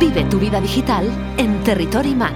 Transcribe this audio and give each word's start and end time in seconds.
Vive 0.00 0.22
tu 0.30 0.38
vida 0.38 0.60
digital 0.60 1.10
en 1.38 1.60
Territory 1.64 2.14
Mac. 2.14 2.34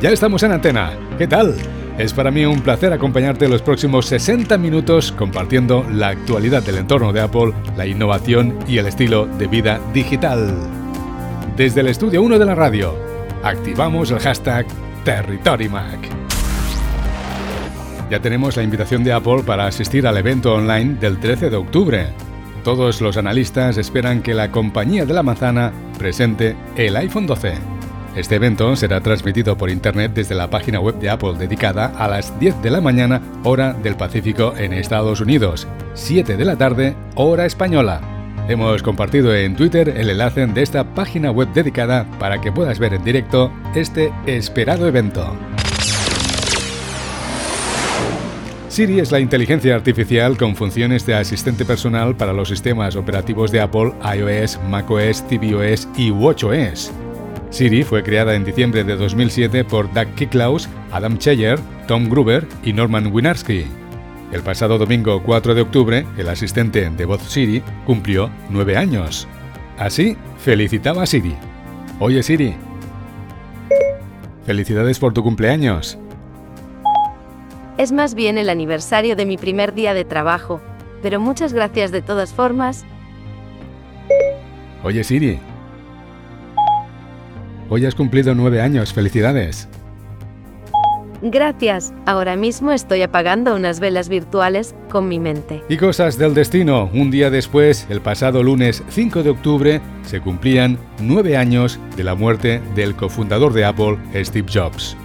Ya 0.00 0.10
estamos 0.10 0.44
en 0.44 0.52
antena. 0.52 0.92
¿Qué 1.18 1.26
tal? 1.26 1.56
Es 1.98 2.12
para 2.12 2.30
mí 2.30 2.44
un 2.44 2.60
placer 2.60 2.92
acompañarte 2.92 3.48
los 3.48 3.60
próximos 3.60 4.06
60 4.06 4.56
minutos 4.58 5.10
compartiendo 5.10 5.84
la 5.90 6.10
actualidad 6.10 6.62
del 6.62 6.76
entorno 6.76 7.12
de 7.12 7.20
Apple, 7.20 7.52
la 7.76 7.84
innovación 7.84 8.56
y 8.68 8.78
el 8.78 8.86
estilo 8.86 9.26
de 9.26 9.48
vida 9.48 9.80
digital. 9.92 10.56
Desde 11.56 11.80
el 11.80 11.88
estudio 11.88 12.22
1 12.22 12.38
de 12.38 12.44
la 12.44 12.54
radio, 12.54 12.94
activamos 13.42 14.12
el 14.12 14.20
hashtag 14.20 14.66
TerritoryMac. 15.04 15.98
Ya 18.08 18.20
tenemos 18.20 18.56
la 18.56 18.62
invitación 18.62 19.02
de 19.02 19.12
Apple 19.12 19.42
para 19.44 19.66
asistir 19.66 20.06
al 20.06 20.16
evento 20.16 20.54
online 20.54 20.94
del 20.94 21.18
13 21.18 21.50
de 21.50 21.56
octubre. 21.56 22.31
Todos 22.64 23.00
los 23.00 23.16
analistas 23.16 23.76
esperan 23.76 24.22
que 24.22 24.34
la 24.34 24.52
compañía 24.52 25.04
de 25.04 25.14
la 25.14 25.24
manzana 25.24 25.72
presente 25.98 26.56
el 26.76 26.94
iPhone 26.96 27.26
12. 27.26 27.54
Este 28.14 28.36
evento 28.36 28.76
será 28.76 29.00
transmitido 29.00 29.56
por 29.56 29.68
internet 29.68 30.12
desde 30.14 30.36
la 30.36 30.48
página 30.48 30.78
web 30.78 30.96
de 30.98 31.10
Apple 31.10 31.34
dedicada 31.38 31.86
a 31.86 32.06
las 32.06 32.38
10 32.38 32.62
de 32.62 32.70
la 32.70 32.80
mañana 32.80 33.20
hora 33.42 33.72
del 33.72 33.96
Pacífico 33.96 34.54
en 34.56 34.74
Estados 34.74 35.20
Unidos, 35.20 35.66
7 35.94 36.36
de 36.36 36.44
la 36.44 36.56
tarde 36.56 36.94
hora 37.16 37.46
española. 37.46 38.00
Hemos 38.48 38.82
compartido 38.82 39.34
en 39.34 39.56
Twitter 39.56 39.88
el 39.88 40.10
enlace 40.10 40.46
de 40.46 40.62
esta 40.62 40.94
página 40.94 41.30
web 41.32 41.48
dedicada 41.52 42.06
para 42.20 42.40
que 42.40 42.52
puedas 42.52 42.78
ver 42.78 42.94
en 42.94 43.02
directo 43.02 43.50
este 43.74 44.12
esperado 44.26 44.86
evento. 44.86 45.36
Siri 48.72 49.00
es 49.00 49.12
la 49.12 49.20
inteligencia 49.20 49.74
artificial 49.74 50.38
con 50.38 50.56
funciones 50.56 51.04
de 51.04 51.14
asistente 51.14 51.66
personal 51.66 52.16
para 52.16 52.32
los 52.32 52.48
sistemas 52.48 52.96
operativos 52.96 53.52
de 53.52 53.60
Apple 53.60 53.92
iOS, 54.16 54.58
macOS, 54.66 55.28
tvOS 55.28 55.86
y 55.94 56.10
watchOS. 56.10 56.90
Siri 57.50 57.82
fue 57.82 58.02
creada 58.02 58.34
en 58.34 58.46
diciembre 58.46 58.82
de 58.82 58.96
2007 58.96 59.66
por 59.66 59.92
Doug 59.92 60.14
Kicklaus, 60.14 60.70
Adam 60.90 61.18
Cheyer, 61.18 61.58
Tom 61.86 62.08
Gruber 62.08 62.48
y 62.64 62.72
Norman 62.72 63.12
Winarski. 63.12 63.66
El 64.32 64.40
pasado 64.40 64.78
domingo 64.78 65.22
4 65.22 65.54
de 65.54 65.60
octubre, 65.60 66.06
el 66.16 66.30
asistente 66.30 66.88
de 66.88 67.04
voz 67.04 67.20
Siri 67.24 67.62
cumplió 67.84 68.30
nueve 68.48 68.78
años. 68.78 69.28
Así 69.76 70.16
felicitaba 70.38 71.02
a 71.02 71.06
Siri. 71.06 71.34
Oye 71.98 72.22
Siri, 72.22 72.54
felicidades 74.46 74.98
por 74.98 75.12
tu 75.12 75.22
cumpleaños. 75.22 75.98
Es 77.78 77.90
más 77.90 78.14
bien 78.14 78.36
el 78.36 78.50
aniversario 78.50 79.16
de 79.16 79.24
mi 79.24 79.36
primer 79.36 79.72
día 79.72 79.94
de 79.94 80.04
trabajo, 80.04 80.60
pero 81.00 81.20
muchas 81.20 81.52
gracias 81.52 81.90
de 81.90 82.02
todas 82.02 82.32
formas. 82.32 82.84
Oye 84.82 85.02
Siri. 85.04 85.38
Hoy 87.70 87.86
has 87.86 87.94
cumplido 87.94 88.34
nueve 88.34 88.60
años, 88.60 88.92
felicidades. 88.92 89.68
Gracias, 91.22 91.94
ahora 92.04 92.34
mismo 92.34 92.72
estoy 92.72 93.00
apagando 93.02 93.54
unas 93.54 93.78
velas 93.78 94.08
virtuales 94.08 94.74
con 94.90 95.08
mi 95.08 95.20
mente. 95.20 95.62
Y 95.68 95.76
cosas 95.76 96.18
del 96.18 96.34
destino, 96.34 96.90
un 96.92 97.12
día 97.12 97.30
después, 97.30 97.86
el 97.88 98.00
pasado 98.00 98.42
lunes 98.42 98.82
5 98.88 99.22
de 99.22 99.30
octubre, 99.30 99.80
se 100.02 100.20
cumplían 100.20 100.78
nueve 101.00 101.36
años 101.36 101.78
de 101.96 102.02
la 102.02 102.16
muerte 102.16 102.60
del 102.74 102.96
cofundador 102.96 103.52
de 103.52 103.64
Apple, 103.64 103.98
Steve 104.24 104.48
Jobs. 104.52 104.96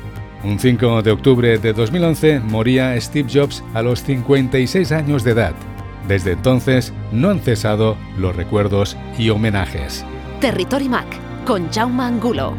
Un 0.44 0.60
5 0.60 1.02
de 1.02 1.12
octubre 1.12 1.58
de 1.58 1.74
2011 1.74 2.40
moría 2.42 3.00
Steve 3.02 3.30
Jobs 3.34 3.64
a 3.74 3.82
los 3.82 4.04
56 4.04 4.92
años 4.92 5.24
de 5.24 5.32
edad. 5.32 5.54
Desde 6.08 6.34
entonces 6.34 6.94
no 7.12 7.30
han 7.30 7.40
cesado 7.40 7.98
los 8.18 8.36
recuerdos 8.36 8.96
y 9.18 9.30
homenajes. 9.30 10.06
Territory 10.40 10.90
Mac 10.90 11.08
con 11.46 11.70
Jaume 11.72 12.04
Angulo. 12.04 12.54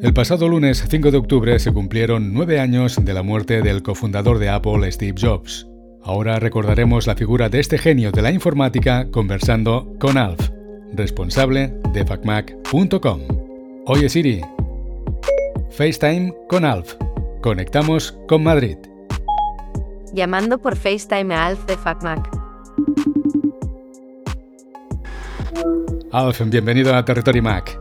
El 0.00 0.14
pasado 0.14 0.48
lunes 0.48 0.82
5 0.88 1.10
de 1.10 1.18
octubre 1.18 1.58
se 1.58 1.72
cumplieron 1.72 2.32
nueve 2.32 2.58
años 2.58 2.96
de 3.04 3.12
la 3.12 3.22
muerte 3.22 3.60
del 3.60 3.82
cofundador 3.82 4.38
de 4.38 4.48
Apple, 4.48 4.90
Steve 4.90 5.14
Jobs. 5.20 5.66
Ahora 6.02 6.38
recordaremos 6.38 7.06
la 7.06 7.16
figura 7.16 7.50
de 7.50 7.60
este 7.60 7.76
genio 7.76 8.10
de 8.10 8.22
la 8.22 8.32
informática 8.32 9.10
conversando 9.10 9.92
con 10.00 10.16
Alf, 10.16 10.48
responsable 10.94 11.74
de 11.92 12.06
facmac.com. 12.06 13.20
Oye 13.86 14.08
Siri, 14.08 14.40
FaceTime 15.70 16.34
con 16.48 16.64
Alf. 16.64 16.94
Conectamos 17.42 18.18
con 18.26 18.42
Madrid. 18.42 18.76
Llamando 20.12 20.58
por 20.58 20.76
FaceTime 20.76 21.32
a 21.32 21.46
Alf 21.46 21.64
de 21.66 21.76
FacMac. 21.76 22.28
Alf, 26.10 26.40
bienvenido 26.46 26.94
a 26.94 27.04
Territory 27.04 27.40
Mac. 27.40 27.78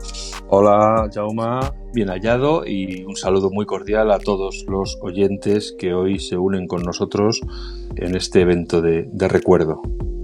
Hola, 0.50 1.10
Jauma, 1.12 1.74
bien 1.92 2.10
hallado 2.10 2.64
y 2.66 3.04
un 3.06 3.16
saludo 3.16 3.50
muy 3.50 3.66
cordial 3.66 4.12
a 4.12 4.20
todos 4.20 4.66
los 4.68 4.98
oyentes 5.02 5.76
que 5.78 5.94
hoy 5.94 6.20
se 6.20 6.38
unen 6.38 6.68
con 6.68 6.84
nosotros 6.84 7.42
en 7.96 8.16
este 8.16 8.42
evento 8.42 8.82
de, 8.82 9.10
de 9.12 9.28
recuerdo. 9.28 9.82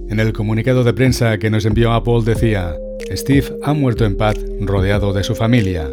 En 0.08 0.20
el 0.20 0.32
comunicado 0.32 0.84
de 0.84 0.94
prensa 0.94 1.38
que 1.38 1.50
nos 1.50 1.66
envió 1.66 1.92
Apple 1.92 2.22
decía, 2.24 2.76
Steve 3.10 3.58
ha 3.64 3.72
muerto 3.72 4.04
en 4.04 4.16
paz 4.16 4.36
rodeado 4.60 5.12
de 5.12 5.24
su 5.24 5.34
familia. 5.34 5.90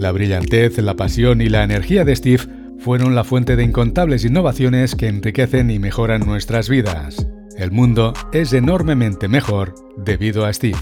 La 0.00 0.12
brillantez, 0.12 0.78
la 0.78 0.96
pasión 0.96 1.42
y 1.42 1.50
la 1.50 1.62
energía 1.62 2.06
de 2.06 2.16
Steve 2.16 2.44
fueron 2.78 3.14
la 3.14 3.22
fuente 3.22 3.54
de 3.54 3.64
incontables 3.64 4.24
innovaciones 4.24 4.94
que 4.94 5.08
enriquecen 5.08 5.70
y 5.70 5.78
mejoran 5.78 6.22
nuestras 6.24 6.70
vidas. 6.70 7.28
El 7.58 7.70
mundo 7.70 8.14
es 8.32 8.54
enormemente 8.54 9.28
mejor 9.28 9.74
debido 9.98 10.46
a 10.46 10.54
Steve. 10.54 10.78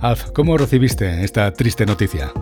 Alf, 0.00 0.30
¿cómo 0.34 0.56
recibiste 0.56 1.22
esta 1.22 1.52
triste 1.52 1.84
noticia? 1.84 2.32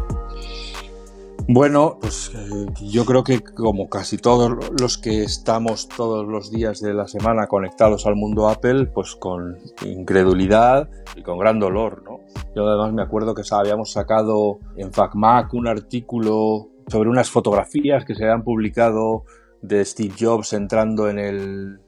Bueno, 1.47 1.99
pues 2.00 2.32
eh, 2.34 2.66
yo 2.91 3.05
creo 3.05 3.22
que 3.22 3.41
como 3.41 3.91
casi 3.91 4.16
todos 4.16 4.50
los 4.81 4.97
que 4.97 5.22
estamos 5.22 5.88
todos 5.88 6.27
los 6.27 6.50
días 6.50 6.81
de 6.81 6.94
la 6.94 7.06
semana 7.06 7.49
conectados 7.49 8.06
al 8.06 8.16
mundo 8.16 8.49
Apple, 8.49 8.87
pues 8.87 9.15
con 9.15 9.59
incredulidad 9.84 10.88
y 11.15 11.22
con 11.22 11.38
gran 11.38 11.59
dolor, 11.59 12.03
¿no? 12.03 12.21
Yo 12.56 12.66
además 12.66 12.94
me 12.94 13.03
acuerdo 13.03 13.34
que 13.34 13.43
habíamos 13.50 13.93
sacado 13.93 14.59
en 14.77 14.91
FacMac 14.91 15.53
un 15.53 15.69
artículo 15.69 16.71
sobre 16.88 17.10
unas 17.10 17.31
fotografías 17.31 18.06
que 18.06 18.15
se 18.15 18.25
habían 18.25 18.43
publicado 18.43 19.25
de 19.61 19.84
Steve 19.84 20.15
Jobs 20.19 20.55
entrando 20.55 21.11
en 21.11 21.19
el, 21.19 21.81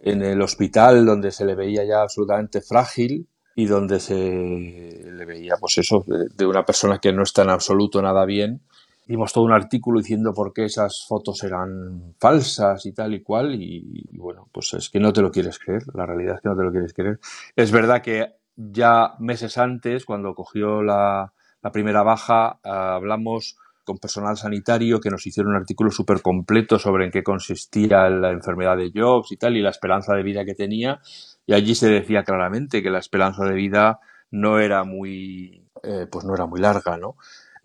en 0.00 0.22
el 0.22 0.40
hospital 0.42 1.04
donde 1.04 1.32
se 1.32 1.44
le 1.44 1.56
veía 1.56 1.84
ya 1.84 2.02
absolutamente 2.02 2.60
frágil 2.60 3.28
y 3.56 3.64
donde 3.64 3.98
se 4.00 4.14
le 4.14 5.24
veía 5.24 5.56
pues 5.58 5.78
eso 5.78 6.04
de, 6.06 6.46
una 6.46 6.64
persona 6.64 6.98
que 6.98 7.12
no 7.12 7.22
está 7.22 7.42
en 7.42 7.50
absoluto 7.50 8.02
nada 8.02 8.26
bien 8.26 8.60
Dimos 9.06 9.32
todo 9.32 9.44
un 9.44 9.52
artículo 9.52 10.00
diciendo 10.00 10.32
por 10.34 10.52
qué 10.52 10.64
esas 10.64 11.04
fotos 11.06 11.42
eran 11.44 12.14
falsas 12.18 12.84
y 12.86 12.92
tal 12.92 13.14
y 13.14 13.22
cual. 13.22 13.54
Y, 13.54 14.08
bueno, 14.18 14.48
pues 14.52 14.74
es 14.74 14.90
que 14.90 14.98
no 14.98 15.12
te 15.12 15.22
lo 15.22 15.30
quieres 15.30 15.58
creer. 15.58 15.82
La 15.94 16.06
realidad 16.06 16.36
es 16.36 16.40
que 16.40 16.48
no 16.48 16.56
te 16.56 16.64
lo 16.64 16.72
quieres 16.72 16.92
creer. 16.92 17.20
Es 17.54 17.70
verdad 17.70 18.02
que 18.02 18.34
ya 18.56 19.14
meses 19.20 19.58
antes, 19.58 20.04
cuando 20.04 20.34
cogió 20.34 20.82
la, 20.82 21.32
la 21.62 21.70
primera 21.70 22.02
baja, 22.02 22.58
uh, 22.64 22.68
hablamos 22.68 23.56
con 23.84 23.98
personal 23.98 24.36
sanitario 24.36 25.00
que 25.00 25.10
nos 25.10 25.24
hicieron 25.26 25.52
un 25.52 25.60
artículo 25.60 25.92
súper 25.92 26.20
completo 26.20 26.78
sobre 26.78 27.04
en 27.04 27.12
qué 27.12 27.22
consistía 27.22 28.10
la 28.10 28.32
enfermedad 28.32 28.76
de 28.76 28.90
Jobs 28.92 29.30
y 29.30 29.36
tal, 29.36 29.56
y 29.56 29.62
la 29.62 29.70
esperanza 29.70 30.14
de 30.14 30.24
vida 30.24 30.44
que 30.44 30.54
tenía. 30.54 31.00
Y 31.46 31.54
allí 31.54 31.76
se 31.76 31.88
decía 31.88 32.24
claramente 32.24 32.82
que 32.82 32.90
la 32.90 32.98
esperanza 32.98 33.44
de 33.44 33.54
vida 33.54 34.00
no 34.32 34.58
era 34.58 34.82
muy, 34.82 35.64
eh, 35.84 36.06
pues 36.10 36.24
no 36.24 36.34
era 36.34 36.46
muy 36.46 36.60
larga, 36.60 36.96
¿no? 36.96 37.16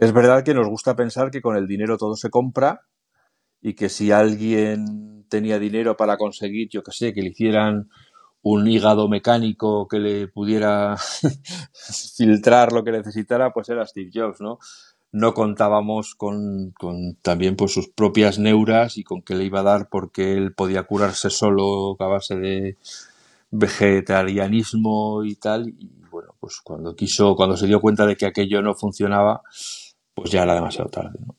Es 0.02 0.14
verdad 0.14 0.44
que 0.44 0.56
nos 0.56 0.68
gusta 0.68 0.96
pensar 0.96 1.30
que 1.30 1.44
con 1.44 1.56
el 1.56 1.68
dinero 1.68 1.96
todo 1.96 2.16
se 2.16 2.32
compra 2.32 2.82
y 3.62 3.76
que 3.76 3.88
si 3.88 4.12
alguien 4.12 5.28
tenía 5.30 5.60
dinero 5.60 5.96
para 5.96 6.18
conseguir, 6.18 6.70
yo 6.72 6.82
que 6.82 6.92
sé, 6.92 7.14
que 7.14 7.22
le 7.22 7.30
hicieran 7.30 7.88
un 8.42 8.68
hígado 8.68 9.08
mecánico 9.08 9.88
que 9.88 10.00
le 10.00 10.28
pudiera 10.28 10.96
filtrar 12.18 12.72
lo 12.72 12.84
que 12.84 12.94
necesitara, 12.94 13.54
pues 13.54 13.70
era 13.70 13.86
Steve 13.86 14.10
Jobs, 14.12 14.42
¿no? 14.42 14.58
No 15.12 15.36
contábamos 15.36 16.16
con, 16.16 16.72
con, 16.72 17.18
también 17.22 17.56
pues 17.56 17.72
sus 17.72 17.88
propias 17.90 18.40
neuras 18.40 18.98
y 18.98 19.04
con 19.04 19.22
qué 19.22 19.36
le 19.36 19.44
iba 19.44 19.60
a 19.60 19.64
dar 19.64 19.88
porque 19.88 20.34
él 20.34 20.56
podía 20.56 20.82
curarse 20.82 21.30
solo 21.30 21.96
a 22.00 22.08
base 22.08 22.38
de 22.38 22.76
vegetarianismo 23.52 25.24
y 25.24 25.36
tal. 25.36 25.70
Y 25.70 25.92
bueno, 26.10 26.34
pues 26.40 26.60
cuando 26.64 26.96
quiso, 26.96 27.36
cuando 27.36 27.56
se 27.56 27.68
dio 27.68 27.80
cuenta 27.80 28.08
de 28.08 28.16
que 28.16 28.26
aquello 28.26 28.64
no 28.64 28.74
funcionaba, 28.74 29.44
pues 30.14 30.32
ya 30.32 30.44
era 30.44 30.56
demasiado 30.56 30.90
tarde. 30.90 31.20
¿no? 31.26 31.36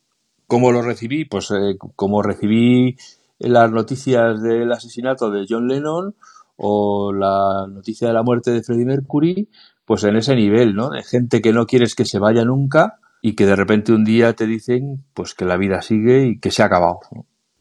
¿Cómo 0.47 0.71
lo 0.71 0.83
recibí? 0.83 1.25
Pues 1.25 1.51
eh, 1.51 1.77
como 1.97 2.23
recibí 2.23 2.97
las 3.39 3.71
noticias 3.71 4.43
del 4.43 4.71
asesinato 4.71 5.31
de 5.31 5.47
John 5.49 5.67
Lennon 5.67 6.15
o 6.57 7.13
la 7.13 7.67
noticia 7.69 8.09
de 8.09 8.15
la 8.15 8.23
muerte 8.23 8.51
de 8.51 8.63
Freddie 8.63 8.85
Mercury, 8.85 9.49
pues 9.85 10.05
en 10.05 10.17
ese 10.17 10.37
nivel, 10.37 10.75
¿no? 10.75 10.91
De 10.91 11.03
gente 11.03 11.41
que 11.41 11.53
no 11.53 11.67
quieres 11.67 11.95
que 11.95 12.05
se 12.05 12.19
vaya 12.19 12.45
nunca 12.45 12.99
y 13.21 13.35
que 13.35 13.47
de 13.47 13.57
repente 13.57 13.93
un 13.93 14.05
día 14.05 14.35
te 14.35 14.47
dicen 14.47 15.05
pues 15.15 15.35
que 15.35 15.45
la 15.45 15.57
vida 15.57 15.81
sigue 15.81 16.27
y 16.27 16.39
que 16.39 16.51
se 16.51 16.63
ha 16.63 16.67
acabado. 16.67 17.01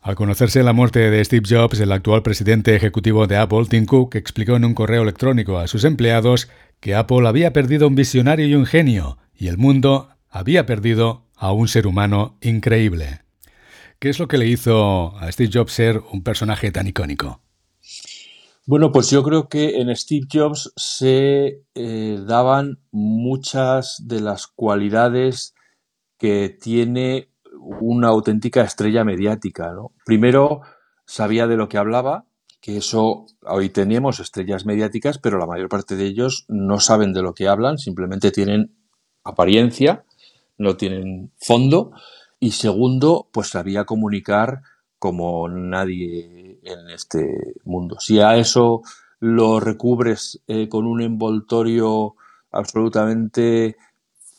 Al 0.01 0.15
conocerse 0.15 0.63
la 0.63 0.73
muerte 0.73 1.11
de 1.11 1.23
Steve 1.23 1.45
Jobs, 1.47 1.79
el 1.79 1.91
actual 1.91 2.23
presidente 2.23 2.75
ejecutivo 2.75 3.27
de 3.27 3.37
Apple, 3.37 3.67
Tim 3.69 3.85
Cook, 3.85 4.15
explicó 4.15 4.55
en 4.55 4.65
un 4.65 4.73
correo 4.73 5.03
electrónico 5.03 5.59
a 5.59 5.67
sus 5.67 5.83
empleados 5.83 6.49
que 6.79 6.95
Apple 6.95 7.27
había 7.27 7.53
perdido 7.53 7.87
un 7.87 7.93
visionario 7.93 8.47
y 8.47 8.55
un 8.55 8.65
genio, 8.65 9.19
y 9.35 9.47
el 9.47 9.59
mundo 9.59 10.09
había 10.31 10.65
perdido 10.65 11.27
a 11.35 11.51
un 11.51 11.67
ser 11.67 11.85
humano 11.85 12.37
increíble. 12.41 13.21
¿Qué 13.99 14.09
es 14.09 14.17
lo 14.17 14.27
que 14.27 14.37
le 14.37 14.47
hizo 14.47 15.15
a 15.17 15.31
Steve 15.31 15.51
Jobs 15.53 15.73
ser 15.73 16.01
un 16.11 16.23
personaje 16.23 16.71
tan 16.71 16.87
icónico? 16.87 17.41
Bueno, 18.65 18.91
pues 18.91 19.09
yo 19.09 19.21
creo 19.23 19.49
que 19.49 19.81
en 19.81 19.95
Steve 19.95 20.27
Jobs 20.31 20.71
se 20.75 21.63
eh, 21.75 22.19
daban 22.25 22.79
muchas 22.91 24.01
de 24.07 24.21
las 24.21 24.47
cualidades 24.47 25.53
que 26.17 26.49
tiene 26.49 27.29
una 27.79 28.07
auténtica 28.07 28.61
estrella 28.61 29.03
mediática. 29.03 29.73
Primero, 30.05 30.61
sabía 31.05 31.47
de 31.47 31.57
lo 31.57 31.67
que 31.67 31.77
hablaba, 31.77 32.25
que 32.61 32.77
eso 32.77 33.25
hoy 33.45 33.69
tenemos 33.69 34.19
estrellas 34.19 34.65
mediáticas, 34.65 35.17
pero 35.17 35.37
la 35.37 35.47
mayor 35.47 35.67
parte 35.67 35.95
de 35.95 36.05
ellos 36.05 36.45
no 36.47 36.79
saben 36.79 37.13
de 37.13 37.23
lo 37.23 37.33
que 37.33 37.47
hablan, 37.47 37.77
simplemente 37.77 38.31
tienen 38.31 38.75
apariencia, 39.23 40.05
no 40.61 40.77
tienen 40.77 41.31
fondo. 41.37 41.91
Y 42.39 42.51
segundo, 42.51 43.27
pues 43.31 43.49
sabía 43.49 43.85
comunicar 43.85 44.61
como 44.97 45.49
nadie 45.49 46.59
en 46.63 46.89
este 46.89 47.55
mundo. 47.63 47.99
Si 47.99 48.19
a 48.19 48.37
eso 48.37 48.81
lo 49.19 49.59
recubres 49.59 50.41
eh, 50.47 50.67
con 50.69 50.85
un 50.85 51.01
envoltorio 51.01 52.15
absolutamente 52.51 53.77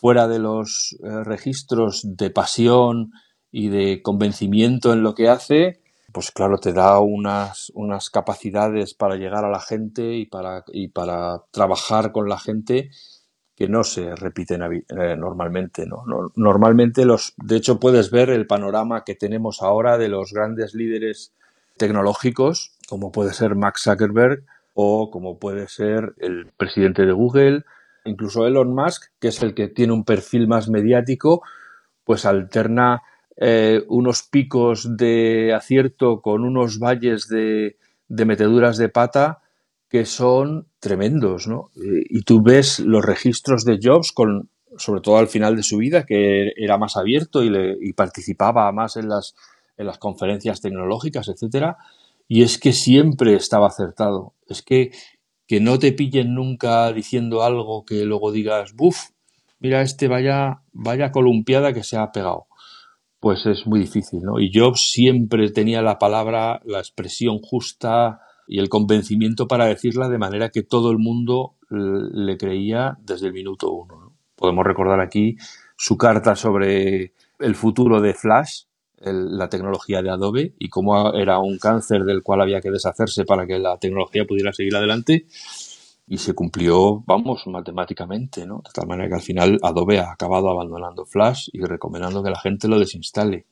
fuera 0.01 0.27
de 0.27 0.39
los 0.39 0.97
eh, 1.03 1.25
registros 1.25 2.03
de 2.05 2.31
pasión 2.31 3.13
y 3.51 3.69
de 3.69 4.03
convencimiento 4.03 4.93
en 4.93 5.03
lo 5.03 5.15
que 5.15 5.29
hace, 5.29 5.81
pues 6.13 6.31
claro, 6.31 6.59
te 6.59 6.73
da 6.73 7.01
unas, 7.01 7.71
unas 7.75 8.11
capacidades 8.11 8.95
para 8.95 9.17
llegar 9.17 9.45
a 9.45 9.51
la 9.51 9.61
gente 9.61 10.15
y 10.15 10.27
para, 10.27 10.65
y 10.73 10.89
para 10.89 11.43
trabajar 11.51 12.13
con 12.13 12.29
la 12.29 12.39
gente 12.39 12.91
que 13.57 13.69
no 13.69 13.85
se 13.85 14.15
repiten 14.17 14.63
eh, 14.63 15.17
normalmente. 15.17 15.87
¿no? 15.87 16.05
Normalmente, 16.37 17.05
los, 17.05 17.35
de 17.37 17.57
hecho, 17.57 17.79
puedes 17.79 18.11
ver 18.11 18.31
el 18.31 18.47
panorama 18.47 19.05
que 19.05 19.15
tenemos 19.15 19.63
ahora 19.63 19.99
de 19.99 20.09
los 20.09 20.33
grandes 20.33 20.75
líderes 20.75 21.33
tecnológicos, 21.77 22.77
como 22.89 23.13
puede 23.13 23.33
ser 23.33 23.55
Max 23.55 23.83
Zuckerberg 23.83 24.45
o 24.75 25.11
como 25.11 25.39
puede 25.39 25.69
ser 25.69 26.15
el 26.19 26.47
presidente 26.57 27.05
de 27.05 27.13
Google 27.13 27.65
Incluso 28.05 28.47
Elon 28.47 28.75
Musk, 28.75 29.11
que 29.21 29.29
es 29.29 29.43
el 29.43 29.55
que 29.55 29.69
tiene 29.69 29.93
un 29.93 30.05
perfil 30.05 30.49
más 30.49 30.69
mediático, 30.69 31.43
pues 32.05 32.25
alterna 32.25 33.03
eh, 33.37 33.85
unos 33.89 34.23
picos 34.25 34.97
de 34.97 35.55
acierto 35.55 36.21
con 36.21 36.45
unos 36.45 36.79
valles 36.79 37.29
de, 37.29 37.77
meteduras 38.09 38.77
de 38.77 38.89
pata 38.89 39.42
que 39.93 40.07
son 40.07 40.69
tremendos, 40.81 41.47
¿no? 41.47 41.71
Y 41.77 42.23
tú 42.23 42.43
ves 42.43 42.79
los 42.79 43.05
registros 43.05 43.67
de 43.67 43.79
Jobs 43.79 44.13
con, 44.13 44.49
sobre 44.79 45.03
todo 45.03 45.19
al 45.19 45.29
final 45.29 45.55
de 45.55 45.63
su 45.63 45.77
vida, 45.77 46.07
que 46.07 46.53
era 46.57 46.79
más 46.79 46.97
abierto 46.97 47.45
y, 47.45 47.93
participaba 47.93 48.73
más 48.73 48.97
en 48.97 49.11
las, 49.11 49.35
en 49.77 49.85
las 49.85 49.99
conferencias 49.99 50.63
tecnológicas, 50.63 51.29
etcétera, 51.29 51.77
y 52.27 52.43
es 52.43 52.59
que 52.59 52.73
siempre 52.73 53.35
estaba 53.35 53.67
acertado. 53.67 54.33
Es 54.49 54.63
que 54.63 54.93
que 55.47 55.61
no 55.61 55.79
te 55.79 55.93
pillen 55.93 56.35
nunca 56.35 56.91
diciendo 56.95 57.43
algo 57.43 57.85
que 57.85 58.07
luego 58.07 58.33
digas, 58.33 58.73
buf, 58.73 59.11
mira 59.59 59.83
este 59.83 60.09
vaya, 60.09 60.63
vaya 60.73 61.13
columpiada 61.13 61.75
que 61.75 61.83
se 61.83 61.99
ha 61.99 62.13
pegado. 62.13 62.47
Pues 63.21 63.45
es 63.45 63.67
muy 63.67 63.81
difícil, 63.81 64.21
¿no? 64.23 64.41
Y 64.41 64.51
Jobs 64.55 64.91
siempre 64.91 65.51
tenía 65.51 65.83
la 65.83 65.99
palabra, 65.99 66.63
la 66.65 66.79
expresión 66.79 67.41
justa 67.41 68.23
y 68.53 68.59
el 68.59 68.69
convencimiento 68.69 69.49
para 69.49 69.65
decirla 69.65 70.11
de 70.11 70.19
manera 70.19 70.51
que 70.51 70.63
todo 70.63 70.91
el 70.91 70.99
mundo 70.99 71.55
le 71.71 72.37
creía 72.37 72.99
desde 73.01 73.29
el 73.29 73.33
minuto 73.33 73.73
uno. 73.73 74.13
Podemos 74.37 74.67
recordar 74.67 75.01
aquí 75.01 75.39
su 75.75 75.97
carta 75.97 76.37
sobre 76.37 77.15
el 77.39 77.55
futuro 77.55 78.03
de 78.03 78.13
Flash, 78.13 78.65
la 78.99 79.49
tecnología 79.49 80.03
de 80.03 80.11
Adobe 80.11 80.55
y 80.59 80.69
cómo 80.69 81.15
era 81.15 81.39
un 81.39 81.57
cáncer 81.57 82.05
del 82.05 82.23
cual 82.23 82.43
había 82.43 82.61
que 82.61 82.71
deshacerse 82.71 83.25
para 83.25 83.47
que 83.47 83.59
la 83.59 83.79
tecnología 83.79 84.27
pudiera 84.27 84.53
seguir 84.53 84.77
adelante. 84.77 85.25
Y 86.07 86.19
se 86.19 86.35
cumplió, 86.35 87.03
vamos, 87.07 87.47
matemáticamente, 87.47 88.45
¿no? 88.45 88.57
De 88.57 88.71
tal 88.75 88.87
manera 88.87 89.09
que 89.09 89.15
al 89.15 89.23
final 89.23 89.59
Adobe 89.63 89.99
ha 89.99 90.13
acabado 90.13 90.51
abandonando 90.51 91.07
Flash 91.07 91.49
y 91.55 91.63
recomendando 91.63 92.23
que 92.23 92.29
la 92.29 92.39
gente 92.39 92.69
lo 92.69 92.79
desinstale. 92.79 93.47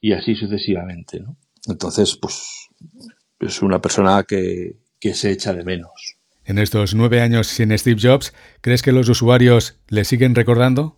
Y 0.00 0.14
así 0.14 0.34
sucesivamente, 0.34 1.20
¿no? 1.20 1.36
Entonces, 1.66 2.16
pues, 2.16 2.70
es 3.40 3.62
una 3.62 3.80
persona 3.80 4.22
que, 4.24 4.78
que 5.00 5.14
se 5.14 5.30
echa 5.30 5.52
de 5.52 5.64
menos. 5.64 6.16
En 6.44 6.58
estos 6.58 6.94
nueve 6.94 7.20
años 7.20 7.46
sin 7.46 7.76
Steve 7.76 8.00
Jobs, 8.00 8.34
¿crees 8.60 8.82
que 8.82 8.92
los 8.92 9.08
usuarios 9.08 9.80
le 9.88 10.04
siguen 10.04 10.34
recordando? 10.34 10.96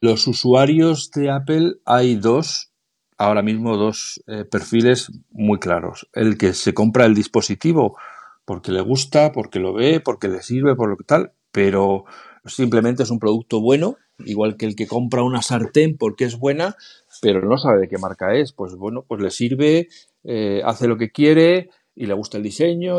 Los 0.00 0.26
usuarios 0.26 1.10
de 1.10 1.30
Apple 1.30 1.74
hay 1.84 2.16
dos 2.16 2.72
ahora 3.18 3.42
mismo 3.42 3.76
dos 3.76 4.22
eh, 4.26 4.44
perfiles 4.44 5.10
muy 5.30 5.58
claros. 5.58 6.08
El 6.12 6.36
que 6.36 6.54
se 6.54 6.74
compra 6.74 7.06
el 7.06 7.14
dispositivo 7.14 7.96
porque 8.44 8.72
le 8.72 8.80
gusta, 8.80 9.32
porque 9.32 9.60
lo 9.60 9.72
ve, 9.72 10.00
porque 10.00 10.28
le 10.28 10.42
sirve, 10.42 10.74
por 10.74 10.88
lo 10.88 10.96
que 10.96 11.04
tal, 11.04 11.32
pero 11.52 12.04
simplemente 12.44 13.04
es 13.04 13.10
un 13.10 13.20
producto 13.20 13.60
bueno, 13.60 13.96
igual 14.18 14.56
que 14.56 14.66
el 14.66 14.74
que 14.74 14.88
compra 14.88 15.22
una 15.22 15.42
sartén 15.42 15.96
porque 15.96 16.24
es 16.24 16.38
buena, 16.38 16.76
pero 17.22 17.40
no 17.40 17.56
sabe 17.56 17.82
de 17.82 17.88
qué 17.88 17.98
marca 17.98 18.34
es. 18.34 18.52
Pues 18.52 18.74
bueno, 18.74 19.04
pues 19.06 19.22
le 19.22 19.30
sirve, 19.30 19.86
eh, 20.24 20.60
hace 20.64 20.88
lo 20.88 20.98
que 20.98 21.12
quiere 21.12 21.70
y 21.94 22.06
le 22.06 22.14
gusta 22.14 22.36
el 22.36 22.42
diseño, 22.42 22.98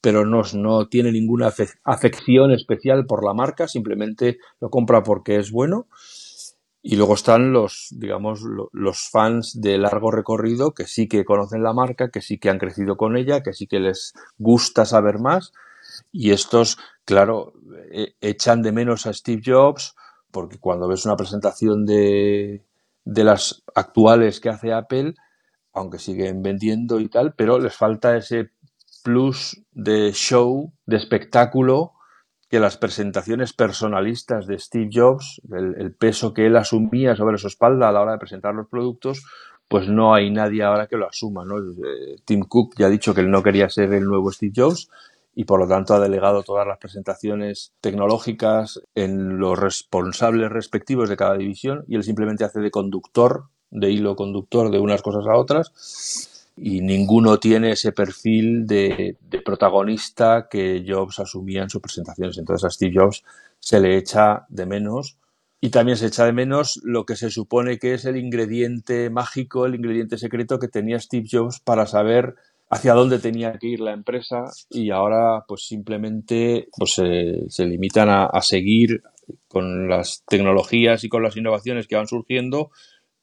pero 0.00 0.24
no, 0.24 0.42
no 0.54 0.86
tiene 0.86 1.10
ninguna 1.10 1.52
afección 1.82 2.52
especial 2.52 3.06
por 3.06 3.24
la 3.24 3.34
marca, 3.34 3.66
simplemente 3.66 4.38
lo 4.60 4.70
compra 4.70 5.02
porque 5.02 5.36
es 5.36 5.50
bueno. 5.50 5.88
Y 6.80 6.94
luego 6.94 7.14
están 7.14 7.52
los, 7.52 7.88
digamos, 7.98 8.40
los 8.70 9.08
fans 9.10 9.60
de 9.60 9.78
largo 9.78 10.12
recorrido 10.12 10.72
que 10.72 10.86
sí 10.86 11.08
que 11.08 11.24
conocen 11.24 11.64
la 11.64 11.72
marca, 11.72 12.10
que 12.10 12.20
sí 12.20 12.38
que 12.38 12.50
han 12.50 12.58
crecido 12.58 12.96
con 12.96 13.16
ella, 13.16 13.42
que 13.42 13.52
sí 13.52 13.66
que 13.66 13.80
les 13.80 14.12
gusta 14.38 14.84
saber 14.84 15.18
más. 15.18 15.52
Y 16.12 16.30
estos, 16.30 16.78
claro, 17.04 17.54
e, 17.90 18.14
echan 18.20 18.62
de 18.62 18.70
menos 18.70 19.06
a 19.06 19.12
Steve 19.12 19.42
Jobs 19.44 19.96
porque 20.30 20.58
cuando 20.58 20.86
ves 20.86 21.06
una 21.06 21.16
presentación 21.16 21.86
de, 21.86 22.64
de 23.04 23.24
las 23.24 23.62
actuales 23.74 24.40
que 24.40 24.48
hace 24.48 24.72
Apple, 24.72 25.14
aunque 25.72 25.98
siguen 25.98 26.42
vendiendo 26.42 27.00
y 27.00 27.08
tal, 27.08 27.34
pero 27.34 27.58
les 27.58 27.74
falta 27.74 28.16
ese 28.16 28.50
plus 29.02 29.62
de 29.72 30.12
show, 30.12 30.72
de 30.86 30.96
espectáculo 30.96 31.92
que 32.48 32.60
las 32.60 32.76
presentaciones 32.76 33.52
personalistas 33.52 34.46
de 34.46 34.58
Steve 34.58 34.88
Jobs, 34.92 35.40
el, 35.52 35.92
peso 35.94 36.32
que 36.32 36.46
él 36.46 36.56
asumía 36.56 37.16
sobre 37.16 37.36
su 37.36 37.48
espalda 37.48 37.88
a 37.88 37.92
la 37.92 38.00
hora 38.00 38.12
de 38.12 38.18
presentar 38.18 38.54
los 38.54 38.68
productos, 38.68 39.24
pues 39.68 39.88
no 39.88 40.14
hay 40.14 40.30
nadie 40.30 40.62
ahora 40.62 40.86
que 40.86 40.96
lo 40.96 41.08
asuma. 41.08 41.44
¿no? 41.44 41.58
Eh, 41.58 42.16
Tim 42.24 42.42
Cook 42.42 42.74
ya 42.78 42.86
ha 42.86 42.90
dicho 42.90 43.14
que 43.14 43.22
él 43.22 43.30
no 43.30 43.42
quería 43.42 43.68
ser 43.68 43.92
el 43.92 44.04
nuevo 44.04 44.30
Steve 44.30 44.52
Jobs 44.54 44.88
y 45.34 45.44
por 45.44 45.58
lo 45.60 45.66
tanto 45.66 45.94
ha 45.94 46.00
delegado 46.00 46.42
todas 46.42 46.66
las 46.66 46.78
presentaciones 46.78 47.72
tecnológicas 47.80 48.80
en 48.94 49.38
los 49.38 49.58
responsables 49.58 50.50
respectivos 50.50 51.08
de 51.08 51.16
cada 51.16 51.36
división 51.36 51.84
y 51.88 51.96
él 51.96 52.04
simplemente 52.04 52.44
hace 52.44 52.60
de 52.60 52.70
conductor, 52.70 53.46
de 53.70 53.90
hilo 53.90 54.16
conductor 54.16 54.70
de 54.70 54.78
unas 54.78 55.02
cosas 55.02 55.26
a 55.26 55.36
otras 55.36 56.44
y 56.56 56.80
ninguno 56.82 57.38
tiene 57.38 57.72
ese 57.72 57.92
perfil 57.92 58.66
de, 58.66 59.16
protagonista 59.44 60.46
que 60.48 60.84
Jobs 60.86 61.18
asumía 61.18 61.62
en 61.62 61.70
sus 61.70 61.82
presentaciones. 61.82 62.38
Entonces 62.38 62.64
a 62.64 62.70
Steve 62.70 62.94
Jobs 62.94 63.24
se 63.58 63.80
le 63.80 63.96
echa 63.96 64.46
de 64.48 64.66
menos 64.66 65.18
y 65.60 65.70
también 65.70 65.96
se 65.96 66.06
echa 66.06 66.26
de 66.26 66.32
menos 66.32 66.80
lo 66.84 67.06
que 67.06 67.16
se 67.16 67.30
supone 67.30 67.78
que 67.78 67.94
es 67.94 68.04
el 68.04 68.16
ingrediente 68.16 69.10
mágico, 69.10 69.66
el 69.66 69.74
ingrediente 69.74 70.18
secreto 70.18 70.58
que 70.58 70.68
tenía 70.68 71.00
Steve 71.00 71.26
Jobs 71.30 71.58
para 71.58 71.86
saber 71.86 72.36
hacia 72.70 72.94
dónde 72.94 73.18
tenía 73.18 73.58
que 73.58 73.68
ir 73.68 73.80
la 73.80 73.92
empresa 73.92 74.44
y 74.70 74.90
ahora 74.90 75.44
pues 75.46 75.66
simplemente 75.66 76.68
pues 76.76 76.92
se, 76.92 77.66
limitan 77.66 78.08
a, 78.08 78.26
a 78.26 78.42
seguir 78.42 79.02
con 79.48 79.88
las 79.88 80.24
tecnologías 80.26 81.04
y 81.04 81.08
con 81.08 81.22
las 81.22 81.36
innovaciones 81.36 81.86
que 81.86 81.96
van 81.96 82.08
surgiendo, 82.08 82.70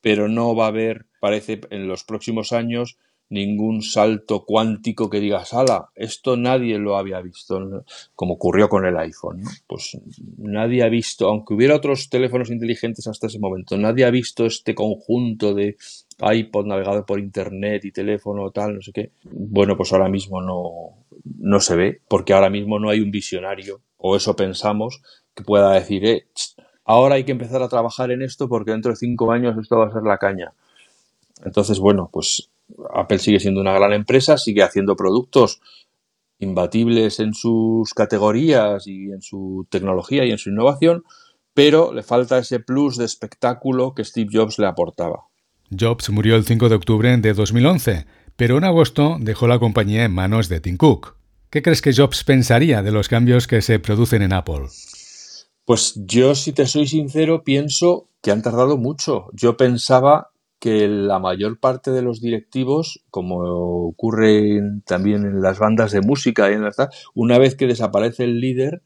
pero 0.02 0.28
no 0.28 0.56
va 0.56 0.66
a 0.66 0.70
haber, 0.70 1.06
parece, 1.20 1.62
en 1.70 1.88
los 1.88 2.04
próximos 2.04 2.54
años 2.54 2.98
ningún 3.32 3.82
salto 3.82 4.44
cuántico 4.46 5.10
que 5.10 5.20
digas, 5.20 5.54
ala, 5.54 5.90
esto 5.96 6.36
nadie 6.36 6.78
lo 6.78 6.98
había 6.98 7.22
visto, 7.22 7.86
como 8.14 8.34
ocurrió 8.34 8.68
con 8.70 8.86
el 8.86 8.98
iPhone. 8.98 9.42
Pues 9.66 9.98
nadie 10.38 10.84
ha 10.84 10.90
visto, 10.90 11.28
aunque 11.28 11.54
hubiera 11.54 11.76
otros 11.76 12.10
teléfonos 12.10 12.52
inteligentes 12.52 13.08
hasta 13.08 13.28
ese 13.28 13.40
momento, 13.40 13.78
nadie 13.78 14.06
ha 14.06 14.12
visto 14.12 14.46
este 14.46 14.76
conjunto 14.76 15.54
de 15.54 15.78
iPod 16.20 16.66
navegado 16.66 17.06
por 17.06 17.20
Internet 17.20 17.86
y 17.86 17.92
teléfono, 17.92 18.52
tal, 18.52 18.76
no 18.76 18.82
sé 18.82 18.92
qué. 18.92 19.12
Bueno, 19.24 19.78
pues 19.78 19.94
ahora 19.94 20.10
mismo 20.10 20.42
no, 20.42 21.06
no 21.40 21.60
se 21.62 21.76
ve, 21.76 22.02
porque 22.10 22.34
ahora 22.34 22.50
mismo 22.50 22.80
no 22.80 22.90
hay 22.90 23.00
un 23.00 23.12
visionario, 23.12 23.82
o 23.98 24.18
eso 24.18 24.36
pensamos, 24.36 25.02
que 25.34 25.44
pueda 25.44 25.72
decir, 25.72 26.06
eh, 26.06 26.26
ahora 26.84 27.16
hay 27.16 27.24
que 27.24 27.32
empezar 27.32 27.62
a 27.62 27.70
trabajar 27.70 28.12
en 28.12 28.22
esto 28.22 28.50
porque 28.50 28.72
dentro 28.72 28.92
de 28.92 28.98
cinco 28.98 29.32
años 29.32 29.58
esto 29.58 29.78
va 29.78 29.88
a 29.88 29.94
ser 29.94 30.04
la 30.04 30.18
caña 30.18 30.52
Entonces, 31.46 31.80
bueno, 31.80 32.10
pues 32.12 32.51
Apple 32.94 33.20
sigue 33.20 33.40
siendo 33.40 33.62
una 33.62 33.74
gran 33.74 33.94
empresa, 33.94 34.38
sigue 34.38 34.64
haciendo 34.64 34.96
productos 34.96 35.62
imbatibles 36.40 37.20
en 37.20 37.34
sus 37.34 37.94
categorías 37.94 38.88
y 38.88 39.12
en 39.12 39.22
su 39.22 39.68
tecnología 39.70 40.26
y 40.26 40.32
en 40.32 40.38
su 40.38 40.50
innovación, 40.50 41.04
pero 41.54 41.94
le 41.94 42.04
falta 42.04 42.40
ese 42.40 42.60
plus 42.60 42.98
de 42.98 43.06
espectáculo 43.06 43.94
que 43.94 44.04
Steve 44.04 44.30
Jobs 44.32 44.58
le 44.58 44.68
aportaba. 44.68 45.28
Jobs 45.78 46.10
murió 46.10 46.36
el 46.36 46.46
5 46.46 46.70
de 46.70 46.76
octubre 46.76 47.18
de 47.18 47.34
2011, 47.34 48.06
pero 48.36 48.58
en 48.58 48.64
agosto 48.64 49.18
dejó 49.20 49.48
la 49.48 49.60
compañía 49.60 50.04
en 50.04 50.14
manos 50.14 50.50
de 50.50 50.60
Tim 50.60 50.78
Cook. 50.78 51.16
¿Qué 51.50 51.62
crees 51.62 51.82
que 51.82 51.94
Jobs 51.94 52.24
pensaría 52.24 52.82
de 52.82 52.92
los 52.92 53.08
cambios 53.08 53.48
que 53.48 53.62
se 53.62 53.80
producen 53.80 54.22
en 54.22 54.34
Apple? 54.34 54.68
Pues 55.66 55.94
yo, 55.96 56.34
si 56.34 56.54
te 56.54 56.66
soy 56.66 56.88
sincero, 56.88 57.44
pienso 57.44 58.10
que 58.22 58.32
han 58.32 58.42
tardado 58.42 58.78
mucho. 58.78 59.28
Yo 59.34 59.58
pensaba 59.58 60.32
que 60.62 60.88
la 60.88 61.18
mayor 61.18 61.60
parte 61.60 61.90
de 61.90 62.04
los 62.04 62.22
directivos, 62.22 63.04
como 63.10 63.40
ocurre 63.88 64.62
también 64.86 65.26
en 65.26 65.42
las 65.42 65.58
bandas 65.58 65.92
de 65.92 66.02
música 66.02 66.52
y 66.52 66.54
en 66.54 66.70
una 67.16 67.40
vez 67.40 67.56
que 67.56 67.66
desaparece 67.66 68.26
el 68.26 68.40
líder, 68.40 68.84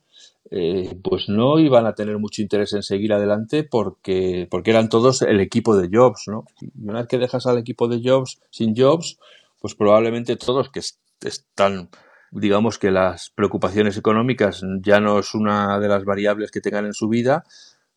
eh, 0.51 0.97
pues 1.03 1.27
no 1.27 1.59
iban 1.59 1.85
a 1.85 1.93
tener 1.93 2.17
mucho 2.17 2.41
interés 2.41 2.71
en 2.71 2.81
seguir 2.81 3.11
adelante 3.11 3.65
porque, 3.65 4.47
porque 4.49 4.71
eran 4.71 4.87
todos 4.87 5.21
el 5.21 5.41
equipo 5.41 5.75
de 5.75 5.89
Jobs, 5.91 6.23
¿no? 6.27 6.45
Y 6.61 6.69
una 6.81 6.99
vez 6.99 7.09
que 7.09 7.17
dejas 7.17 7.45
al 7.45 7.57
equipo 7.57 7.89
de 7.89 7.99
Jobs 8.01 8.39
sin 8.51 8.73
Jobs, 8.73 9.19
pues 9.59 9.75
probablemente 9.75 10.37
todos 10.37 10.69
que 10.69 10.79
están, 10.79 11.89
digamos 12.31 12.79
que 12.79 12.91
las 12.91 13.31
preocupaciones 13.31 13.97
económicas 13.97 14.61
ya 14.81 15.01
no 15.01 15.19
es 15.19 15.35
una 15.35 15.77
de 15.77 15.89
las 15.89 16.05
variables 16.05 16.51
que 16.51 16.61
tengan 16.61 16.85
en 16.85 16.93
su 16.93 17.09
vida, 17.09 17.43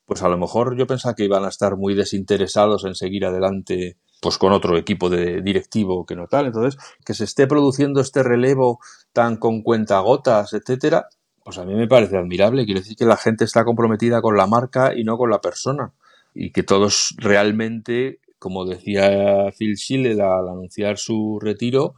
pues 0.08 0.22
a 0.22 0.28
lo 0.30 0.38
mejor 0.38 0.74
yo 0.74 0.86
pensaba 0.86 1.14
que 1.14 1.26
iban 1.26 1.44
a 1.44 1.48
estar 1.48 1.76
muy 1.76 1.94
desinteresados 1.94 2.86
en 2.86 2.94
seguir 2.94 3.26
adelante 3.26 3.98
pues 4.22 4.38
con 4.38 4.52
otro 4.52 4.78
equipo 4.78 5.10
de 5.10 5.42
directivo 5.42 6.06
que 6.06 6.16
no 6.16 6.26
tal. 6.26 6.46
Entonces, 6.46 6.80
que 7.04 7.12
se 7.12 7.24
esté 7.24 7.46
produciendo 7.46 8.00
este 8.00 8.22
relevo 8.22 8.80
tan 9.12 9.36
con 9.36 9.60
cuentagotas, 9.60 10.54
etcétera, 10.54 11.08
pues 11.44 11.58
a 11.58 11.66
mí 11.66 11.74
me 11.74 11.86
parece 11.86 12.16
admirable. 12.16 12.64
Quiere 12.64 12.80
decir 12.80 12.96
que 12.96 13.04
la 13.04 13.18
gente 13.18 13.44
está 13.44 13.64
comprometida 13.64 14.22
con 14.22 14.34
la 14.34 14.46
marca 14.46 14.92
y 14.96 15.04
no 15.04 15.18
con 15.18 15.28
la 15.28 15.42
persona. 15.42 15.92
Y 16.32 16.52
que 16.52 16.62
todos 16.62 17.14
realmente, 17.18 18.20
como 18.38 18.64
decía 18.64 19.50
Phil 19.58 19.76
Schiller 19.76 20.22
al 20.22 20.48
anunciar 20.48 20.96
su 20.96 21.38
retiro 21.38 21.96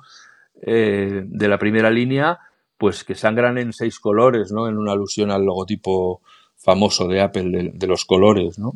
eh, 0.63 1.23
de 1.25 1.49
la 1.49 1.59
primera 1.59 1.91
línea, 1.91 2.41
pues 2.77 3.05
que 3.05 3.15
sangran 3.15 3.57
en 3.57 3.73
seis 3.73 4.01
colores, 4.01 4.51
¿no? 4.51 4.67
En 4.67 4.79
una 4.79 4.93
alusión 4.93 5.31
al 5.31 5.45
logotipo 5.45 6.23
famoso 6.63 7.09
de 7.09 7.21
Apple 7.21 7.73
de, 7.73 7.87
los 7.87 8.05
colores, 8.05 8.59
¿no? 8.59 8.75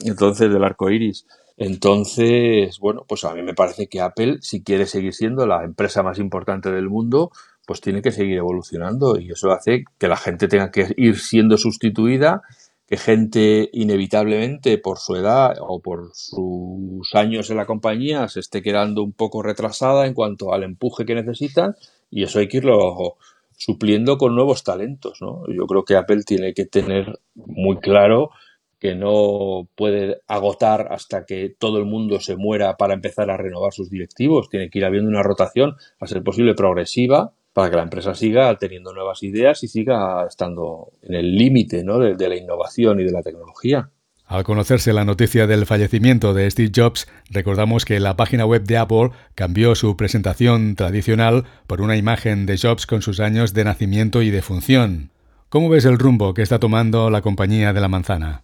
Entonces, 0.00 0.52
del 0.52 0.64
arco 0.64 0.90
iris. 0.90 1.26
Entonces, 1.56 2.78
bueno, 2.80 3.04
pues 3.08 3.24
a 3.24 3.34
mí 3.34 3.42
me 3.42 3.54
parece 3.54 3.86
que 3.86 4.00
Apple, 4.00 4.38
si 4.40 4.62
quiere 4.62 4.86
seguir 4.86 5.14
siendo 5.14 5.46
la 5.46 5.64
empresa 5.64 6.02
más 6.02 6.18
importante 6.18 6.70
del 6.70 6.88
mundo, 6.88 7.30
pues 7.66 7.80
tiene 7.80 8.02
que 8.02 8.12
seguir 8.12 8.36
evolucionando 8.36 9.18
y 9.18 9.30
eso 9.30 9.50
hace 9.52 9.84
que 9.98 10.08
la 10.08 10.16
gente 10.16 10.48
tenga 10.48 10.70
que 10.70 10.92
ir 10.96 11.18
siendo 11.18 11.56
sustituida, 11.56 12.42
que 12.86 12.96
gente 12.96 13.70
inevitablemente 13.72 14.76
por 14.78 14.98
su 14.98 15.16
edad 15.16 15.56
o 15.60 15.80
por 15.80 16.10
sus 16.12 17.14
años 17.14 17.48
en 17.50 17.56
la 17.56 17.66
compañía 17.66 18.28
se 18.28 18.40
esté 18.40 18.60
quedando 18.60 19.02
un 19.02 19.12
poco 19.12 19.42
retrasada 19.42 20.06
en 20.06 20.12
cuanto 20.12 20.52
al 20.52 20.64
empuje 20.64 21.06
que 21.06 21.14
necesitan 21.14 21.74
y 22.10 22.24
eso 22.24 22.40
hay 22.40 22.48
que 22.48 22.58
irlo 22.58 23.16
supliendo 23.56 24.18
con 24.18 24.34
nuevos 24.34 24.64
talentos. 24.64 25.20
¿no? 25.20 25.42
Yo 25.48 25.66
creo 25.66 25.84
que 25.84 25.96
Apple 25.96 26.22
tiene 26.24 26.54
que 26.54 26.66
tener 26.66 27.20
muy 27.34 27.78
claro 27.78 28.30
que 28.78 28.94
no 28.94 29.68
puede 29.76 30.20
agotar 30.26 30.88
hasta 30.90 31.24
que 31.24 31.54
todo 31.58 31.78
el 31.78 31.86
mundo 31.86 32.20
se 32.20 32.36
muera 32.36 32.76
para 32.76 32.92
empezar 32.92 33.30
a 33.30 33.36
renovar 33.36 33.72
sus 33.72 33.88
directivos. 33.88 34.50
Tiene 34.50 34.68
que 34.68 34.78
ir 34.78 34.84
habiendo 34.84 35.08
una 35.08 35.22
rotación, 35.22 35.76
a 36.00 36.06
ser 36.06 36.22
posible 36.22 36.54
progresiva, 36.54 37.32
para 37.54 37.70
que 37.70 37.76
la 37.76 37.84
empresa 37.84 38.14
siga 38.14 38.58
teniendo 38.58 38.92
nuevas 38.92 39.22
ideas 39.22 39.62
y 39.62 39.68
siga 39.68 40.26
estando 40.26 40.90
en 41.02 41.14
el 41.14 41.34
límite 41.34 41.82
¿no? 41.84 41.98
de 41.98 42.28
la 42.28 42.36
innovación 42.36 43.00
y 43.00 43.04
de 43.04 43.12
la 43.12 43.22
tecnología. 43.22 43.90
Al 44.26 44.42
conocerse 44.42 44.92
la 44.92 45.04
noticia 45.04 45.46
del 45.46 45.66
fallecimiento 45.66 46.32
de 46.32 46.50
Steve 46.50 46.72
Jobs, 46.74 47.06
recordamos 47.30 47.84
que 47.84 48.00
la 48.00 48.16
página 48.16 48.46
web 48.46 48.64
de 48.64 48.78
Apple 48.78 49.10
cambió 49.34 49.74
su 49.74 49.96
presentación 49.96 50.76
tradicional 50.76 51.44
por 51.66 51.82
una 51.82 51.96
imagen 51.96 52.46
de 52.46 52.56
Jobs 52.56 52.86
con 52.86 53.02
sus 53.02 53.20
años 53.20 53.52
de 53.52 53.64
nacimiento 53.64 54.22
y 54.22 54.30
de 54.30 54.40
función. 54.42 55.10
¿Cómo 55.50 55.68
ves 55.68 55.84
el 55.84 55.98
rumbo 55.98 56.34
que 56.34 56.42
está 56.42 56.58
tomando 56.58 57.10
la 57.10 57.20
compañía 57.20 57.72
de 57.72 57.80
la 57.80 57.88
manzana? 57.88 58.42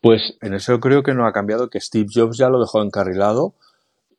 Pues 0.00 0.36
en 0.42 0.54
eso 0.54 0.78
creo 0.78 1.02
que 1.02 1.14
no 1.14 1.26
ha 1.26 1.32
cambiado, 1.32 1.70
que 1.70 1.80
Steve 1.80 2.08
Jobs 2.12 2.36
ya 2.36 2.48
lo 2.48 2.60
dejó 2.60 2.82
encarrilado 2.82 3.54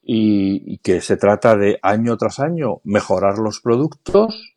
y, 0.01 0.77
que 0.77 1.01
se 1.01 1.17
trata 1.17 1.57
de 1.57 1.77
año 1.81 2.15
tras 2.17 2.39
año 2.39 2.79
mejorar 2.83 3.37
los 3.37 3.59
productos, 3.59 4.56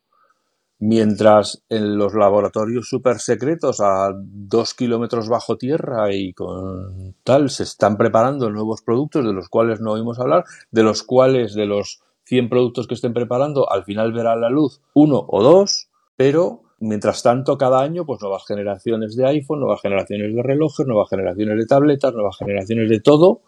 Mientras 0.83 1.63
en 1.69 1.95
los 1.95 2.15
laboratorios 2.15 2.89
super 2.89 3.19
secretos 3.19 3.81
a 3.81 4.11
dos 4.15 4.73
kilómetros 4.73 5.29
bajo 5.29 5.55
tierra 5.55 6.11
y 6.11 6.33
con 6.33 7.13
tal 7.23 7.51
se 7.51 7.61
están 7.61 7.97
preparando 7.97 8.49
nuevos 8.49 8.81
productos 8.81 9.23
de 9.23 9.31
los 9.31 9.47
cuales 9.47 9.79
no 9.79 9.91
oímos 9.91 10.19
hablar, 10.19 10.43
de 10.71 10.81
los 10.81 11.03
cuales 11.03 11.53
de 11.53 11.67
los 11.67 12.01
100 12.23 12.49
productos 12.49 12.87
que 12.87 12.95
estén 12.95 13.13
preparando 13.13 13.71
al 13.71 13.83
final 13.83 14.11
verán 14.11 14.41
la 14.41 14.49
luz 14.49 14.81
uno 14.95 15.23
o 15.27 15.43
dos, 15.43 15.89
pero 16.15 16.63
mientras 16.79 17.21
tanto 17.21 17.59
cada 17.59 17.81
año 17.81 18.03
pues 18.03 18.19
nuevas 18.19 18.43
generaciones 18.47 19.15
de 19.15 19.27
iPhone, 19.27 19.59
nuevas 19.59 19.81
generaciones 19.81 20.33
de 20.33 20.41
relojes, 20.41 20.87
nuevas 20.87 21.11
generaciones 21.11 21.59
de 21.59 21.65
tabletas, 21.67 22.11
nuevas 22.11 22.37
generaciones 22.39 22.89
de 22.89 22.99
todo 22.99 23.41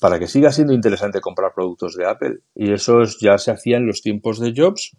para 0.00 0.18
que 0.18 0.26
siga 0.26 0.50
siendo 0.50 0.72
interesante 0.72 1.20
comprar 1.20 1.52
productos 1.54 1.94
de 1.94 2.06
Apple. 2.06 2.38
Y 2.56 2.72
eso 2.72 3.02
ya 3.20 3.38
se 3.38 3.52
hacía 3.52 3.76
en 3.76 3.86
los 3.86 4.02
tiempos 4.02 4.40
de 4.40 4.54
Jobs 4.56 4.96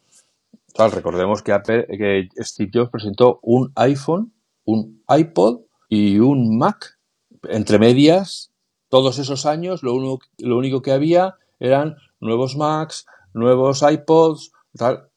recordemos 0.92 1.42
que, 1.42 2.30
Steve 2.40 2.72
Jobs 2.74 2.90
presentó 2.90 3.40
un 3.42 3.72
iPhone, 3.76 4.34
un 4.66 5.04
iPod 5.08 5.62
y 5.90 6.20
un 6.20 6.58
Mac. 6.58 6.98
Entre 7.44 7.80
medias, 7.80 8.52
todos 8.90 9.18
esos 9.20 9.46
años, 9.46 9.84
lo, 9.84 10.20
lo 10.38 10.58
único 10.58 10.82
que 10.82 10.92
había 10.92 11.36
eran 11.60 11.96
nuevos 12.20 12.56
Macs, 12.56 13.06
nuevos 13.34 13.84
iPods, 13.84 14.52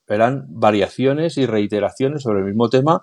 eran 0.08 0.46
variaciones 0.48 1.38
y 1.38 1.46
reiteraciones 1.46 2.22
sobre 2.22 2.40
el 2.40 2.46
mismo 2.46 2.68
tema 2.68 3.02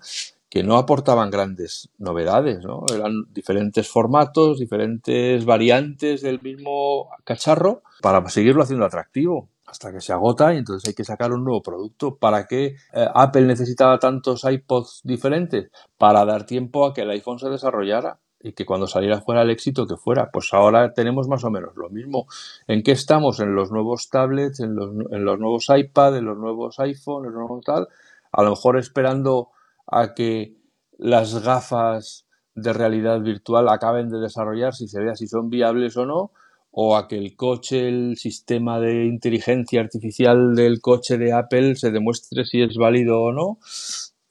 que 0.50 0.64
no 0.64 0.78
aportaban 0.78 1.32
grandes 1.32 1.90
novedades, 1.98 2.66
¿no? 2.66 2.84
Eran 2.94 3.24
diferentes 3.32 3.88
formatos, 3.88 4.60
diferentes 4.60 5.46
variantes 5.46 6.22
del 6.22 6.42
mismo 6.42 7.10
cacharro 7.24 7.84
para 8.02 8.28
seguirlo 8.30 8.64
haciendo 8.64 8.86
atractivo 8.86 9.51
hasta 9.72 9.94
que 9.94 10.02
se 10.02 10.12
agota 10.12 10.54
y 10.54 10.58
entonces 10.58 10.90
hay 10.90 10.94
que 10.94 11.06
sacar 11.06 11.32
un 11.32 11.46
nuevo 11.46 11.62
producto. 11.62 12.18
¿Para 12.18 12.46
qué 12.46 12.76
eh, 12.94 13.08
Apple 13.16 13.44
necesitaba 13.44 14.00
tantos 14.00 14.44
iPods 14.44 15.00
diferentes? 15.06 15.72
Para 15.98 16.26
dar 16.26 16.46
tiempo 16.46 16.86
a 16.86 16.94
que 16.94 17.04
el 17.04 17.10
iPhone 17.10 17.40
se 17.40 17.50
desarrollara 17.50 18.20
y 18.42 18.52
que 18.52 18.66
cuando 18.66 18.86
saliera 18.86 19.22
fuera 19.22 19.44
el 19.44 19.50
éxito 19.50 19.88
que 19.88 19.96
fuera. 19.96 20.30
Pues 20.30 20.50
ahora 20.52 20.94
tenemos 20.94 21.30
más 21.30 21.46
o 21.46 21.50
menos 21.50 21.72
lo 21.78 21.90
mismo. 21.90 22.26
¿En 22.68 22.84
qué 22.84 22.92
estamos? 22.92 23.40
En 23.40 23.56
los 23.56 23.72
nuevos 23.72 24.10
tablets, 24.10 24.60
en 24.60 24.76
los, 24.76 24.92
nuevos 24.92 25.68
iPad, 25.70 26.18
en 26.18 26.26
los 26.26 26.38
nuevos 26.38 26.78
iPhones, 26.80 27.30
en 27.30 27.34
los 27.34 27.48
nuevos 27.48 27.64
tal. 27.64 27.88
A 28.34 28.44
lo 28.44 28.50
mejor 28.50 28.78
esperando 28.78 29.52
a 29.88 30.14
que 30.14 30.54
las 30.98 31.42
gafas 31.46 32.26
de 32.56 32.74
realidad 32.74 33.22
virtual 33.22 33.70
acaben 33.70 34.10
de 34.10 34.20
desarrollarse 34.20 34.84
y 34.84 34.88
se 34.90 35.00
vea 35.00 35.16
si 35.16 35.28
son 35.28 35.50
viables 35.50 35.96
o 35.96 36.06
no, 36.06 36.32
o 36.72 36.96
a 36.96 37.08
que 37.08 37.18
el 37.18 37.36
coche, 37.36 37.88
el 37.88 38.18
sistema 38.18 38.80
de 38.80 39.06
inteligencia 39.06 39.82
artificial 39.82 40.56
del 40.56 40.80
coche 40.80 41.18
de 41.18 41.34
Apple 41.34 41.76
se 41.76 41.92
demuestre 41.92 42.46
si 42.46 42.62
es 42.62 42.76
válido 42.76 43.22
o 43.22 43.34
no, 43.34 43.60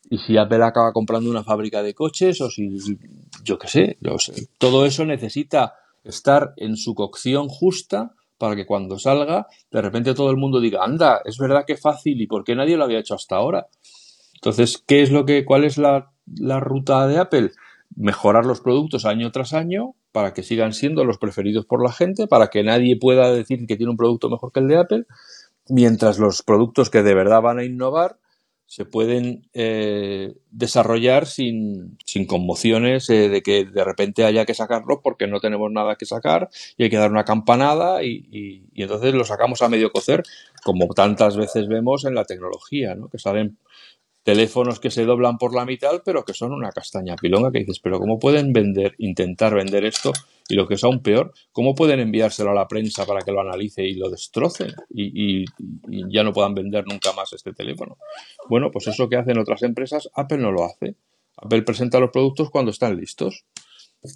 y 0.08 0.18
si 0.18 0.36
Apple 0.36 0.64
acaba 0.64 0.92
comprando 0.92 1.30
una 1.30 1.44
fábrica 1.44 1.82
de 1.82 1.94
coches, 1.94 2.40
o 2.40 2.50
si, 2.50 2.78
yo 3.44 3.58
qué 3.58 3.68
sé, 3.68 3.98
yo 4.00 4.18
sé. 4.18 4.48
Todo 4.58 4.86
eso 4.86 5.04
necesita 5.04 5.74
estar 6.02 6.54
en 6.56 6.76
su 6.76 6.94
cocción 6.94 7.48
justa 7.48 8.14
para 8.38 8.56
que 8.56 8.64
cuando 8.64 8.98
salga, 8.98 9.46
de 9.70 9.82
repente 9.82 10.14
todo 10.14 10.30
el 10.30 10.38
mundo 10.38 10.60
diga, 10.60 10.82
anda, 10.82 11.20
es 11.26 11.36
verdad 11.36 11.64
que 11.66 11.76
fácil 11.76 12.20
y 12.22 12.26
por 12.26 12.42
qué 12.42 12.56
nadie 12.56 12.78
lo 12.78 12.84
había 12.84 12.98
hecho 12.98 13.14
hasta 13.14 13.36
ahora. 13.36 13.68
Entonces, 14.34 14.82
¿qué 14.86 15.02
es 15.02 15.10
lo 15.10 15.26
que, 15.26 15.44
cuál 15.44 15.64
es 15.64 15.76
la, 15.76 16.10
la 16.38 16.58
ruta 16.58 17.06
de 17.06 17.18
Apple? 17.18 17.50
Mejorar 17.94 18.46
los 18.46 18.62
productos 18.62 19.04
año 19.04 19.30
tras 19.30 19.52
año, 19.52 19.94
para 20.12 20.32
que 20.34 20.42
sigan 20.42 20.72
siendo 20.72 21.04
los 21.04 21.18
preferidos 21.18 21.66
por 21.66 21.82
la 21.82 21.92
gente, 21.92 22.26
para 22.26 22.48
que 22.48 22.62
nadie 22.62 22.96
pueda 22.98 23.32
decir 23.32 23.66
que 23.66 23.76
tiene 23.76 23.90
un 23.90 23.96
producto 23.96 24.28
mejor 24.28 24.52
que 24.52 24.60
el 24.60 24.68
de 24.68 24.78
Apple, 24.78 25.04
mientras 25.68 26.18
los 26.18 26.42
productos 26.42 26.90
que 26.90 27.02
de 27.02 27.14
verdad 27.14 27.42
van 27.42 27.58
a 27.58 27.64
innovar 27.64 28.16
se 28.70 28.84
pueden 28.84 29.48
eh, 29.52 30.32
desarrollar 30.52 31.26
sin, 31.26 31.98
conmociones 32.28 33.10
eh, 33.10 33.28
de 33.28 33.42
que 33.42 33.64
de 33.64 33.82
repente 33.82 34.24
haya 34.24 34.46
que 34.46 34.54
sacarlos 34.54 35.00
porque 35.02 35.26
no 35.26 35.40
tenemos 35.40 35.72
nada 35.72 35.96
que 35.96 36.06
sacar 36.06 36.48
y 36.76 36.84
hay 36.84 36.88
que 36.88 36.96
dar 36.96 37.10
una 37.10 37.24
campanada 37.24 38.04
y, 38.04 38.62
entonces 38.76 39.12
lo 39.12 39.24
sacamos 39.24 39.60
a 39.62 39.68
medio 39.68 39.90
cocer, 39.90 40.22
como 40.62 40.86
tantas 40.94 41.36
veces 41.36 41.66
vemos 41.66 42.04
en 42.04 42.14
la 42.14 42.24
tecnología, 42.24 42.94
¿no? 42.94 43.08
que 43.08 43.18
salen 43.18 43.58
teléfonos 44.22 44.80
que 44.80 44.90
se 44.90 45.04
doblan 45.04 45.38
por 45.38 45.54
la 45.54 45.64
mitad, 45.64 46.02
pero 46.04 46.24
que 46.24 46.34
son 46.34 46.52
una 46.52 46.70
castaña 46.70 47.16
pilonga 47.16 47.50
que 47.50 47.60
dices, 47.60 47.80
pero 47.80 47.98
¿cómo 47.98 48.18
pueden 48.18 48.52
vender, 48.52 48.94
intentar 48.98 49.54
vender 49.54 49.84
esto? 49.84 50.12
Y 50.48 50.54
lo 50.54 50.66
que 50.66 50.74
es 50.74 50.84
aún 50.84 51.00
peor, 51.00 51.32
¿cómo 51.52 51.74
pueden 51.74 52.00
enviárselo 52.00 52.50
a 52.50 52.54
la 52.54 52.68
prensa 52.68 53.06
para 53.06 53.22
que 53.22 53.32
lo 53.32 53.40
analice 53.40 53.84
y 53.84 53.94
lo 53.94 54.10
destroce 54.10 54.68
y, 54.90 55.42
y 55.42 56.12
ya 56.12 56.22
no 56.24 56.32
puedan 56.32 56.54
vender 56.54 56.84
nunca 56.86 57.12
más 57.12 57.32
este 57.32 57.52
teléfono? 57.52 57.96
Bueno, 58.48 58.70
pues 58.70 58.88
eso 58.88 59.08
que 59.08 59.16
hacen 59.16 59.38
otras 59.38 59.62
empresas, 59.62 60.10
Apple 60.14 60.38
no 60.38 60.52
lo 60.52 60.64
hace. 60.64 60.96
Apple 61.36 61.62
presenta 61.62 62.00
los 62.00 62.10
productos 62.10 62.50
cuando 62.50 62.70
están 62.70 62.96
listos. 62.96 63.44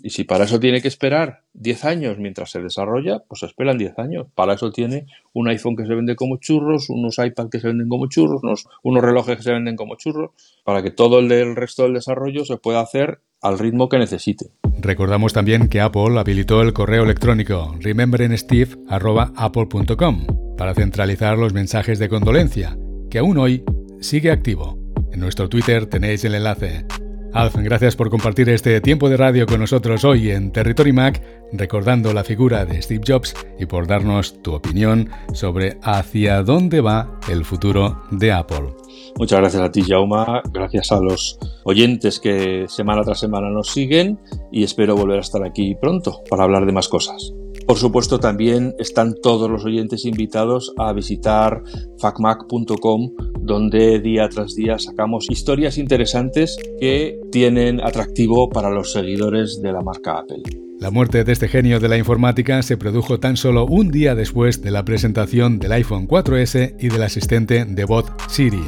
Y 0.02 0.10
si 0.10 0.24
para 0.24 0.44
eso 0.44 0.58
tiene 0.58 0.80
que 0.80 0.88
esperar 0.88 1.42
10 1.52 1.84
años 1.84 2.18
mientras 2.18 2.50
se 2.50 2.60
desarrolla, 2.60 3.18
pues 3.28 3.42
esperan 3.42 3.76
10 3.76 3.98
años. 3.98 4.28
Para 4.34 4.54
eso 4.54 4.72
tiene 4.72 5.04
un 5.32 5.48
iPhone 5.48 5.76
que 5.76 5.84
se 5.86 5.94
vende 5.94 6.16
como 6.16 6.38
churros, 6.38 6.88
unos 6.88 7.18
iPad 7.18 7.50
que 7.50 7.60
se 7.60 7.66
venden 7.68 7.88
como 7.88 8.08
churros, 8.08 8.42
unos, 8.42 8.66
unos 8.82 9.02
relojes 9.02 9.36
que 9.36 9.42
se 9.42 9.52
venden 9.52 9.76
como 9.76 9.96
churros, 9.96 10.30
para 10.64 10.82
que 10.82 10.90
todo 10.90 11.18
el, 11.18 11.28
del 11.28 11.54
resto 11.54 11.82
del 11.82 11.92
desarrollo 11.94 12.46
se 12.46 12.56
pueda 12.56 12.80
hacer 12.80 13.20
al 13.42 13.58
ritmo 13.58 13.90
que 13.90 13.98
necesite. 13.98 14.46
Recordamos 14.80 15.34
también 15.34 15.68
que 15.68 15.82
Apple 15.82 16.18
habilitó 16.18 16.62
el 16.62 16.72
correo 16.72 17.04
electrónico 17.04 17.76
rememberinsteve.apple.com 17.78 20.26
para 20.56 20.74
centralizar 20.74 21.36
los 21.36 21.52
mensajes 21.52 21.98
de 21.98 22.08
condolencia, 22.08 22.78
que 23.10 23.18
aún 23.18 23.36
hoy 23.36 23.62
sigue 24.00 24.30
activo. 24.30 24.78
En 25.12 25.20
nuestro 25.20 25.50
Twitter 25.50 25.84
tenéis 25.86 26.24
el 26.24 26.34
enlace. 26.34 26.86
Alf, 27.34 27.56
gracias 27.56 27.96
por 27.96 28.10
compartir 28.10 28.48
este 28.48 28.80
tiempo 28.80 29.08
de 29.08 29.16
radio 29.16 29.44
con 29.44 29.58
nosotros 29.58 30.04
hoy 30.04 30.30
en 30.30 30.52
Territory 30.52 30.92
Mac, 30.92 31.20
recordando 31.52 32.12
la 32.12 32.22
figura 32.22 32.64
de 32.64 32.80
Steve 32.80 33.02
Jobs 33.04 33.34
y 33.58 33.66
por 33.66 33.88
darnos 33.88 34.40
tu 34.40 34.54
opinión 34.54 35.10
sobre 35.32 35.76
hacia 35.82 36.44
dónde 36.44 36.80
va 36.80 37.18
el 37.28 37.44
futuro 37.44 38.02
de 38.12 38.30
Apple. 38.30 38.76
Muchas 39.16 39.40
gracias 39.40 39.62
a 39.64 39.72
ti, 39.72 39.82
Jauma. 39.82 40.42
Gracias 40.52 40.92
a 40.92 41.00
los 41.00 41.36
oyentes 41.64 42.20
que 42.20 42.66
semana 42.68 43.02
tras 43.02 43.18
semana 43.18 43.50
nos 43.50 43.72
siguen 43.72 44.20
y 44.52 44.62
espero 44.62 44.94
volver 44.94 45.18
a 45.18 45.22
estar 45.22 45.44
aquí 45.44 45.74
pronto 45.74 46.22
para 46.30 46.44
hablar 46.44 46.66
de 46.66 46.72
más 46.72 46.88
cosas. 46.88 47.34
Por 47.66 47.78
supuesto, 47.78 48.18
también 48.21 48.75
están 48.78 49.14
todos 49.23 49.50
los 49.50 49.64
oyentes 49.64 50.04
invitados 50.04 50.75
a 50.76 50.92
visitar 50.92 51.62
facmac.com, 51.99 53.11
donde 53.40 54.00
día 54.00 54.28
tras 54.28 54.54
día 54.54 54.78
sacamos 54.78 55.26
historias 55.30 55.78
interesantes 55.78 56.56
que 56.78 57.18
tienen 57.33 57.80
atractivo 57.80 58.50
para 58.50 58.71
los 58.71 58.92
seguidores 58.92 59.61
de 59.62 59.73
la 59.73 59.80
marca 59.80 60.18
Apple. 60.18 60.42
La 60.80 60.90
muerte 60.90 61.25
de 61.25 61.33
este 61.33 61.49
genio 61.49 61.80
de 61.80 61.88
la 61.88 61.97
informática 61.97 62.62
se 62.62 62.76
produjo 62.76 63.18
tan 63.18 63.38
solo 63.38 63.64
un 63.64 63.90
día 63.90 64.14
después 64.14 64.61
de 64.61 64.71
la 64.71 64.85
presentación 64.85 65.59
del 65.59 65.73
iPhone 65.73 66.06
4S 66.06 66.76
y 66.78 66.88
del 66.88 67.02
asistente 67.02 67.64
de 67.64 67.85
voz 67.85 68.06
Siri, 68.28 68.62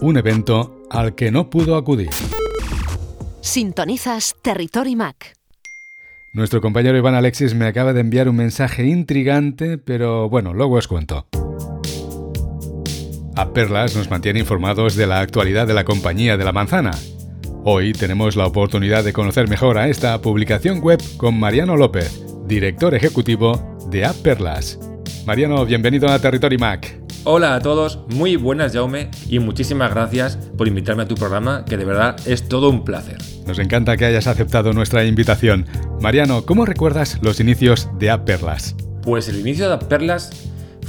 un 0.00 0.16
evento 0.16 0.82
al 0.90 1.16
que 1.16 1.32
no 1.32 1.50
pudo 1.50 1.76
acudir. 1.76 2.10
Sintonizas 3.40 4.36
Territory 4.42 4.94
Mac. 4.94 5.35
Nuestro 6.36 6.60
compañero 6.60 6.98
Iván 6.98 7.14
Alexis 7.14 7.54
me 7.54 7.64
acaba 7.64 7.94
de 7.94 8.02
enviar 8.02 8.28
un 8.28 8.36
mensaje 8.36 8.84
intrigante, 8.84 9.78
pero 9.78 10.28
bueno, 10.28 10.52
luego 10.52 10.74
os 10.74 10.86
cuento. 10.86 11.26
A 13.34 13.54
Perlas 13.54 13.96
nos 13.96 14.10
mantiene 14.10 14.40
informados 14.40 14.96
de 14.96 15.06
la 15.06 15.20
actualidad 15.20 15.66
de 15.66 15.72
la 15.72 15.84
compañía 15.84 16.36
de 16.36 16.44
la 16.44 16.52
manzana. 16.52 16.90
Hoy 17.64 17.94
tenemos 17.94 18.36
la 18.36 18.44
oportunidad 18.44 19.02
de 19.02 19.14
conocer 19.14 19.48
mejor 19.48 19.78
a 19.78 19.88
esta 19.88 20.20
publicación 20.20 20.80
web 20.80 21.02
con 21.16 21.40
Mariano 21.40 21.74
López, 21.74 22.22
director 22.46 22.94
ejecutivo 22.94 23.78
de 23.90 24.04
App 24.04 24.16
Perlas. 24.16 24.78
Mariano, 25.26 25.66
bienvenido 25.66 26.08
a 26.08 26.20
Territory 26.20 26.56
Mac. 26.56 27.00
Hola 27.24 27.56
a 27.56 27.60
todos, 27.60 27.98
muy 28.10 28.36
buenas 28.36 28.72
Jaume 28.72 29.10
y 29.28 29.40
muchísimas 29.40 29.90
gracias 29.90 30.36
por 30.56 30.68
invitarme 30.68 31.02
a 31.02 31.08
tu 31.08 31.16
programa, 31.16 31.64
que 31.64 31.76
de 31.76 31.84
verdad 31.84 32.16
es 32.26 32.48
todo 32.48 32.70
un 32.70 32.84
placer. 32.84 33.18
Nos 33.44 33.58
encanta 33.58 33.96
que 33.96 34.04
hayas 34.04 34.28
aceptado 34.28 34.72
nuestra 34.72 35.04
invitación. 35.04 35.66
Mariano, 36.00 36.46
¿cómo 36.46 36.64
recuerdas 36.64 37.18
los 37.22 37.40
inicios 37.40 37.88
de 37.98 38.10
App 38.10 38.24
Perlas? 38.24 38.76
Pues 39.02 39.28
el 39.28 39.40
inicio 39.40 39.66
de 39.66 39.74
App 39.74 39.82
Perlas 39.88 40.30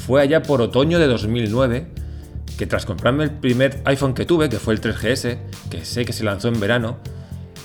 fue 0.05 0.21
allá 0.21 0.43
por 0.43 0.61
otoño 0.61 0.99
de 0.99 1.07
2009, 1.07 1.87
que 2.59 2.67
tras 2.67 2.85
comprarme 2.85 3.23
el 3.23 3.31
primer 3.31 3.81
iPhone 3.85 4.13
que 4.13 4.25
tuve, 4.25 4.49
que 4.49 4.59
fue 4.59 4.75
el 4.75 4.81
3GS, 4.81 5.39
que 5.71 5.83
sé 5.83 6.05
que 6.05 6.13
se 6.13 6.23
lanzó 6.23 6.49
en 6.49 6.59
verano, 6.59 6.99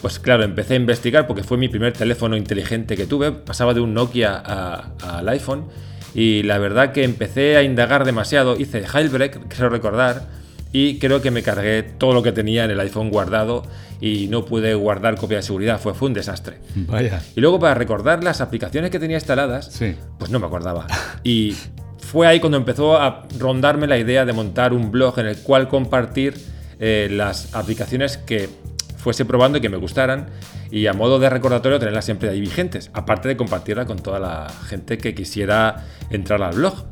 pues 0.00 0.18
claro, 0.18 0.42
empecé 0.42 0.72
a 0.72 0.76
investigar 0.78 1.26
porque 1.26 1.44
fue 1.44 1.58
mi 1.58 1.68
primer 1.68 1.92
teléfono 1.92 2.34
inteligente 2.34 2.96
que 2.96 3.04
tuve, 3.04 3.30
pasaba 3.30 3.74
de 3.74 3.80
un 3.80 3.92
Nokia 3.92 4.38
al 4.38 5.28
iPhone 5.28 5.66
y 6.14 6.42
la 6.42 6.58
verdad 6.58 6.92
que 6.92 7.04
empecé 7.04 7.56
a 7.56 7.62
indagar 7.62 8.04
demasiado, 8.04 8.56
hice 8.56 8.86
jailbreak, 8.86 9.48
quiero 9.48 9.68
recordar, 9.68 10.28
y 10.72 10.98
creo 10.98 11.20
que 11.20 11.30
me 11.30 11.42
cargué 11.42 11.82
todo 11.82 12.14
lo 12.14 12.22
que 12.22 12.32
tenía 12.32 12.64
en 12.64 12.70
el 12.70 12.80
iPhone 12.80 13.10
guardado 13.10 13.62
y 14.00 14.26
no 14.28 14.44
pude 14.44 14.74
guardar 14.74 15.16
copia 15.16 15.36
de 15.36 15.42
seguridad, 15.42 15.78
fue, 15.78 15.94
fue 15.94 16.08
un 16.08 16.14
desastre. 16.14 16.58
Vaya. 16.74 17.22
Y 17.36 17.40
luego 17.40 17.60
para 17.60 17.74
recordar 17.74 18.24
las 18.24 18.40
aplicaciones 18.40 18.90
que 18.90 18.98
tenía 18.98 19.18
instaladas, 19.18 19.78
pues 20.18 20.30
no 20.30 20.40
me 20.40 20.46
acordaba. 20.46 20.86
Y 21.22 21.54
fue 21.98 22.26
ahí 22.26 22.40
cuando 22.40 22.56
empezó 22.56 22.96
a 22.96 23.26
rondarme 23.38 23.86
la 23.86 23.98
idea 23.98 24.24
de 24.24 24.32
montar 24.32 24.72
un 24.72 24.90
blog 24.90 25.18
en 25.18 25.26
el 25.26 25.36
cual 25.38 25.68
compartir 25.68 26.34
eh, 26.80 27.08
las 27.10 27.54
aplicaciones 27.54 28.16
que 28.16 28.48
fuese 28.96 29.24
probando 29.24 29.58
y 29.58 29.60
que 29.60 29.68
me 29.68 29.76
gustaran 29.76 30.26
y 30.72 30.86
a 30.86 30.94
modo 30.94 31.18
de 31.18 31.28
recordatorio 31.28 31.78
tenerlas 31.78 32.06
siempre 32.06 32.30
ahí 32.30 32.40
vigentes, 32.40 32.90
aparte 32.94 33.28
de 33.28 33.36
compartirla 33.36 33.84
con 33.84 33.98
toda 33.98 34.18
la 34.18 34.50
gente 34.66 34.96
que 34.96 35.14
quisiera 35.14 35.84
entrar 36.08 36.42
al 36.42 36.54
blog. 36.54 36.86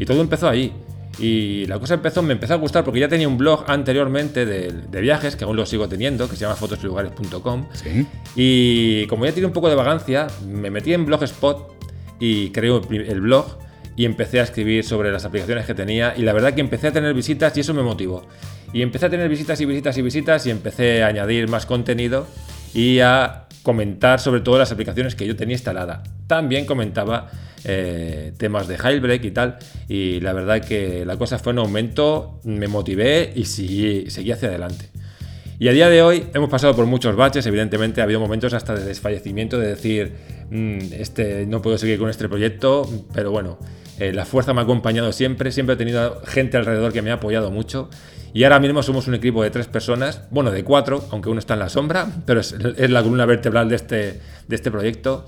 Y 0.00 0.04
todo 0.04 0.20
empezó 0.20 0.48
ahí. 0.48 0.72
Y 1.20 1.64
la 1.66 1.78
cosa 1.78 1.94
empezó, 1.94 2.22
me 2.22 2.32
empezó 2.32 2.54
a 2.54 2.56
gustar 2.56 2.82
porque 2.82 2.98
ya 2.98 3.08
tenía 3.08 3.28
un 3.28 3.38
blog 3.38 3.64
anteriormente 3.68 4.46
de, 4.46 5.00
viajes, 5.00 5.36
que 5.36 5.44
aún 5.44 5.54
lo 5.54 5.64
sigo 5.64 5.88
teniendo, 5.88 6.28
que 6.28 6.34
se 6.34 6.40
llama 6.40 6.56
fotoslugares.com. 6.56 7.68
Y 8.34 9.06
como 9.06 9.24
ya 9.24 9.32
tenía 9.32 9.46
un 9.46 9.52
poco 9.52 9.68
de 9.68 9.76
vagancia, 9.76 10.26
me 10.44 10.70
metí 10.70 10.92
en 10.92 11.06
Blogspot 11.06 11.72
y 12.18 12.50
creé 12.50 12.80
el 12.90 13.20
blog 13.20 13.58
y 13.94 14.06
empecé 14.06 14.40
a 14.40 14.42
escribir 14.42 14.82
sobre 14.82 15.12
las 15.12 15.24
aplicaciones 15.24 15.66
que 15.66 15.74
tenía. 15.74 16.14
Y 16.16 16.22
la 16.22 16.32
verdad 16.32 16.52
que 16.54 16.62
empecé 16.62 16.88
a 16.88 16.92
tener 16.92 17.14
visitas 17.14 17.56
y 17.56 17.60
eso 17.60 17.74
me 17.74 17.82
motivó. 17.84 18.26
Y 18.72 18.82
empecé 18.82 19.06
a 19.06 19.10
tener 19.10 19.28
visitas 19.28 19.60
y 19.60 19.66
visitas 19.66 19.96
y 19.98 20.02
visitas 20.02 20.46
y 20.46 20.50
empecé 20.50 21.04
a 21.04 21.06
añadir 21.06 21.48
más 21.48 21.64
contenido 21.64 22.26
y 22.74 23.00
a 23.00 23.46
comentar 23.62 24.20
sobre 24.20 24.40
todo 24.40 24.58
las 24.58 24.72
aplicaciones 24.72 25.14
que 25.14 25.26
yo 25.26 25.36
tenía 25.36 25.54
instalada. 25.54 26.02
También 26.26 26.64
comentaba 26.64 27.30
eh, 27.64 28.32
temas 28.38 28.68
de 28.68 28.78
Jailbreak 28.78 29.24
y 29.24 29.30
tal, 29.32 29.58
y 29.88 30.20
la 30.20 30.32
verdad 30.32 30.64
que 30.64 31.04
la 31.04 31.16
cosa 31.16 31.38
fue 31.38 31.52
en 31.52 31.58
aumento, 31.58 32.40
me 32.44 32.68
motivé 32.68 33.32
y 33.34 33.44
seguí, 33.44 34.06
hacia 34.32 34.48
adelante. 34.48 34.86
Y 35.58 35.68
a 35.68 35.72
día 35.72 35.90
de 35.90 36.00
hoy 36.00 36.24
hemos 36.32 36.48
pasado 36.48 36.74
por 36.74 36.86
muchos 36.86 37.16
baches, 37.16 37.44
evidentemente 37.44 38.00
ha 38.00 38.04
habido 38.04 38.18
momentos 38.18 38.54
hasta 38.54 38.74
de 38.74 38.84
desfallecimiento, 38.84 39.58
de 39.58 39.66
decir, 39.68 40.14
mm, 40.50 40.78
este, 40.92 41.44
no 41.46 41.60
puedo 41.60 41.76
seguir 41.76 41.98
con 41.98 42.08
este 42.08 42.30
proyecto, 42.30 42.88
pero 43.12 43.30
bueno, 43.30 43.58
eh, 43.98 44.14
la 44.14 44.24
fuerza 44.24 44.54
me 44.54 44.60
ha 44.60 44.64
acompañado 44.64 45.12
siempre, 45.12 45.52
siempre 45.52 45.74
he 45.74 45.76
tenido 45.76 46.22
gente 46.24 46.56
alrededor 46.56 46.94
que 46.94 47.02
me 47.02 47.10
ha 47.10 47.14
apoyado 47.14 47.50
mucho 47.50 47.90
y 48.32 48.44
ahora 48.44 48.60
mismo 48.60 48.82
somos 48.82 49.08
un 49.08 49.14
equipo 49.14 49.42
de 49.42 49.50
tres 49.50 49.66
personas, 49.66 50.22
bueno, 50.30 50.50
de 50.50 50.62
cuatro, 50.62 51.04
aunque 51.10 51.28
uno 51.28 51.40
está 51.40 51.54
en 51.54 51.60
la 51.60 51.68
sombra, 51.68 52.06
pero 52.26 52.40
es, 52.40 52.52
la 52.52 53.02
columna 53.02 53.26
vertebral 53.26 53.68
de 53.68 53.76
este, 53.76 54.20
de 54.46 54.56
este 54.56 54.70
proyecto. 54.70 55.26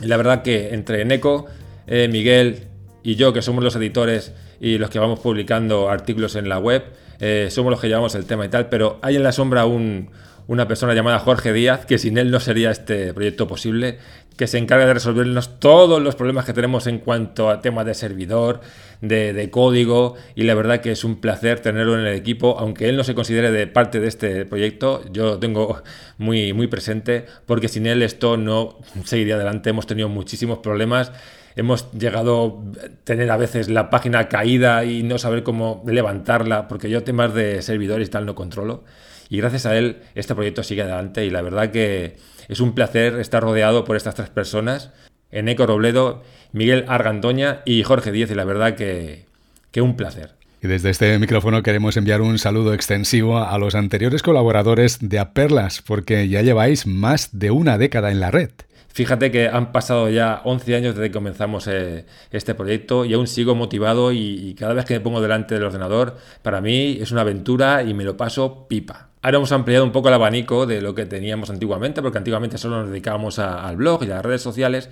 Y 0.00 0.06
la 0.06 0.16
verdad 0.16 0.42
que 0.42 0.72
entre 0.72 1.04
Neco, 1.04 1.46
eh, 1.86 2.08
Miguel 2.10 2.68
y 3.02 3.16
yo, 3.16 3.32
que 3.32 3.42
somos 3.42 3.62
los 3.62 3.76
editores 3.76 4.32
y 4.60 4.78
los 4.78 4.88
que 4.88 4.98
vamos 4.98 5.20
publicando 5.20 5.90
artículos 5.90 6.36
en 6.36 6.48
la 6.48 6.58
web, 6.58 6.84
eh, 7.20 7.48
somos 7.50 7.70
los 7.70 7.80
que 7.80 7.88
llevamos 7.88 8.14
el 8.14 8.24
tema 8.24 8.46
y 8.46 8.48
tal, 8.48 8.68
pero 8.68 8.98
hay 9.02 9.16
en 9.16 9.22
la 9.22 9.32
sombra 9.32 9.66
un, 9.66 10.10
una 10.52 10.68
persona 10.68 10.92
llamada 10.92 11.18
Jorge 11.18 11.50
Díaz, 11.54 11.86
que 11.86 11.96
sin 11.96 12.18
él 12.18 12.30
no 12.30 12.38
sería 12.38 12.70
este 12.70 13.14
proyecto 13.14 13.48
posible, 13.48 13.96
que 14.36 14.46
se 14.46 14.58
encarga 14.58 14.84
de 14.84 14.92
resolvernos 14.92 15.58
todos 15.58 16.02
los 16.02 16.14
problemas 16.14 16.44
que 16.44 16.52
tenemos 16.52 16.86
en 16.86 16.98
cuanto 16.98 17.48
a 17.48 17.62
temas 17.62 17.86
de 17.86 17.94
servidor, 17.94 18.60
de, 19.00 19.48
código, 19.50 20.14
y 20.34 20.42
la 20.42 20.54
verdad 20.54 20.80
que 20.80 20.92
es 20.92 21.04
un 21.04 21.22
placer 21.22 21.60
tenerlo 21.60 21.98
en 21.98 22.06
el 22.06 22.14
equipo, 22.14 22.58
aunque 22.58 22.90
él 22.90 22.98
no 22.98 23.04
se 23.04 23.14
considere 23.14 23.50
de 23.50 23.66
parte 23.66 23.98
de 23.98 24.08
este 24.08 24.44
proyecto, 24.44 25.02
yo 25.10 25.24
lo 25.24 25.38
tengo 25.38 25.82
muy, 26.18 26.52
muy 26.52 26.66
presente, 26.66 27.24
porque 27.46 27.68
sin 27.68 27.86
él 27.86 28.02
esto 28.02 28.36
no 28.36 28.78
seguiría 29.04 29.36
adelante, 29.36 29.70
hemos 29.70 29.86
tenido 29.86 30.10
muchísimos 30.10 30.58
problemas 30.58 31.12
hemos 31.54 31.92
llegado 31.92 32.62
a 32.82 32.88
tener 33.04 33.30
a 33.30 33.36
veces 33.36 33.68
la 33.68 33.90
página 33.90 34.26
caída 34.26 34.86
y 34.86 35.02
no 35.02 35.18
saber 35.18 35.42
cómo 35.42 35.82
levantarla, 35.86 36.66
porque 36.66 36.88
yo 36.88 37.04
temas 37.04 37.34
de 37.34 37.60
servidores 37.60 38.08
y 38.08 38.10
tal 38.10 38.24
no 38.24 38.34
controlo. 38.34 38.84
Y 39.32 39.38
gracias 39.38 39.64
a 39.64 39.78
él 39.78 40.02
este 40.14 40.34
proyecto 40.34 40.62
sigue 40.62 40.82
adelante 40.82 41.24
y 41.24 41.30
la 41.30 41.40
verdad 41.40 41.70
que 41.70 42.18
es 42.48 42.60
un 42.60 42.74
placer 42.74 43.18
estar 43.18 43.42
rodeado 43.42 43.82
por 43.82 43.96
estas 43.96 44.14
tres 44.14 44.28
personas, 44.28 44.92
Eneco 45.30 45.64
Robledo, 45.64 46.22
Miguel 46.52 46.84
Argandoña 46.86 47.62
y 47.64 47.82
Jorge 47.82 48.12
Díez 48.12 48.30
y 48.30 48.34
la 48.34 48.44
verdad 48.44 48.74
que, 48.74 49.24
que 49.70 49.80
un 49.80 49.96
placer. 49.96 50.34
Y 50.62 50.66
desde 50.66 50.90
este 50.90 51.18
micrófono 51.18 51.62
queremos 51.62 51.96
enviar 51.96 52.20
un 52.20 52.38
saludo 52.38 52.74
extensivo 52.74 53.38
a 53.38 53.56
los 53.56 53.74
anteriores 53.74 54.22
colaboradores 54.22 54.98
de 55.00 55.18
Aperlas, 55.18 55.80
porque 55.80 56.28
ya 56.28 56.42
lleváis 56.42 56.86
más 56.86 57.30
de 57.32 57.52
una 57.52 57.78
década 57.78 58.10
en 58.10 58.20
la 58.20 58.30
red. 58.30 58.50
Fíjate 58.88 59.30
que 59.30 59.48
han 59.48 59.72
pasado 59.72 60.10
ya 60.10 60.42
11 60.44 60.76
años 60.76 60.94
desde 60.94 61.08
que 61.08 61.14
comenzamos 61.14 61.66
eh, 61.68 62.04
este 62.32 62.54
proyecto 62.54 63.06
y 63.06 63.14
aún 63.14 63.26
sigo 63.26 63.54
motivado 63.54 64.12
y, 64.12 64.54
cada 64.58 64.74
vez 64.74 64.84
que 64.84 64.92
me 64.92 65.00
pongo 65.00 65.22
delante 65.22 65.54
del 65.54 65.64
ordenador, 65.64 66.18
para 66.42 66.60
mí 66.60 66.98
es 67.00 67.12
una 67.12 67.22
aventura 67.22 67.82
y 67.82 67.94
me 67.94 68.04
lo 68.04 68.18
paso 68.18 68.68
pipa. 68.68 69.11
Ahora 69.22 69.36
hemos 69.36 69.52
ampliado 69.52 69.84
un 69.84 69.92
poco 69.92 70.08
el 70.08 70.14
abanico 70.14 70.66
de 70.66 70.82
lo 70.82 70.96
que 70.96 71.06
teníamos 71.06 71.48
antiguamente, 71.48 72.02
porque 72.02 72.18
antiguamente 72.18 72.58
solo 72.58 72.80
nos 72.80 72.90
dedicábamos 72.90 73.38
al 73.38 73.76
blog 73.76 74.02
y 74.02 74.06
a 74.06 74.16
las 74.16 74.24
redes 74.24 74.42
sociales. 74.42 74.90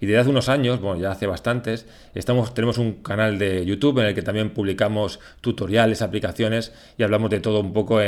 Y 0.00 0.06
desde 0.06 0.20
hace 0.20 0.30
unos 0.30 0.48
años, 0.48 0.80
bueno, 0.80 0.98
ya 1.00 1.10
hace 1.10 1.26
bastantes, 1.26 1.86
estamos, 2.14 2.54
tenemos 2.54 2.78
un 2.78 3.02
canal 3.02 3.38
de 3.38 3.66
YouTube 3.66 3.98
en 3.98 4.06
el 4.06 4.14
que 4.14 4.22
también 4.22 4.50
publicamos 4.50 5.20
tutoriales, 5.42 6.02
aplicaciones 6.02 6.72
y 6.96 7.02
hablamos 7.02 7.30
de 7.30 7.40
todo 7.40 7.60
un 7.60 7.72
poco 7.74 7.98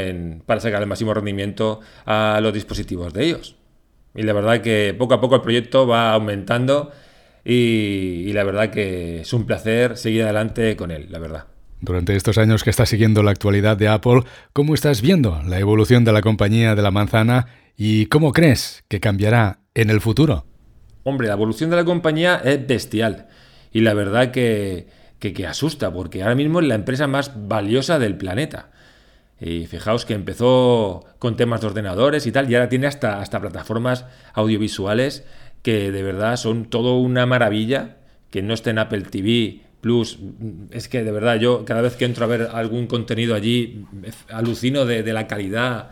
para 0.47 0.61
sacar 0.61 0.81
el 0.81 0.89
máximo 0.89 1.13
rendimiento 1.13 1.81
a 2.07 2.39
los 2.41 2.55
dispositivos 2.55 3.13
de 3.13 3.27
ellos. 3.27 3.57
Y 4.15 4.23
la 4.23 4.33
verdad 4.33 4.63
que 4.63 4.95
poco 4.97 5.15
a 5.15 5.21
poco 5.21 5.35
el 5.35 5.43
proyecto 5.43 5.87
va 5.87 6.15
aumentando 6.15 6.91
y, 7.45 8.33
la 8.33 8.45
verdad 8.45 8.71
que 8.71 9.21
es 9.21 9.33
un 9.33 9.45
placer 9.47 9.97
seguir 9.99 10.23
adelante 10.23 10.77
con 10.77 10.91
él, 10.91 11.09
la 11.11 11.19
verdad. 11.19 11.50
Durante 11.81 12.15
estos 12.15 12.37
años 12.37 12.63
que 12.63 12.71
estás 12.71 12.91
siguiendo 12.91 13.23
la 13.23 13.31
actualidad 13.31 13.77
de 13.77 13.89
Apple, 13.89 14.25
¿cómo 14.53 14.75
estás 14.75 15.01
viendo 15.01 15.41
la 15.47 15.59
evolución 15.59 16.05
de 16.05 16.13
la 16.13 16.21
compañía 16.21 16.75
de 16.75 16.83
la 16.83 16.91
manzana 16.91 17.47
y 17.75 18.07
cómo 18.07 18.33
crees 18.33 18.85
que 18.89 19.01
cambiará 19.01 19.61
en 19.75 19.89
el 19.89 20.03
futuro? 20.03 20.45
Hombre, 21.05 21.29
la 21.29 21.35
evolución 21.35 21.71
de 21.71 21.77
la 21.77 21.85
compañía 21.85 22.37
es 22.45 22.67
bestial 22.67 23.29
y 23.73 23.81
la 23.81 23.95
verdad 23.95 24.31
que, 24.31 24.89
que 25.21 25.47
asusta 25.47 25.91
porque 25.91 26.23
ahora 26.23 26.35
mismo 26.35 26.61
es 26.61 26.67
la 26.67 26.75
empresa 26.75 27.07
más 27.07 27.49
valiosa 27.49 27.99
del 27.99 28.19
planeta. 28.19 28.71
Y 29.41 29.65
fijaos 29.65 30.05
que 30.05 30.13
empezó 30.13 31.07
con 31.19 31.37
temas 31.37 31.63
de 31.63 31.69
ordenadores 31.69 32.27
y 32.27 32.33
tal, 32.33 32.51
y 32.51 32.57
ahora 32.57 32.69
tiene 32.69 32.89
hasta, 32.89 33.21
hasta 33.21 33.41
plataformas 33.41 34.05
audiovisuales 34.35 35.25
que 35.63 35.91
de 35.91 36.03
verdad 36.03 36.37
son 36.37 36.67
todo 36.67 36.99
una 36.99 37.25
maravilla, 37.25 37.97
que 38.31 38.43
no 38.43 38.53
esté 38.53 38.69
en 38.69 38.81
Apple 38.81 39.01
TV 39.03 39.63
Plus. 39.81 40.19
Es 40.71 40.89
que 40.89 41.03
de 41.03 41.13
verdad 41.13 41.39
yo 41.39 41.65
cada 41.65 41.81
vez 41.81 41.97
que 41.97 42.05
entro 42.05 42.25
a 42.25 42.29
ver 42.29 42.49
algún 42.53 42.87
contenido 42.87 43.35
allí, 43.35 43.85
alucino 44.29 44.85
de, 44.85 45.03
la 45.13 45.27
calidad 45.27 45.91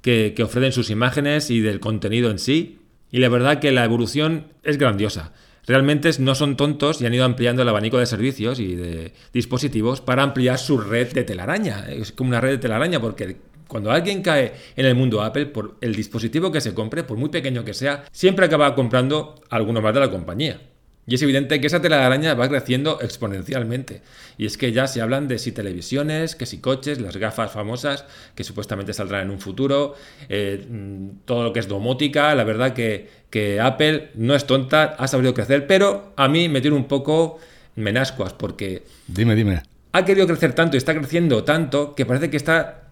que, 0.00 0.32
que 0.34 0.42
ofrecen 0.42 0.72
sus 0.72 0.90
imágenes 0.90 1.50
y 1.50 1.60
del 1.60 1.80
contenido 1.80 2.30
en 2.30 2.38
sí. 2.38 2.78
Y 3.10 3.18
la 3.18 3.28
verdad 3.28 3.60
que 3.60 3.72
la 3.72 3.84
evolución 3.84 4.46
es 4.62 4.78
grandiosa 4.78 5.32
realmente 5.66 6.10
no 6.20 6.34
son 6.34 6.56
tontos 6.56 7.00
y 7.00 7.06
han 7.06 7.14
ido 7.14 7.24
ampliando 7.24 7.62
el 7.62 7.68
abanico 7.68 7.98
de 7.98 8.06
servicios 8.06 8.60
y 8.60 8.76
de 8.76 9.12
dispositivos 9.32 10.00
para 10.00 10.22
ampliar 10.22 10.58
su 10.58 10.78
red 10.78 11.12
de 11.12 11.24
telaraña. 11.24 11.86
Es 11.88 12.12
como 12.12 12.28
una 12.28 12.40
red 12.40 12.50
de 12.50 12.58
telaraña 12.58 13.00
porque 13.00 13.36
cuando 13.68 13.90
alguien 13.90 14.22
cae 14.22 14.52
en 14.76 14.86
el 14.86 14.94
mundo 14.94 15.22
Apple, 15.22 15.46
por 15.46 15.76
el 15.80 15.94
dispositivo 15.94 16.52
que 16.52 16.60
se 16.60 16.72
compre, 16.72 17.02
por 17.02 17.16
muy 17.16 17.30
pequeño 17.30 17.64
que 17.64 17.74
sea, 17.74 18.04
siempre 18.12 18.46
acaba 18.46 18.74
comprando 18.74 19.34
alguno 19.50 19.82
más 19.82 19.92
de 19.92 20.00
la 20.00 20.10
compañía. 20.10 20.60
Y 21.06 21.14
es 21.14 21.22
evidente 21.22 21.60
que 21.60 21.68
esa 21.68 21.80
telaraña 21.80 22.34
va 22.34 22.48
creciendo 22.48 22.98
exponencialmente. 23.00 24.02
Y 24.38 24.46
es 24.46 24.58
que 24.58 24.72
ya 24.72 24.88
se 24.88 25.00
hablan 25.00 25.28
de 25.28 25.38
si 25.38 25.52
televisiones, 25.52 26.34
que 26.34 26.46
si 26.46 26.58
coches, 26.58 27.00
las 27.00 27.16
gafas 27.16 27.52
famosas 27.52 28.04
que 28.34 28.42
supuestamente 28.42 28.92
saldrán 28.92 29.22
en 29.22 29.30
un 29.30 29.38
futuro, 29.38 29.94
eh, 30.28 30.66
mm, 30.68 31.24
todo 31.24 31.44
lo 31.44 31.52
que 31.52 31.60
es 31.60 31.68
domótica. 31.68 32.34
La 32.34 32.42
verdad 32.42 32.72
que, 32.72 33.08
que 33.30 33.60
Apple 33.60 34.10
no 34.14 34.34
es 34.34 34.46
tonta, 34.46 34.96
ha 34.98 35.06
sabido 35.06 35.32
crecer, 35.32 35.68
pero 35.68 36.12
a 36.16 36.26
mí 36.26 36.48
me 36.48 36.60
tiene 36.60 36.76
un 36.76 36.88
poco 36.88 37.38
menascuas 37.76 38.32
porque... 38.32 38.82
Dime, 39.06 39.36
dime. 39.36 39.62
Ha 39.92 40.04
querido 40.04 40.26
crecer 40.26 40.54
tanto 40.54 40.76
y 40.76 40.78
está 40.78 40.92
creciendo 40.94 41.44
tanto 41.44 41.94
que 41.94 42.04
parece 42.04 42.30
que 42.30 42.36
está 42.36 42.82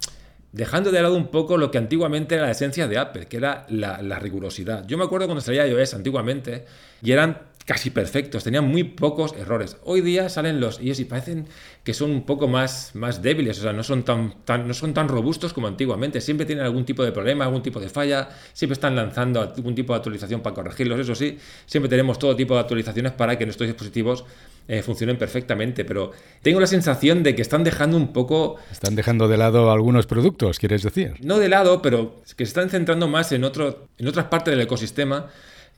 dejando 0.53 0.93
de 0.93 1.03
lado 1.03 1.17
un 1.17 1.27
poco 1.27 1.59
lo 1.59 1.73
que 1.73 1.79
antiguamente 1.79 2.37
era 2.37 2.45
la 2.45 2.53
esencia 2.53 2.87
de 2.87 2.97
Apple, 2.97 3.27
que 3.27 3.39
era 3.39 3.67
la, 3.69 4.01
la 4.01 4.21
rigurosidad. 4.21 4.87
Yo 4.87 4.97
me 4.97 5.05
acuerdo 5.05 5.27
cuando 5.27 5.41
salía 5.41 5.67
iOS 5.67 5.95
antiguamente 5.95 6.65
y 7.03 7.11
eran 7.11 7.39
casi 7.65 7.91
perfectos, 7.91 8.45
tenían 8.45 8.67
muy 8.67 8.85
pocos 8.85 9.35
errores. 9.39 9.79
Hoy 9.85 10.03
día 10.03 10.29
salen 10.29 10.61
los 10.61 10.81
iOS 10.81 11.01
y 11.01 11.05
parecen 11.07 11.47
que 11.83 11.95
son 11.95 12.11
un 12.11 12.25
poco 12.25 12.47
más, 12.47 12.91
más 12.95 13.23
débiles, 13.23 13.59
o 13.59 13.63
sea, 13.63 13.73
no 13.73 13.83
son 13.83 14.03
tan, 14.03 14.35
tan, 14.45 14.69
no 14.69 14.75
son 14.75 14.93
tan 14.93 15.09
robustos 15.09 15.55
como 15.55 15.67
antiguamente. 15.67 16.21
Siempre 16.21 16.45
tienen 16.45 16.65
algún 16.65 16.85
tipo 16.85 17.03
de 17.03 17.13
problema, 17.13 17.47
algún 17.47 17.63
tipo 17.63 17.81
de 17.81 17.89
falla, 17.89 18.29
siempre 18.53 18.75
están 18.75 18.95
lanzando 18.95 19.41
algún 19.41 19.75
tipo 19.75 19.93
de 19.95 19.99
actualización 19.99 20.43
para 20.43 20.55
corregirlos. 20.55 21.01
Eso 21.01 21.15
sí, 21.15 21.39
siempre 21.65 21.89
tenemos 21.89 22.19
todo 22.19 22.37
tipo 22.37 22.55
de 22.55 22.61
actualizaciones 22.61 23.13
para 23.13 23.39
que 23.39 23.47
nuestros 23.47 23.67
dispositivos 23.67 24.25
eh, 24.69 24.83
funcionen 24.83 25.17
perfectamente, 25.17 25.85
pero 25.85 26.13
tengo 26.43 26.61
la 26.61 26.67
sensación 26.67 27.23
de 27.23 27.35
que 27.35 27.43
están 27.43 27.65
dejando 27.65 27.97
un 27.97 28.13
poco... 28.13 28.57
Están 28.73 28.95
dejando 28.95 29.27
de 29.27 29.39
lado 29.39 29.71
algunos 29.71 30.07
productos, 30.07 30.59
quieres 30.59 30.83
decir. 30.83 31.15
No 31.21 31.39
de 31.39 31.49
lado, 31.49 31.81
pero 31.81 32.23
que 32.37 32.45
se 32.45 32.51
están 32.51 32.69
centrando 32.69 33.09
más 33.09 33.33
en, 33.33 33.45
otro, 33.45 33.89
en 33.99 34.09
otras 34.09 34.27
partes 34.27 34.53
del 34.53 34.61
ecosistema 34.61 35.31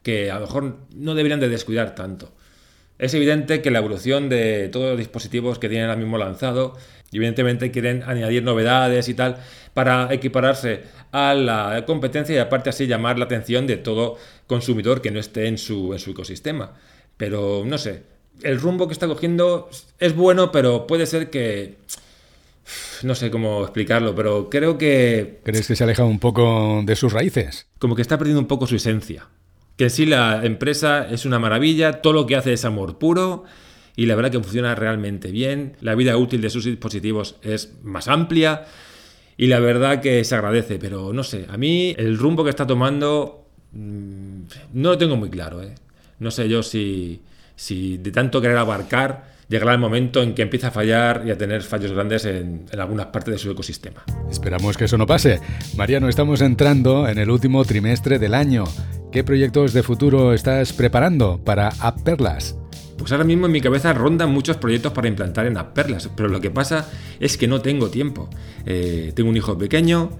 que 0.06 0.30
a 0.30 0.36
lo 0.36 0.42
mejor 0.42 0.76
no 0.94 1.16
deberían 1.16 1.40
de 1.40 1.48
descuidar 1.48 1.96
tanto. 1.96 2.30
Es 2.96 3.12
evidente 3.14 3.60
que 3.60 3.72
la 3.72 3.80
evolución 3.80 4.28
de 4.28 4.68
todos 4.68 4.90
los 4.90 4.98
dispositivos 4.98 5.58
que 5.58 5.68
tienen 5.68 5.88
ahora 5.88 5.98
mismo 5.98 6.16
lanzado, 6.16 6.76
evidentemente 7.10 7.72
quieren 7.72 8.04
añadir 8.04 8.44
novedades 8.44 9.08
y 9.08 9.14
tal 9.14 9.38
para 9.74 10.14
equipararse 10.14 10.84
a 11.10 11.34
la 11.34 11.82
competencia 11.88 12.36
y 12.36 12.38
aparte 12.38 12.70
así 12.70 12.86
llamar 12.86 13.18
la 13.18 13.24
atención 13.24 13.66
de 13.66 13.78
todo 13.78 14.16
consumidor 14.46 15.02
que 15.02 15.10
no 15.10 15.18
esté 15.18 15.48
en 15.48 15.58
su, 15.58 15.92
en 15.92 15.98
su 15.98 16.12
ecosistema. 16.12 16.74
Pero 17.16 17.64
no 17.66 17.76
sé, 17.76 18.04
el 18.44 18.60
rumbo 18.60 18.86
que 18.86 18.92
está 18.92 19.08
cogiendo 19.08 19.68
es 19.98 20.14
bueno, 20.14 20.52
pero 20.52 20.86
puede 20.86 21.06
ser 21.06 21.30
que... 21.30 21.78
No 23.02 23.16
sé 23.16 23.32
cómo 23.32 23.64
explicarlo, 23.64 24.14
pero 24.14 24.50
creo 24.50 24.78
que... 24.78 25.40
¿Crees 25.42 25.66
que 25.66 25.74
se 25.74 25.82
aleja 25.82 26.04
un 26.04 26.20
poco 26.20 26.82
de 26.84 26.94
sus 26.94 27.12
raíces? 27.12 27.66
Como 27.80 27.96
que 27.96 28.02
está 28.02 28.16
perdiendo 28.18 28.40
un 28.40 28.46
poco 28.46 28.68
su 28.68 28.76
esencia 28.76 29.26
que 29.76 29.90
sí 29.90 30.06
la 30.06 30.44
empresa 30.44 31.06
es 31.08 31.24
una 31.24 31.38
maravilla, 31.38 32.00
todo 32.00 32.12
lo 32.12 32.26
que 32.26 32.36
hace 32.36 32.52
es 32.52 32.64
amor 32.64 32.98
puro 32.98 33.44
y 33.94 34.06
la 34.06 34.14
verdad 34.14 34.30
que 34.30 34.40
funciona 34.40 34.74
realmente 34.74 35.30
bien, 35.30 35.76
la 35.80 35.94
vida 35.94 36.16
útil 36.16 36.40
de 36.40 36.50
sus 36.50 36.64
dispositivos 36.64 37.36
es 37.42 37.74
más 37.82 38.08
amplia 38.08 38.64
y 39.36 39.48
la 39.48 39.60
verdad 39.60 40.00
que 40.00 40.24
se 40.24 40.34
agradece, 40.34 40.78
pero 40.78 41.12
no 41.12 41.22
sé, 41.22 41.46
a 41.48 41.56
mí 41.56 41.94
el 41.98 42.16
rumbo 42.18 42.44
que 42.44 42.50
está 42.50 42.66
tomando 42.66 43.46
mm, 43.72 44.40
no 44.74 44.90
lo 44.90 44.98
tengo 44.98 45.16
muy 45.16 45.30
claro, 45.30 45.62
¿eh? 45.62 45.74
no 46.18 46.30
sé 46.30 46.48
yo 46.48 46.62
si, 46.62 47.20
si 47.54 47.98
de 47.98 48.10
tanto 48.10 48.40
querer 48.40 48.56
abarcar 48.56 49.35
llegará 49.48 49.72
el 49.72 49.78
momento 49.78 50.22
en 50.22 50.34
que 50.34 50.42
empieza 50.42 50.68
a 50.68 50.70
fallar 50.70 51.22
y 51.26 51.30
a 51.30 51.38
tener 51.38 51.62
fallos 51.62 51.92
grandes 51.92 52.24
en, 52.24 52.66
algunas 52.78 53.06
partes 53.06 53.32
de 53.34 53.38
su 53.38 53.50
ecosistema. 53.50 54.04
Esperamos 54.30 54.76
que 54.76 54.84
eso 54.84 54.98
no 54.98 55.06
pase. 55.06 55.40
Mariano, 55.76 56.08
estamos 56.08 56.40
entrando 56.40 57.08
en 57.08 57.18
el 57.18 57.30
último 57.30 57.64
trimestre 57.64 58.18
del 58.18 58.34
año. 58.34 58.64
¿Qué 59.12 59.24
proyectos 59.24 59.72
de 59.72 59.82
futuro 59.82 60.32
estás 60.32 60.72
preparando 60.72 61.40
para 61.42 61.68
AppPerlas? 61.80 62.56
Pues 62.98 63.12
ahora 63.12 63.24
mismo 63.24 63.46
en 63.46 63.52
mi 63.52 63.60
cabeza 63.60 63.92
rondan 63.92 64.30
muchos 64.30 64.56
proyectos 64.56 64.92
para 64.92 65.08
implantar 65.08 65.46
en 65.46 65.58
AppPerlas, 65.58 66.10
pero 66.16 66.28
lo 66.28 66.40
que 66.40 66.50
pasa 66.50 66.90
es 67.20 67.36
que 67.36 67.46
no 67.46 67.60
tengo 67.60 67.90
tiempo. 67.90 68.28
Eh, 68.64 69.12
tengo 69.14 69.28
un 69.28 69.36
hijo 69.36 69.56
pequeño, 69.56 70.10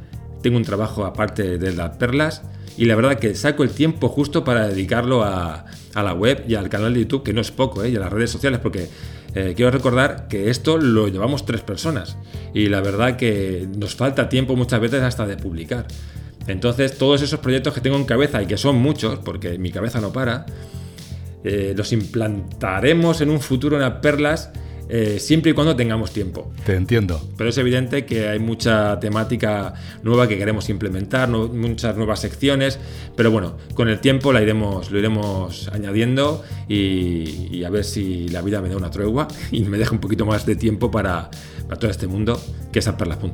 tengo 0.42 0.58
un 0.58 0.64
trabajo 0.64 1.04
aparte 1.04 1.58
de 1.58 1.72
las 1.72 1.96
perlas 1.96 2.42
y 2.76 2.84
la 2.84 2.94
verdad 2.94 3.18
que 3.18 3.34
saco 3.34 3.62
el 3.62 3.70
tiempo 3.70 4.08
justo 4.08 4.44
para 4.44 4.68
dedicarlo 4.68 5.24
a, 5.24 5.64
la 5.94 6.12
web 6.12 6.44
y 6.46 6.54
al 6.54 6.68
canal 6.68 6.92
de 6.92 7.00
YouTube, 7.00 7.22
que 7.22 7.32
no 7.32 7.40
es 7.40 7.50
poco, 7.50 7.82
¿eh? 7.82 7.88
y 7.88 7.96
a 7.96 8.00
las 8.00 8.12
redes 8.12 8.30
sociales, 8.30 8.60
porque 8.62 8.88
eh, 9.38 9.52
quiero 9.54 9.70
recordar 9.70 10.28
que 10.28 10.48
esto 10.48 10.78
lo 10.78 11.08
llevamos 11.08 11.44
tres 11.44 11.60
personas 11.60 12.16
y 12.54 12.70
la 12.70 12.80
verdad 12.80 13.16
que 13.16 13.68
nos 13.76 13.94
falta 13.94 14.30
tiempo 14.30 14.56
muchas 14.56 14.80
veces 14.80 15.02
hasta 15.02 15.26
de 15.26 15.36
publicar. 15.36 15.86
Entonces 16.46 16.96
todos 16.96 17.20
esos 17.20 17.38
proyectos 17.40 17.74
que 17.74 17.82
tengo 17.82 17.96
en 17.96 18.06
cabeza 18.06 18.42
y 18.42 18.46
que 18.46 18.56
son 18.56 18.76
muchos, 18.76 19.18
porque 19.18 19.58
mi 19.58 19.70
cabeza 19.70 20.00
no 20.00 20.10
para, 20.10 20.46
eh, 21.44 21.74
los 21.76 21.92
implantaremos 21.92 23.20
en 23.20 23.28
un 23.28 23.40
futuro 23.40 23.76
en 23.76 23.82
las 23.82 24.00
perlas 24.00 24.52
eh, 24.88 25.18
siempre 25.18 25.50
y 25.50 25.54
cuando 25.54 25.74
tengamos 25.74 26.12
tiempo. 26.12 26.52
Te 26.64 26.74
entiendo. 26.74 27.20
Pero 27.36 27.50
es 27.50 27.58
evidente 27.58 28.04
que 28.04 28.28
hay 28.28 28.38
mucha 28.38 29.00
temática 29.00 29.74
nueva 30.02 30.28
que 30.28 30.38
queremos 30.38 30.68
implementar, 30.68 31.28
muchas 31.28 31.96
nuevas 31.96 32.20
secciones, 32.20 32.78
pero 33.16 33.30
bueno, 33.30 33.56
con 33.74 33.88
el 33.88 34.00
tiempo 34.00 34.32
la 34.32 34.42
iremos, 34.42 34.90
lo 34.90 34.98
iremos 34.98 35.68
añadiendo 35.72 36.44
y, 36.68 37.64
a 37.64 37.70
ver 37.70 37.84
si 37.84 38.28
la 38.28 38.42
vida 38.42 38.60
me 38.60 38.68
da 38.68 38.76
una 38.76 38.90
tregua 38.90 39.26
y 39.50 39.64
me 39.64 39.78
deja 39.78 39.92
un 39.92 40.00
poquito 40.00 40.24
más 40.24 40.46
de 40.46 40.54
tiempo 40.56 40.90
para, 40.90 41.30
todo 41.80 41.90
este 41.90 42.06
mundo 42.06 42.40
que 42.72 42.78
es 42.78 42.86
apperlas.com. 42.86 43.32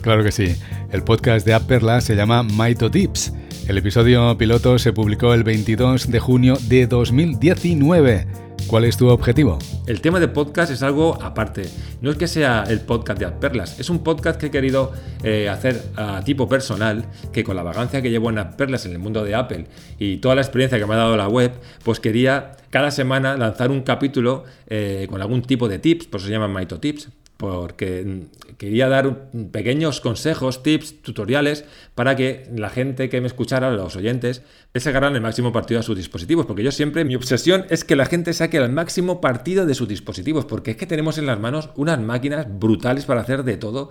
Claro 0.00 0.22
que 0.22 0.30
sí. 0.30 0.54
El 0.92 1.02
podcast 1.02 1.44
de 1.44 1.54
Apperlas 1.54 2.04
se 2.04 2.14
llama 2.14 2.42
Maito 2.42 2.90
Tips. 2.90 3.32
El 3.66 3.78
episodio 3.78 4.36
piloto 4.38 4.78
se 4.78 4.92
publicó 4.92 5.34
el 5.34 5.42
22 5.42 6.10
de 6.10 6.20
junio 6.20 6.56
de 6.68 6.86
2019. 6.86 8.43
¿Cuál 8.66 8.84
es 8.84 8.96
tu 8.96 9.08
objetivo? 9.08 9.58
El 9.86 10.00
tema 10.00 10.20
de 10.20 10.28
podcast 10.28 10.72
es 10.72 10.82
algo 10.82 11.22
aparte. 11.22 11.68
No 12.00 12.10
es 12.10 12.16
que 12.16 12.26
sea 12.26 12.64
el 12.66 12.80
podcast 12.80 13.20
de 13.20 13.28
Perlas, 13.28 13.78
es 13.78 13.90
un 13.90 14.02
podcast 14.02 14.40
que 14.40 14.46
he 14.46 14.50
querido 14.50 14.92
eh, 15.22 15.48
hacer 15.48 15.82
a 15.96 16.22
tipo 16.24 16.48
personal, 16.48 17.04
que 17.32 17.44
con 17.44 17.56
la 17.56 17.62
vagancia 17.62 18.00
que 18.00 18.10
llevo 18.10 18.30
en 18.30 18.36
Perlas 18.56 18.86
en 18.86 18.92
el 18.92 18.98
mundo 18.98 19.22
de 19.22 19.34
Apple 19.34 19.66
y 19.98 20.16
toda 20.16 20.34
la 20.34 20.40
experiencia 20.40 20.78
que 20.78 20.86
me 20.86 20.94
ha 20.94 20.98
dado 20.98 21.16
la 21.16 21.28
web, 21.28 21.52
pues 21.84 22.00
quería 22.00 22.52
cada 22.70 22.90
semana 22.90 23.36
lanzar 23.36 23.70
un 23.70 23.82
capítulo 23.82 24.44
eh, 24.66 25.06
con 25.10 25.20
algún 25.20 25.42
tipo 25.42 25.68
de 25.68 25.78
tips, 25.78 26.06
por 26.06 26.20
eso 26.20 26.26
se 26.28 26.32
llaman 26.32 26.52
Maito 26.52 26.80
Tips, 26.80 27.08
porque 27.36 28.26
quería 28.58 28.88
dar 28.88 29.30
pequeños 29.50 30.00
consejos, 30.00 30.62
tips, 30.62 31.02
tutoriales 31.02 31.64
para 31.94 32.16
que 32.16 32.48
la 32.54 32.70
gente 32.70 33.08
que 33.08 33.20
me 33.20 33.26
escuchara, 33.26 33.70
los 33.70 33.96
oyentes, 33.96 34.42
sacaran 34.74 35.14
el 35.14 35.20
máximo 35.20 35.52
partido 35.52 35.80
a 35.80 35.82
sus 35.82 35.96
dispositivos. 35.96 36.46
Porque 36.46 36.62
yo 36.62 36.72
siempre, 36.72 37.04
mi 37.04 37.16
obsesión 37.16 37.66
es 37.70 37.84
que 37.84 37.96
la 37.96 38.06
gente 38.06 38.32
saque 38.32 38.58
el 38.58 38.70
máximo 38.70 39.20
partido 39.20 39.66
de 39.66 39.74
sus 39.74 39.88
dispositivos, 39.88 40.44
porque 40.44 40.72
es 40.72 40.76
que 40.76 40.86
tenemos 40.86 41.18
en 41.18 41.26
las 41.26 41.40
manos 41.40 41.70
unas 41.76 41.98
máquinas 42.00 42.46
brutales 42.48 43.04
para 43.04 43.22
hacer 43.22 43.42
de 43.42 43.56
todo 43.56 43.90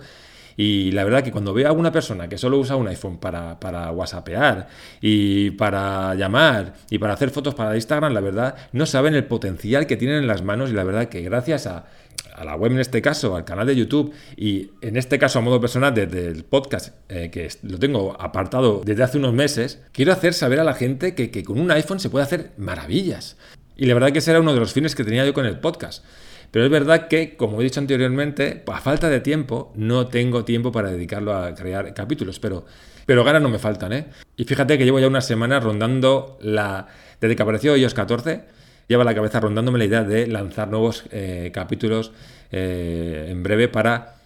y 0.56 0.92
la 0.92 1.04
verdad 1.04 1.22
que 1.22 1.32
cuando 1.32 1.52
veo 1.52 1.68
a 1.68 1.72
una 1.72 1.90
persona 1.90 2.28
que 2.28 2.38
solo 2.38 2.58
usa 2.58 2.76
un 2.76 2.88
iPhone 2.88 3.18
para, 3.18 3.58
para 3.58 3.90
WhatsAppear 3.90 4.68
y 5.00 5.50
para 5.52 6.14
llamar 6.14 6.74
y 6.90 6.98
para 6.98 7.14
hacer 7.14 7.30
fotos 7.30 7.54
para 7.54 7.74
Instagram, 7.74 8.12
la 8.12 8.20
verdad 8.20 8.54
no 8.72 8.86
saben 8.86 9.14
el 9.14 9.24
potencial 9.24 9.86
que 9.86 9.96
tienen 9.96 10.18
en 10.18 10.26
las 10.26 10.42
manos 10.42 10.70
y 10.70 10.74
la 10.74 10.84
verdad 10.84 11.08
que 11.08 11.22
gracias 11.22 11.66
a, 11.66 11.86
la 12.42 12.56
web 12.56 12.72
en 12.72 12.80
este 12.80 13.00
caso, 13.00 13.36
al 13.36 13.44
canal 13.44 13.66
de 13.66 13.76
YouTube 13.76 14.12
y 14.36 14.70
en 14.80 14.96
este 14.96 15.18
caso 15.18 15.38
a 15.38 15.42
modo 15.42 15.60
personal 15.60 15.94
desde 15.94 16.26
el 16.26 16.42
podcast 16.42 16.94
eh, 17.08 17.30
que 17.30 17.48
lo 17.62 17.78
tengo 17.78 18.16
apartado 18.18 18.82
desde 18.84 19.04
hace 19.04 19.18
unos 19.18 19.34
meses, 19.34 19.80
quiero 19.92 20.12
hacer 20.12 20.34
saber 20.34 20.58
a 20.58 20.64
la 20.64 20.74
gente 20.74 21.14
que, 21.14 21.30
que 21.30 21.44
con 21.44 21.60
un 21.60 21.70
iPhone 21.70 22.00
se 22.00 22.10
puede 22.10 22.24
hacer 22.24 22.50
maravillas. 22.56 23.36
Y 23.76 23.86
la 23.86 23.94
verdad 23.94 24.10
que 24.10 24.18
ese 24.18 24.30
era 24.30 24.40
uno 24.40 24.54
de 24.54 24.60
los 24.60 24.72
fines 24.72 24.94
que 24.94 25.04
tenía 25.04 25.24
yo 25.24 25.34
con 25.34 25.46
el 25.46 25.60
podcast. 25.60 26.04
Pero 26.54 26.66
es 26.66 26.70
verdad 26.70 27.08
que, 27.08 27.36
como 27.36 27.60
he 27.60 27.64
dicho 27.64 27.80
anteriormente, 27.80 28.62
a 28.64 28.80
falta 28.80 29.08
de 29.08 29.18
tiempo, 29.18 29.72
no 29.74 30.06
tengo 30.06 30.44
tiempo 30.44 30.70
para 30.70 30.88
dedicarlo 30.88 31.34
a 31.34 31.52
crear 31.52 31.92
capítulos, 31.94 32.38
pero, 32.38 32.64
pero 33.06 33.24
ganas 33.24 33.42
no 33.42 33.48
me 33.48 33.58
faltan, 33.58 33.92
¿eh? 33.92 34.06
Y 34.36 34.44
fíjate 34.44 34.78
que 34.78 34.84
llevo 34.84 35.00
ya 35.00 35.08
una 35.08 35.20
semana 35.20 35.58
rondando 35.58 36.38
la... 36.40 36.86
Desde 37.20 37.34
que 37.34 37.42
apareció 37.42 37.76
iOS 37.76 37.94
14, 37.94 38.44
lleva 38.88 39.04
la 39.04 39.14
cabeza 39.14 39.40
rondándome 39.40 39.78
la 39.78 39.84
idea 39.84 40.04
de 40.04 40.26
lanzar 40.26 40.68
nuevos 40.68 41.04
eh, 41.10 41.50
capítulos 41.52 42.12
eh, 42.50 43.28
en 43.30 43.42
breve 43.42 43.68
para 43.68 44.16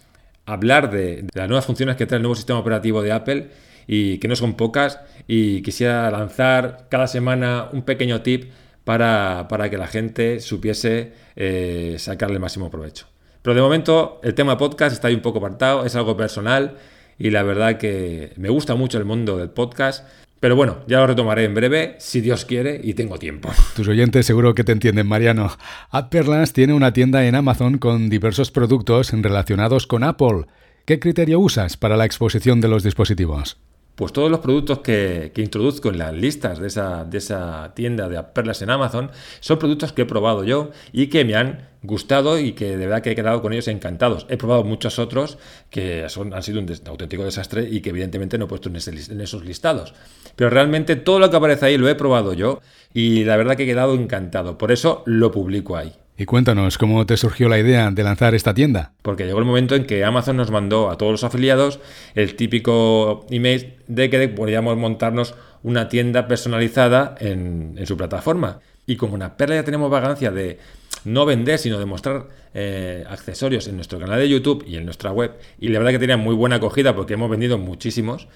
hablar 0.45 0.91
de, 0.91 1.25
las 1.33 1.47
nuevas 1.47 1.65
funciones 1.65 1.95
que 1.95 2.05
trae 2.05 2.17
el 2.17 2.23
nuevo 2.23 2.35
sistema 2.35 2.59
operativo 2.59 3.01
de 3.01 3.11
Apple 3.11 3.49
y 3.87 4.17
que 4.19 4.27
no 4.27 4.35
son 4.35 4.55
pocas 4.55 4.99
y 5.27 5.61
quisiera 5.61 6.09
lanzar 6.11 6.87
cada 6.89 7.07
semana 7.07 7.69
un 7.71 7.83
pequeño 7.83 8.21
tip 8.21 8.51
para, 8.83 9.47
que 9.69 9.77
la 9.77 9.87
gente 9.87 10.39
supiese 10.39 11.13
eh, 11.35 11.95
sacarle 11.99 12.35
el 12.35 12.41
máximo 12.41 12.71
provecho. 12.71 13.05
Pero 13.41 13.55
de 13.55 13.61
momento 13.61 14.19
el 14.23 14.33
tema 14.33 14.57
podcast 14.57 14.93
está 14.93 15.07
ahí 15.07 15.15
un 15.15 15.21
poco 15.21 15.37
apartado, 15.37 15.85
es 15.85 15.95
algo 15.95 16.17
personal 16.17 16.77
y 17.17 17.29
la 17.29 17.43
verdad 17.43 17.77
que 17.77 18.33
me 18.37 18.49
gusta 18.49 18.75
mucho 18.75 18.97
el 18.97 19.05
mundo 19.05 19.37
del 19.37 19.49
podcast. 19.49 20.07
Pero 20.39 20.55
bueno, 20.55 20.77
ya 20.87 20.99
lo 20.99 21.07
retomaré 21.07 21.43
en 21.45 21.53
breve, 21.53 21.95
si 21.99 22.21
Dios 22.21 22.45
quiere 22.45 22.79
y 22.83 22.93
tengo 22.93 23.19
tiempo. 23.19 23.49
Tus 23.75 23.87
oyentes 23.87 24.25
seguro 24.25 24.55
que 24.55 24.63
te 24.63 24.71
entienden, 24.71 25.07
Mariano. 25.07 25.51
AdPerlas 25.89 26.53
tiene 26.53 26.73
una 26.73 26.93
tienda 26.93 27.25
en 27.25 27.35
Amazon 27.35 27.77
con 27.77 28.09
diversos 28.09 28.51
productos 28.51 29.11
relacionados 29.11 29.87
con 29.87 30.03
Apple. 30.03 30.45
¿Qué 30.85 30.99
criterio 30.99 31.39
usas 31.39 31.77
para 31.77 31.97
la 31.97 32.05
exposición 32.05 32.61
de 32.61 32.67
los 32.67 32.83
dispositivos? 32.83 33.57
Pues 33.99 34.13
todos 34.13 34.31
los 34.31 34.39
productos 34.39 34.79
que, 34.79 35.33
introduzco 35.35 35.89
en 35.89 35.97
las 35.97 36.13
listas 36.13 36.57
de 36.57 36.67
esa, 36.67 37.03
de 37.03 37.17
esa 37.17 37.73
tienda 37.75 38.07
de 38.07 38.23
perlas 38.23 38.61
en 38.61 38.69
Amazon 38.69 39.11
son 39.41 39.59
productos 39.59 39.91
que 39.91 40.03
he 40.03 40.05
probado 40.05 40.45
yo 40.45 40.71
y 40.93 41.07
que 41.07 41.25
me 41.25 41.35
han 41.35 41.67
gustado 41.83 42.39
y 42.39 42.53
que 42.53 42.77
de 42.77 42.85
verdad 42.85 43.01
que 43.01 43.11
he 43.11 43.15
quedado 43.15 43.41
con 43.41 43.51
ellos 43.51 43.67
encantados. 43.67 44.25
He 44.29 44.37
probado 44.37 44.63
muchos 44.63 44.99
otros 44.99 45.37
que 45.69 46.07
son, 46.07 46.33
han 46.33 46.43
sido 46.43 46.61
un, 46.61 46.73
auténtico 46.87 47.25
desastre 47.25 47.67
y 47.69 47.81
que 47.81 47.89
evidentemente 47.89 48.37
no 48.37 48.45
he 48.45 48.47
puesto 48.47 48.69
en, 48.69 48.77
en, 48.77 49.19
esos 49.19 49.43
listados. 49.43 49.93
Pero 50.37 50.49
realmente 50.49 50.95
todo 50.95 51.19
lo 51.19 51.29
que 51.29 51.35
aparece 51.35 51.65
ahí 51.65 51.77
lo 51.77 51.89
he 51.89 51.95
probado 51.95 52.31
yo 52.31 52.61
y 52.93 53.25
la 53.25 53.35
verdad 53.35 53.57
que 53.57 53.63
he 53.63 53.67
quedado 53.67 53.95
encantado. 53.95 54.57
Por 54.57 54.71
eso 54.71 55.03
lo 55.07 55.29
publico 55.33 55.75
ahí. 55.75 55.93
Y 56.19 56.25
cuéntanos, 56.25 56.77
¿cómo 56.77 57.05
te 57.05 57.15
surgió 57.15 57.47
la 57.47 57.59
idea 57.59 57.91
de 57.91 58.03
lanzar 58.03 58.35
esta 58.35 58.53
tienda? 58.53 58.91
Porque 59.03 59.25
llegó 59.25 59.39
el 59.39 59.45
momento 59.45 59.73
en 59.75 59.85
que 59.85 60.03
Amazon 60.03 60.35
nos 60.35 60.51
mandó 60.51 60.89
a 60.89 60.97
todos 60.97 61.13
los 61.13 61.23
afiliados 61.23 61.79
el 62.13 62.35
típico 62.35 63.25
email 63.29 63.75
de 63.87 64.09
que 64.09 64.27
podríamos 64.27 64.75
montarnos 64.75 65.33
una 65.63 65.87
tienda 65.87 66.27
personalizada 66.27 67.15
en, 67.21 67.79
su 67.85 67.95
plataforma. 67.95 68.59
Y 68.85 68.97
como 68.97 69.13
una 69.13 69.37
perla 69.37 69.55
ya 69.55 69.63
tenemos 69.63 69.89
vagancia 69.89 70.29
de 70.29 70.59
no 71.05 71.25
vender, 71.25 71.57
sino 71.57 71.79
de 71.79 71.85
mostrar 71.85 72.27
eh, 72.53 73.05
accesorios 73.09 73.69
en 73.69 73.77
nuestro 73.77 73.97
canal 73.97 74.19
de 74.19 74.27
YouTube 74.27 74.65
y 74.67 74.75
en 74.75 74.83
nuestra 74.83 75.13
web, 75.13 75.31
y 75.57 75.69
la 75.69 75.79
verdad 75.79 75.93
que 75.93 75.99
tenía 75.99 76.17
muy 76.17 76.35
buena 76.35 76.57
acogida 76.57 76.97
porque 76.97 77.13
hemos 77.13 77.29
vendido 77.29 77.57
muchísimos, 77.57 78.27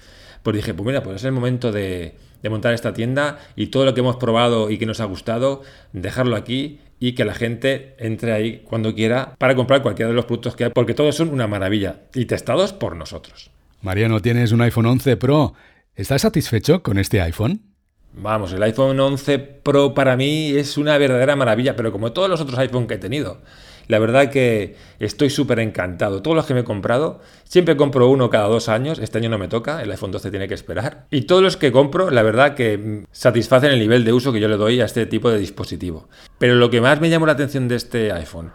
pues 0.42 0.56
dije, 0.56 0.72
pues 0.72 0.86
mira, 0.86 1.02
pues 1.02 1.16
es 1.16 1.24
el 1.24 1.32
momento 1.32 1.70
de 1.70 2.14
montar 2.48 2.72
esta 2.72 2.94
tienda 2.94 3.40
y 3.56 3.66
todo 3.66 3.84
lo 3.84 3.92
que 3.92 4.00
hemos 4.00 4.16
probado 4.16 4.70
y 4.70 4.78
que 4.78 4.86
nos 4.86 5.00
ha 5.00 5.04
gustado, 5.04 5.60
dejarlo 5.92 6.34
aquí 6.34 6.78
y 6.98 7.12
que 7.14 7.24
la 7.24 7.34
gente 7.34 7.94
entre 7.98 8.32
ahí 8.32 8.62
cuando 8.64 8.94
quiera 8.94 9.34
para 9.38 9.54
comprar 9.54 9.82
cualquiera 9.82 10.08
de 10.08 10.14
los 10.14 10.24
productos 10.24 10.56
que 10.56 10.64
hay, 10.64 10.70
porque 10.70 10.94
todos 10.94 11.14
son 11.16 11.30
una 11.30 11.46
maravilla 11.46 12.02
y 12.14 12.26
testados 12.26 12.72
por 12.72 12.96
nosotros. 12.96 13.50
Mariano, 13.82 14.20
tienes 14.20 14.52
un 14.52 14.62
iPhone 14.62 14.86
11 14.86 15.16
Pro. 15.16 15.54
¿Estás 15.94 16.22
satisfecho 16.22 16.82
con 16.82 16.98
este 16.98 17.20
iPhone? 17.20 17.60
Vamos, 18.14 18.52
el 18.52 18.62
iPhone 18.62 18.98
11 18.98 19.38
Pro 19.38 19.92
para 19.92 20.16
mí 20.16 20.52
es 20.52 20.78
una 20.78 20.96
verdadera 20.98 21.36
maravilla, 21.36 21.76
pero 21.76 21.92
como 21.92 22.12
todos 22.12 22.30
los 22.30 22.40
otros 22.40 22.58
iPhone 22.58 22.86
que 22.86 22.94
he 22.94 22.98
tenido. 22.98 23.42
La 23.88 23.98
verdad 23.98 24.30
que 24.30 24.76
estoy 24.98 25.30
súper 25.30 25.60
encantado. 25.60 26.22
Todos 26.22 26.36
los 26.36 26.46
que 26.46 26.54
me 26.54 26.60
he 26.60 26.64
comprado, 26.64 27.20
siempre 27.44 27.76
compro 27.76 28.08
uno 28.08 28.30
cada 28.30 28.48
dos 28.48 28.68
años. 28.68 28.98
Este 28.98 29.18
año 29.18 29.28
no 29.28 29.38
me 29.38 29.48
toca, 29.48 29.82
el 29.82 29.90
iPhone 29.90 30.12
12 30.12 30.30
tiene 30.30 30.48
que 30.48 30.54
esperar. 30.54 31.06
Y 31.10 31.22
todos 31.22 31.42
los 31.42 31.56
que 31.56 31.72
compro, 31.72 32.10
la 32.10 32.22
verdad 32.22 32.54
que 32.54 33.04
satisfacen 33.12 33.70
el 33.70 33.78
nivel 33.78 34.04
de 34.04 34.12
uso 34.12 34.32
que 34.32 34.40
yo 34.40 34.48
le 34.48 34.56
doy 34.56 34.80
a 34.80 34.84
este 34.84 35.06
tipo 35.06 35.30
de 35.30 35.38
dispositivo. 35.38 36.08
Pero 36.38 36.54
lo 36.54 36.70
que 36.70 36.80
más 36.80 37.00
me 37.00 37.10
llamó 37.10 37.26
la 37.26 37.32
atención 37.32 37.68
de 37.68 37.76
este 37.76 38.12
iPhone 38.12 38.52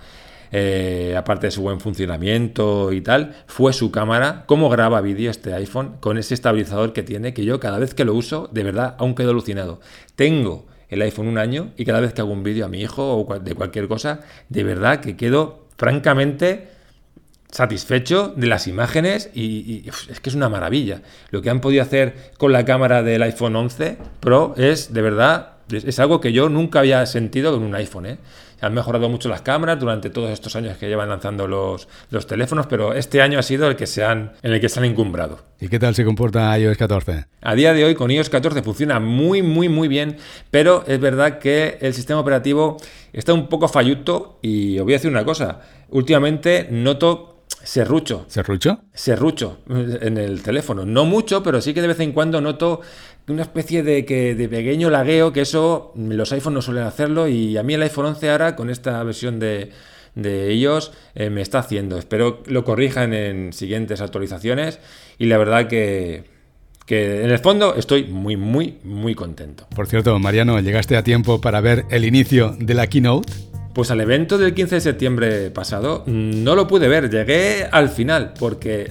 eh, 0.52 1.14
aparte 1.16 1.48
de 1.48 1.52
su 1.52 1.62
buen 1.62 1.80
funcionamiento 1.80 2.92
y 2.92 3.02
tal, 3.02 3.36
fue 3.46 3.72
su 3.72 3.92
cámara, 3.92 4.46
cómo 4.48 4.70
graba 4.70 5.02
vídeo 5.02 5.30
este 5.30 5.54
iPhone 5.54 5.98
con 6.00 6.18
ese 6.18 6.34
estabilizador 6.34 6.94
que 6.94 7.04
tiene, 7.04 7.34
que 7.34 7.46
yo 7.46 7.60
cada 7.60 7.78
vez 7.78 7.94
que 7.94 8.06
lo 8.06 8.16
uso, 8.16 8.50
de 8.52 8.64
verdad, 8.64 8.96
aún 8.98 9.14
quedo 9.14 9.30
alucinado. 9.30 9.80
Tengo 10.16 10.66
el 10.90 11.02
iPhone 11.02 11.28
un 11.28 11.38
año 11.38 11.72
y 11.78 11.86
cada 11.86 12.00
vez 12.00 12.14
que 12.14 12.22
hago 12.22 12.32
un 12.32 12.44
vídeo 12.44 12.66
a 12.66 12.70
mi 12.70 12.82
hijo 12.82 13.18
o 13.18 13.40
de 13.40 13.56
cualquier 13.56 13.88
cosa, 13.88 14.22
de 14.50 14.64
verdad 14.64 15.00
que 15.00 15.16
quedo 15.16 15.68
francamente 15.78 16.68
satisfecho 17.52 18.34
de 18.36 18.48
las 18.48 18.68
imágenes 18.68 19.30
y, 19.34 19.90
es 20.10 20.20
que 20.20 20.30
es 20.30 20.36
una 20.36 20.50
maravilla. 20.50 21.02
Lo 21.32 21.42
que 21.42 21.50
han 21.50 21.62
podido 21.62 21.82
hacer 21.82 22.32
con 22.38 22.52
la 22.52 22.66
cámara 22.66 23.04
del 23.04 23.24
iPhone 23.24 23.56
11 23.56 23.98
Pro 24.20 24.54
es 24.58 24.94
de 24.94 25.02
verdad, 25.02 25.54
es, 25.72 26.00
algo 26.00 26.22
que 26.22 26.32
yo 26.32 26.50
nunca 26.50 26.80
había 26.80 27.06
sentido 27.06 27.52
con 27.54 27.64
un 27.64 27.76
iPhone. 27.76 28.06
¿eh? 28.06 28.18
Han 28.62 28.74
mejorado 28.74 29.10
mucho 29.10 29.30
las 29.30 29.42
cámaras 29.42 29.80
durante 29.80 30.10
todos 30.10 30.30
estos 30.32 30.56
años 30.56 30.78
que 30.78 30.88
llevan 30.88 31.10
lanzando 31.10 31.48
los, 31.48 31.88
los 32.10 32.28
teléfonos, 32.28 32.68
pero 32.68 32.94
este 32.94 33.22
año 33.22 33.40
ha 33.40 33.44
sido 33.44 33.68
el 33.68 33.76
que 33.76 33.88
se 33.88 34.04
han, 34.04 34.34
en 34.42 34.54
el 34.54 34.60
que 34.60 34.70
se 34.70 34.80
han 34.80 34.86
encumbrado. 34.86 35.40
¿Y 35.60 35.68
qué 35.68 35.80
tal 35.80 35.96
se 35.96 36.06
comporta 36.06 36.58
iOS 36.58 36.78
14? 36.78 37.26
A 37.42 37.56
día 37.56 37.74
de 37.74 37.86
hoy 37.86 37.96
con 37.96 38.12
iOS 38.12 38.30
14 38.30 38.62
funciona 38.62 39.00
muy, 39.00 39.42
muy, 39.42 39.70
muy 39.70 39.88
bien, 39.88 40.18
pero 40.52 40.84
es 40.88 41.00
verdad 41.00 41.40
que 41.40 41.78
el 41.82 41.94
sistema 41.94 42.20
operativo 42.20 42.78
está 43.14 43.34
un 43.34 43.48
poco 43.48 43.68
falluto 43.68 44.40
y 44.42 44.78
os 44.80 44.84
voy 44.84 44.94
a 44.94 44.98
decir 44.98 45.12
una 45.12 45.26
cosa. 45.26 45.62
Últimamente 45.90 46.68
noto 46.70 47.39
serrucho. 47.64 48.26
¿Serrucho? 48.28 48.82
Serrucho 48.94 49.60
en 49.68 50.18
el 50.18 50.42
teléfono. 50.42 50.86
No 50.86 51.06
mucho, 51.06 51.44
pero 51.44 51.62
sí 51.62 51.74
que 51.74 51.82
de 51.82 51.88
vez 51.88 52.00
en 52.00 52.12
cuando 52.12 52.42
noto 52.42 52.82
una 53.28 53.44
especie 53.44 53.84
de, 53.84 54.06
que, 54.06 54.36
de 54.36 54.50
pequeño 54.50 54.90
lagueo, 54.90 55.32
que 55.32 55.42
eso 55.42 55.94
los 55.96 56.32
iPhones 56.32 56.56
no 56.56 56.62
suelen 56.62 56.84
hacerlo 56.84 57.28
y 57.28 57.58
a 57.58 57.64
mí 57.64 57.74
el 57.74 57.84
iPhone 57.84 58.08
11 58.08 58.30
ahora 58.32 58.56
con 58.56 58.70
esta 58.70 59.04
versión 59.04 59.40
de, 59.40 59.72
de 60.16 60.52
ellos 60.52 60.92
eh, 61.16 61.30
me 61.30 61.42
está 61.42 61.60
haciendo. 61.60 61.98
Espero 61.98 62.44
lo 62.46 62.64
corrijan 62.64 63.14
en 63.14 63.54
siguientes 63.54 64.02
actualizaciones 64.02 64.80
y 65.18 65.26
la 65.26 65.38
verdad 65.38 65.68
que, 65.68 66.26
que 66.86 67.24
en 67.24 67.30
el 67.30 67.40
fondo 67.40 67.76
estoy 67.76 68.06
muy, 68.06 68.36
muy, 68.36 68.78
muy 68.84 69.16
contento. 69.16 69.68
Por 69.76 69.88
cierto, 69.88 70.18
Mariano, 70.20 70.60
¿llegaste 70.60 70.98
a 70.98 71.04
tiempo 71.04 71.40
para 71.40 71.62
ver 71.62 71.86
el 71.90 72.06
inicio 72.06 72.56
de 72.60 72.74
la 72.74 72.88
keynote? 72.88 73.49
Pues 73.74 73.92
al 73.92 74.02
evento 74.02 74.38
del 74.38 74.54
15 74.54 74.76
de 74.76 74.82
septiembre 74.82 75.52
pasado 75.52 76.04
no 76.08 76.56
lo 76.56 76.68
pude 76.68 76.88
ver, 76.88 77.10
llegué 77.10 77.68
al 77.72 77.90
final 77.90 78.34
porque 78.38 78.90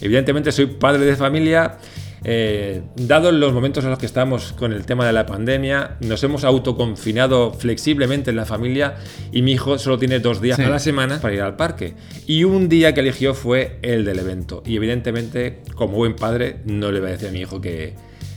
evidentemente 0.00 0.50
soy 0.50 0.66
padre 0.66 1.04
de 1.04 1.16
familia 1.16 1.78
eh, 2.26 2.80
dado 2.96 3.30
los 3.32 3.52
momentos 3.52 3.84
en 3.84 3.90
los 3.90 3.98
que 3.98 4.06
estamos 4.06 4.54
con 4.54 4.72
el 4.72 4.86
tema 4.86 5.06
de 5.06 5.12
la 5.12 5.26
pandemia, 5.26 5.96
nos 6.00 6.24
hemos 6.24 6.42
autoconfinado 6.44 7.52
flexiblemente 7.52 8.30
en 8.30 8.36
la 8.36 8.46
familia 8.46 8.96
y 9.30 9.42
mi 9.42 9.52
hijo 9.52 9.78
solo 9.78 9.98
tiene 9.98 10.20
dos 10.20 10.40
días 10.40 10.58
a 10.58 10.68
la 10.68 10.78
semana 10.78 11.20
para 11.20 11.34
ir 11.34 11.42
al 11.42 11.56
parque. 11.56 11.92
Y 12.26 12.44
un 12.44 12.70
día 12.70 12.94
que 12.94 13.00
eligió 13.00 13.34
fue 13.34 13.78
el 13.82 14.06
del 14.06 14.18
evento. 14.18 14.62
Y 14.64 14.76
evidentemente, 14.76 15.60
como 15.74 15.96
buen 15.96 16.16
padre, 16.16 16.60
no 16.64 16.90
le 16.90 17.00
voy 17.00 17.10
a 17.10 17.12
decir 17.12 17.28
a 17.28 17.32
mi 17.32 17.40
hijo 17.40 17.60
que, 17.60 17.92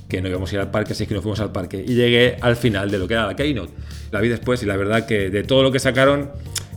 que 0.09 0.21
no 0.21 0.27
íbamos 0.27 0.51
a 0.51 0.55
ir 0.55 0.61
al 0.61 0.71
parque, 0.71 0.91
así 0.91 1.07
que 1.07 1.13
nos 1.13 1.23
fuimos 1.23 1.39
al 1.39 1.53
parque. 1.53 1.83
Y 1.87 1.95
llegué 1.95 2.35
al 2.41 2.57
final 2.57 2.91
de 2.91 2.97
lo 2.97 3.07
que 3.07 3.13
era 3.13 3.25
la 3.25 3.37
Keynote. 3.37 3.71
La 4.11 4.21
vi 4.21 4.29
después 4.29 4.63
y 4.63 4.65
la 4.65 4.77
verdad 4.77 5.05
que 5.05 5.29
de 5.29 5.43
todo 5.43 5.63
lo 5.63 5.71
que 5.71 5.79
sacaron, 5.79 6.31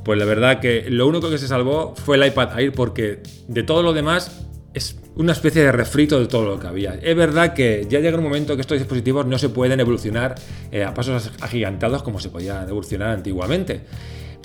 pues 0.05 0.19
la 0.19 0.25
verdad 0.25 0.61
que 0.61 0.87
lo 0.91 1.07
único 1.07 1.31
que 1.31 1.39
se 1.39 1.49
salvó 1.49 1.95
fue 1.97 2.17
el 2.17 2.27
iPad 2.27 2.59
Air 2.59 2.73
porque 2.73 3.23
de 3.49 3.63
todo 3.63 3.83
lo 3.83 3.93
demás 3.93 4.47
es 4.73 4.97
una 5.17 5.33
especie 5.33 5.63
de 5.63 5.73
refrito 5.73 6.19
de 6.21 6.27
todo 6.27 6.45
lo 6.45 6.61
que 6.61 6.67
había. 6.67 6.95
Es 6.95 7.17
verdad 7.17 7.55
que 7.55 7.87
ya 7.89 8.01
llega 8.01 8.17
un 8.17 8.25
momento 8.25 8.55
que 8.55 8.63
estos 8.63 8.79
dispositivos 8.79 9.27
no 9.27 9.39
se 9.39 9.49
pueden 9.49 9.81
evolucionar 9.81 10.37
eh, 10.71 10.85
a 10.85 10.95
pasos 10.95 11.33
agigantados 11.41 12.03
como 12.03 12.21
se 12.21 12.29
podía 12.29 12.63
evolucionar 12.63 13.11
antiguamente. 13.11 13.81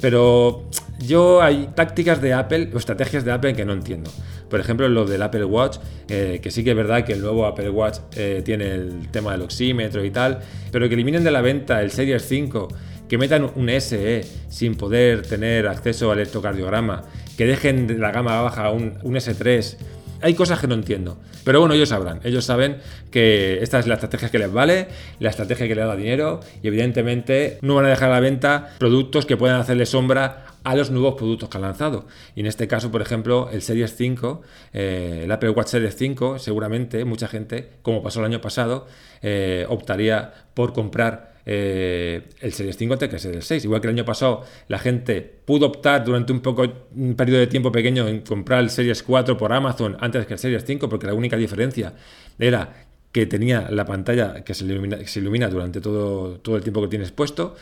Pero 0.02 0.70
yo 1.00 1.42
hay 1.42 1.70
tácticas 1.74 2.22
de 2.22 2.34
Apple 2.34 2.72
o 2.74 2.78
estrategias 2.78 3.24
de 3.24 3.32
Apple 3.32 3.54
que 3.54 3.66
no 3.66 3.74
entiendo. 3.74 4.12
Por 4.50 4.60
ejemplo, 4.60 4.88
lo 4.88 5.06
del 5.06 5.22
Apple 5.22 5.46
Watch, 5.46 5.78
eh, 6.08 6.40
que 6.42 6.52
sí 6.52 6.64
que 6.64 6.72
es 6.72 6.76
verdad 6.76 7.04
que 7.04 7.14
el 7.14 7.22
nuevo 7.22 7.46
Apple 7.46 7.70
Watch 7.70 8.00
eh, 8.16 8.42
tiene 8.46 8.72
el 8.72 9.10
tema 9.12 9.32
del 9.32 9.42
oxímetro 9.42 10.04
y 10.06 10.12
tal, 10.12 10.40
pero 10.72 10.88
que 10.88 10.94
eliminen 10.94 11.24
de 11.24 11.32
la 11.32 11.42
venta 11.42 11.82
el 11.82 11.92
Series 11.92 12.24
5, 12.28 12.68
que 13.08 13.18
metan 13.18 13.50
un 13.56 13.70
SE 13.82 14.24
sin 14.50 14.76
poder 14.76 15.24
tener 15.24 15.68
acceso 15.68 16.12
al 16.12 16.20
electrocardiograma, 16.20 17.04
que 17.38 17.46
dejen 17.46 17.88
de 17.88 17.98
la 17.98 18.12
gama 18.12 18.42
baja 18.42 18.72
un, 18.72 18.98
un 19.04 19.16
S3 19.16 19.78
hay 20.26 20.34
cosas 20.34 20.60
que 20.60 20.66
no 20.66 20.74
entiendo. 20.74 21.20
Pero 21.44 21.60
bueno, 21.60 21.76
ellos 21.76 21.90
sabrán. 21.90 22.20
Ellos 22.24 22.46
saben 22.46 22.78
que 23.12 23.60
esta 23.62 23.78
es 23.78 23.86
la 23.86 23.94
estrategia 23.94 24.32
que 24.32 24.40
les 24.40 24.52
vale, 24.52 24.88
la 25.20 25.30
estrategia 25.30 25.68
que 25.68 25.76
les 25.76 25.86
da 25.86 25.96
dinero 25.96 26.40
y 26.64 26.68
evidentemente 26.68 27.60
no 27.62 27.76
van 27.76 27.86
a 27.86 27.90
dejar 27.90 28.10
a 28.10 28.14
la 28.14 28.20
venta 28.22 28.74
productos 28.80 29.28
que 29.28 29.38
puedan 29.38 29.62
hacerle 29.62 29.86
sombra 29.86 30.48
a 30.64 30.76
los 30.76 30.90
nuevos 30.90 31.14
productos 31.14 31.48
que 31.48 31.58
han 31.58 31.62
lanzado. 31.62 32.08
Y 32.36 32.40
en 32.40 32.48
este 32.48 32.68
caso, 32.68 32.90
por 32.90 33.04
ejemplo, 33.04 33.52
el 33.52 33.62
Series 33.62 33.96
5, 33.96 34.42
eh, 34.74 35.22
el 35.26 35.32
Apple 35.32 35.52
Watch 35.52 35.68
Series 35.68 35.96
5, 35.96 36.40
seguramente 36.40 37.06
mucha 37.06 37.28
gente, 37.28 37.74
como 37.84 38.02
pasó 38.02 38.20
el 38.22 38.26
año 38.26 38.42
pasado, 38.42 38.88
eh, 39.22 39.68
optaría 39.70 40.34
por 40.56 40.74
comprar 40.74 41.35
el 41.46 42.54
Series 42.54 42.76
5 42.78 42.94
antes 42.94 43.10
que 43.10 43.16
el 43.16 43.22
Series 43.22 43.46
6. 43.46 43.66
Igual 43.66 43.82
que 43.82 43.88
el 43.88 43.94
año 43.94 44.06
pasado 44.06 44.44
la 44.68 44.80
gente 44.80 45.22
pudo 45.22 45.68
optar 45.68 46.04
durante 46.04 46.34
un 46.34 46.42
poco 46.42 46.66
un 46.96 47.16
periodo 47.16 47.40
de 47.40 47.48
tiempo 47.48 47.72
pequeño 47.72 48.08
en 48.08 48.22
comprar 48.22 48.62
el 48.62 48.70
Series 48.70 49.04
4 49.04 49.38
por 49.38 49.54
Amazon 49.54 49.98
antes 50.00 50.26
que 50.26 50.34
el 50.34 50.40
Series 50.40 50.66
5, 50.66 50.90
porque 50.90 51.08
la 51.08 51.14
única 51.14 51.38
diferencia 51.38 51.94
era 52.40 52.88
que 53.12 53.26
tenía 53.26 53.70
la 53.70 53.86
pantalla 53.86 54.44
que 54.44 54.54
se 54.54 54.66
ilumina, 54.66 55.48
durante 55.48 55.80
todo, 55.80 56.40
todo 56.40 56.58
el 56.58 56.64
tiempo 56.64 56.82
que 56.82 56.90
tienes 56.90 57.12
puesto. 57.12 57.56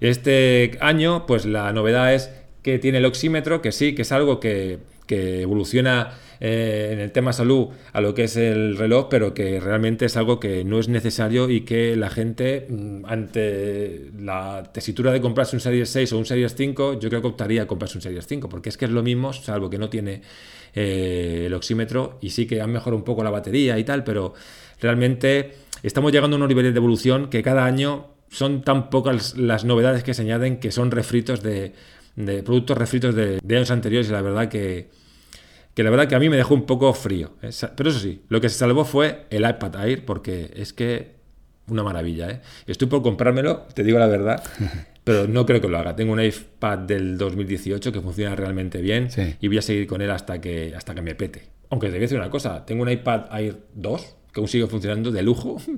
Este 0.00 0.76
año, 0.80 1.26
pues 1.26 1.46
la 1.46 1.72
novedad 1.72 2.12
es 2.12 2.30
que 2.62 2.80
tiene 2.80 2.98
el 2.98 3.04
oxímetro, 3.04 3.62
que 3.62 3.70
sí, 3.70 3.94
que 3.94 4.02
es 4.02 4.10
algo 4.10 4.40
que, 4.40 4.80
que 5.06 5.42
evoluciona 5.42 6.12
eh, 6.40 6.90
en 6.92 7.00
el 7.00 7.12
tema 7.12 7.32
salud 7.32 7.68
a 7.92 8.00
lo 8.00 8.14
que 8.14 8.24
es 8.24 8.36
el 8.36 8.76
reloj, 8.76 9.08
pero 9.08 9.32
que 9.32 9.60
realmente 9.60 10.06
es 10.06 10.16
algo 10.16 10.38
que 10.38 10.64
no 10.64 10.78
es 10.78 10.88
necesario 10.88 11.48
y 11.48 11.62
que 11.62 11.96
la 11.96 12.10
gente, 12.10 12.66
mm, 12.68 13.04
ante 13.06 14.10
la 14.18 14.70
tesitura 14.72 15.12
de 15.12 15.20
comprarse 15.20 15.56
un 15.56 15.60
Series 15.60 15.88
6 15.88 16.12
o 16.12 16.18
un 16.18 16.26
Series 16.26 16.54
5, 16.54 16.98
yo 16.98 17.08
creo 17.08 17.22
que 17.22 17.28
optaría 17.28 17.62
a 17.62 17.66
comprarse 17.66 17.98
un 17.98 18.02
Series 18.02 18.26
5, 18.26 18.48
porque 18.48 18.68
es 18.68 18.76
que 18.76 18.84
es 18.84 18.90
lo 18.90 19.02
mismo, 19.02 19.32
salvo 19.32 19.70
que 19.70 19.78
no 19.78 19.88
tiene 19.88 20.22
eh, 20.74 21.44
el 21.46 21.54
oxímetro 21.54 22.18
y 22.20 22.30
sí 22.30 22.46
que 22.46 22.60
han 22.60 22.72
mejorado 22.72 22.96
un 22.96 23.04
poco 23.04 23.24
la 23.24 23.30
batería 23.30 23.78
y 23.78 23.84
tal, 23.84 24.04
pero 24.04 24.34
realmente 24.80 25.52
estamos 25.82 26.12
llegando 26.12 26.36
a 26.36 26.38
unos 26.38 26.48
niveles 26.48 26.74
de 26.74 26.78
evolución 26.78 27.30
que 27.30 27.42
cada 27.42 27.64
año 27.64 28.08
son 28.28 28.62
tan 28.62 28.90
pocas 28.90 29.36
las 29.38 29.64
novedades 29.64 30.02
que 30.02 30.12
se 30.12 30.22
añaden 30.22 30.58
que 30.58 30.72
son 30.72 30.90
refritos 30.90 31.42
de, 31.42 31.72
productos 32.44 32.76
refritos 32.76 33.14
de 33.14 33.56
años 33.56 33.70
anteriores 33.70 34.08
y 34.08 34.12
la 34.12 34.20
verdad 34.20 34.48
que 34.48 34.88
que 35.76 35.82
la 35.82 35.90
verdad 35.90 36.08
que 36.08 36.14
a 36.14 36.18
mí 36.18 36.30
me 36.30 36.38
dejó 36.38 36.54
un 36.54 36.64
poco 36.64 36.90
frío. 36.94 37.32
¿eh? 37.42 37.50
Pero 37.76 37.90
eso 37.90 37.98
sí, 38.00 38.22
lo 38.30 38.40
que 38.40 38.48
se 38.48 38.56
salvó 38.56 38.86
fue 38.86 39.26
el 39.28 39.46
iPad 39.46 39.86
Air, 39.86 40.06
porque 40.06 40.50
es 40.56 40.72
que 40.72 41.16
una 41.68 41.82
maravilla. 41.82 42.30
¿eh? 42.30 42.40
Estoy 42.66 42.88
por 42.88 43.02
comprármelo, 43.02 43.66
te 43.74 43.84
digo 43.84 43.98
la 43.98 44.06
verdad, 44.06 44.42
pero 45.04 45.28
no 45.28 45.44
creo 45.44 45.60
que 45.60 45.68
lo 45.68 45.76
haga. 45.76 45.94
Tengo 45.94 46.14
un 46.14 46.22
iPad 46.22 46.78
del 46.78 47.18
2018 47.18 47.92
que 47.92 48.00
funciona 48.00 48.34
realmente 48.34 48.80
bien 48.80 49.08
y 49.38 49.48
voy 49.48 49.58
a 49.58 49.62
seguir 49.62 49.86
con 49.86 50.00
él 50.00 50.10
hasta 50.10 50.40
que, 50.40 50.72
hasta 50.74 50.94
que 50.94 51.02
me 51.02 51.14
pete. 51.14 51.42
Aunque 51.68 51.88
te 51.88 51.92
voy 51.92 51.98
a 51.98 52.00
decir 52.00 52.18
una 52.18 52.30
cosa, 52.30 52.64
tengo 52.64 52.82
un 52.82 52.90
iPad 52.90 53.26
Air 53.38 53.58
2 53.74 54.16
que 54.32 54.40
aún 54.40 54.48
sigue 54.48 54.66
funcionando 54.66 55.10
de 55.12 55.22
lujo. 55.22 55.58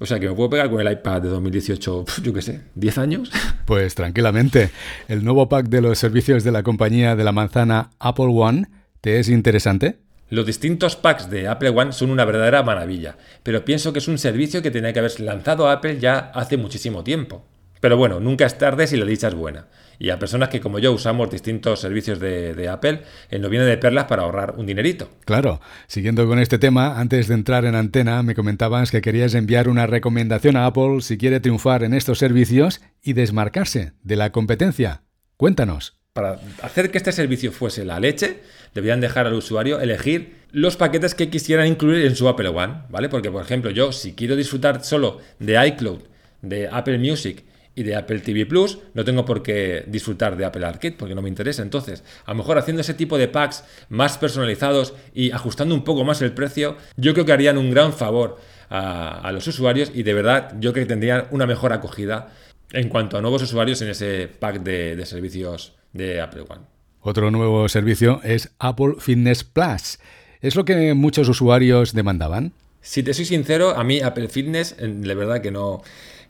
O 0.00 0.06
sea, 0.06 0.20
que 0.20 0.28
me 0.28 0.34
puedo 0.36 0.48
pegar 0.48 0.70
con 0.70 0.80
el 0.80 0.92
iPad 0.92 1.22
de 1.22 1.28
2018, 1.28 2.04
yo 2.22 2.32
qué 2.32 2.40
sé, 2.40 2.60
10 2.76 2.98
años. 2.98 3.32
Pues 3.66 3.96
tranquilamente. 3.96 4.70
El 5.08 5.24
nuevo 5.24 5.48
pack 5.48 5.68
de 5.68 5.80
los 5.80 5.98
servicios 5.98 6.44
de 6.44 6.52
la 6.52 6.62
compañía 6.62 7.16
de 7.16 7.24
la 7.24 7.32
manzana 7.32 7.90
Apple 7.98 8.28
One 8.28 8.68
¿Te 9.08 9.20
es 9.20 9.30
interesante? 9.30 10.00
Los 10.28 10.44
distintos 10.44 10.94
packs 10.94 11.30
de 11.30 11.48
Apple 11.48 11.70
One 11.70 11.92
son 11.92 12.10
una 12.10 12.26
verdadera 12.26 12.62
maravilla, 12.62 13.16
pero 13.42 13.64
pienso 13.64 13.90
que 13.90 14.00
es 14.00 14.06
un 14.06 14.18
servicio 14.18 14.60
que 14.60 14.70
tenía 14.70 14.92
que 14.92 14.98
haberse 14.98 15.22
lanzado 15.22 15.66
a 15.66 15.72
Apple 15.72 15.98
ya 15.98 16.30
hace 16.34 16.58
muchísimo 16.58 17.02
tiempo. 17.02 17.42
Pero 17.80 17.96
bueno, 17.96 18.20
nunca 18.20 18.44
es 18.44 18.58
tarde 18.58 18.86
si 18.86 18.98
la 18.98 19.06
dicha 19.06 19.28
es 19.28 19.34
buena. 19.34 19.68
Y 19.98 20.10
a 20.10 20.18
personas 20.18 20.50
que 20.50 20.60
como 20.60 20.78
yo 20.78 20.92
usamos 20.92 21.30
distintos 21.30 21.80
servicios 21.80 22.20
de, 22.20 22.68
Apple, 22.68 23.00
eh, 23.30 23.38
no 23.38 23.48
viene 23.48 23.64
de 23.64 23.78
perlas 23.78 24.04
para 24.04 24.24
ahorrar 24.24 24.56
un 24.58 24.66
dinerito. 24.66 25.08
Claro, 25.24 25.62
siguiendo 25.86 26.26
con 26.26 26.38
este 26.38 26.58
tema, 26.58 27.00
antes 27.00 27.28
de 27.28 27.34
entrar 27.34 27.64
en 27.64 27.76
antena 27.76 28.22
me 28.22 28.34
comentabas 28.34 28.90
que 28.90 29.00
querías 29.00 29.32
enviar 29.32 29.70
una 29.70 29.86
recomendación 29.86 30.54
a 30.56 30.66
Apple 30.66 31.00
si 31.00 31.16
quiere 31.16 31.40
triunfar 31.40 31.82
en 31.82 31.94
estos 31.94 32.18
servicios 32.18 32.82
y 33.02 33.14
desmarcarse 33.14 33.94
de 34.02 34.16
la 34.16 34.32
competencia. 34.32 35.00
Cuéntanos 35.38 35.97
para 36.18 36.40
hacer 36.62 36.90
que 36.90 36.98
este 36.98 37.12
servicio 37.12 37.52
fuese 37.52 37.84
la 37.84 38.00
leche, 38.00 38.40
debían 38.74 39.00
dejar 39.00 39.28
al 39.28 39.34
usuario 39.34 39.78
elegir 39.78 40.38
los 40.50 40.76
paquetes 40.76 41.14
que 41.14 41.30
quisieran 41.30 41.68
incluir 41.68 42.04
en 42.04 42.16
su 42.16 42.28
Apple 42.28 42.48
One, 42.48 42.86
¿vale? 42.88 43.08
Porque, 43.08 43.30
por 43.30 43.40
ejemplo, 43.40 43.70
yo 43.70 43.92
si 43.92 44.14
quiero 44.14 44.34
disfrutar 44.34 44.82
solo 44.82 45.18
de 45.38 45.64
iCloud, 45.68 46.00
de 46.42 46.68
Apple 46.72 46.98
Music 46.98 47.44
y 47.76 47.84
de 47.84 47.94
Apple 47.94 48.18
TV 48.18 48.46
Plus, 48.46 48.80
no 48.94 49.04
tengo 49.04 49.24
por 49.24 49.44
qué 49.44 49.84
disfrutar 49.86 50.36
de 50.36 50.44
Apple 50.44 50.66
Arcade 50.66 50.96
porque 50.98 51.14
no 51.14 51.22
me 51.22 51.28
interesa. 51.28 51.62
Entonces, 51.62 52.02
a 52.26 52.32
lo 52.32 52.38
mejor 52.38 52.58
haciendo 52.58 52.80
ese 52.80 52.94
tipo 52.94 53.16
de 53.16 53.28
packs 53.28 53.62
más 53.88 54.18
personalizados 54.18 54.94
y 55.14 55.30
ajustando 55.30 55.72
un 55.72 55.84
poco 55.84 56.02
más 56.02 56.20
el 56.20 56.32
precio, 56.32 56.78
yo 56.96 57.12
creo 57.12 57.26
que 57.26 57.32
harían 57.32 57.58
un 57.58 57.70
gran 57.70 57.92
favor 57.92 58.38
a, 58.70 59.30
los 59.32 59.46
usuarios 59.46 59.92
y 59.94 60.02
de 60.02 60.14
verdad 60.14 60.56
yo 60.58 60.72
creo 60.72 60.84
que 60.84 60.88
tendrían 60.88 61.28
una 61.30 61.46
mejor 61.46 61.72
acogida 61.72 62.32
en 62.72 62.88
cuanto 62.88 63.16
a 63.16 63.20
nuevos 63.20 63.40
usuarios 63.40 63.80
en 63.82 63.90
ese 63.90 64.26
pack 64.26 64.62
de 64.64 65.06
servicios 65.06 65.77
de 65.92 66.20
Apple 66.20 66.44
One. 66.48 66.62
Otro 67.00 67.30
nuevo 67.30 67.68
servicio 67.68 68.20
es 68.24 68.50
Apple 68.58 68.94
Fitness 68.98 69.44
Plus. 69.44 69.98
¿Es 70.40 70.56
lo 70.56 70.64
que 70.64 70.94
muchos 70.94 71.28
usuarios 71.28 71.94
demandaban? 71.94 72.52
Si 72.80 73.02
te 73.02 73.12
soy 73.14 73.24
sincero, 73.24 73.76
a 73.76 73.84
mí 73.84 74.00
Apple 74.00 74.28
Fitness, 74.28 74.76
de 74.78 75.14
verdad 75.14 75.40
que 75.40 75.50
no, 75.50 75.82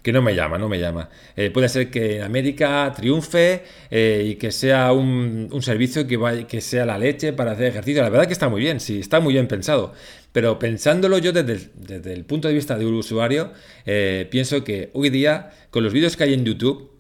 que 0.03 0.13
no 0.13 0.23
me 0.23 0.35
llama, 0.35 0.59
no 0.59 0.69
me 0.69 0.79
llama. 0.79 1.11
Eh, 1.37 1.51
puede 1.51 1.69
ser 1.69 1.91
que 1.91 2.17
en 2.17 2.23
América 2.23 2.93
triunfe 2.97 3.63
eh, 3.91 4.25
y 4.27 4.35
que 4.37 4.53
sea 4.53 4.93
un, 4.93 5.51
servicio 5.61 6.07
que, 6.07 6.47
que 6.47 6.61
sea 6.61 6.87
la 6.87 6.99
leche 6.99 7.33
para 7.33 7.53
hacer 7.53 7.67
ejercicio. 7.67 8.03
La 8.03 8.09
verdad 8.09 8.27
que 8.27 8.33
está 8.33 8.49
muy 8.49 8.61
bien, 8.61 8.81
sí, 8.81 9.01
está 9.01 9.21
muy 9.21 9.35
bien 9.35 9.49
pensado. 9.49 9.93
Pero 10.33 10.59
pensándolo 10.59 11.19
yo 11.19 11.33
desde 11.33 12.13
el, 12.13 12.25
punto 12.25 12.49
de 12.49 12.55
vista 12.55 12.79
de 12.79 12.87
un 12.87 12.95
usuario, 12.95 13.53
eh, 13.87 14.27
pienso 14.31 14.63
que 14.65 14.91
hoy 14.93 15.11
día, 15.11 15.51
con 15.71 15.83
los 15.83 15.93
vídeos 15.93 16.17
que 16.17 16.25
hay 16.25 16.35
en 16.35 16.45
YouTube, 16.45 16.93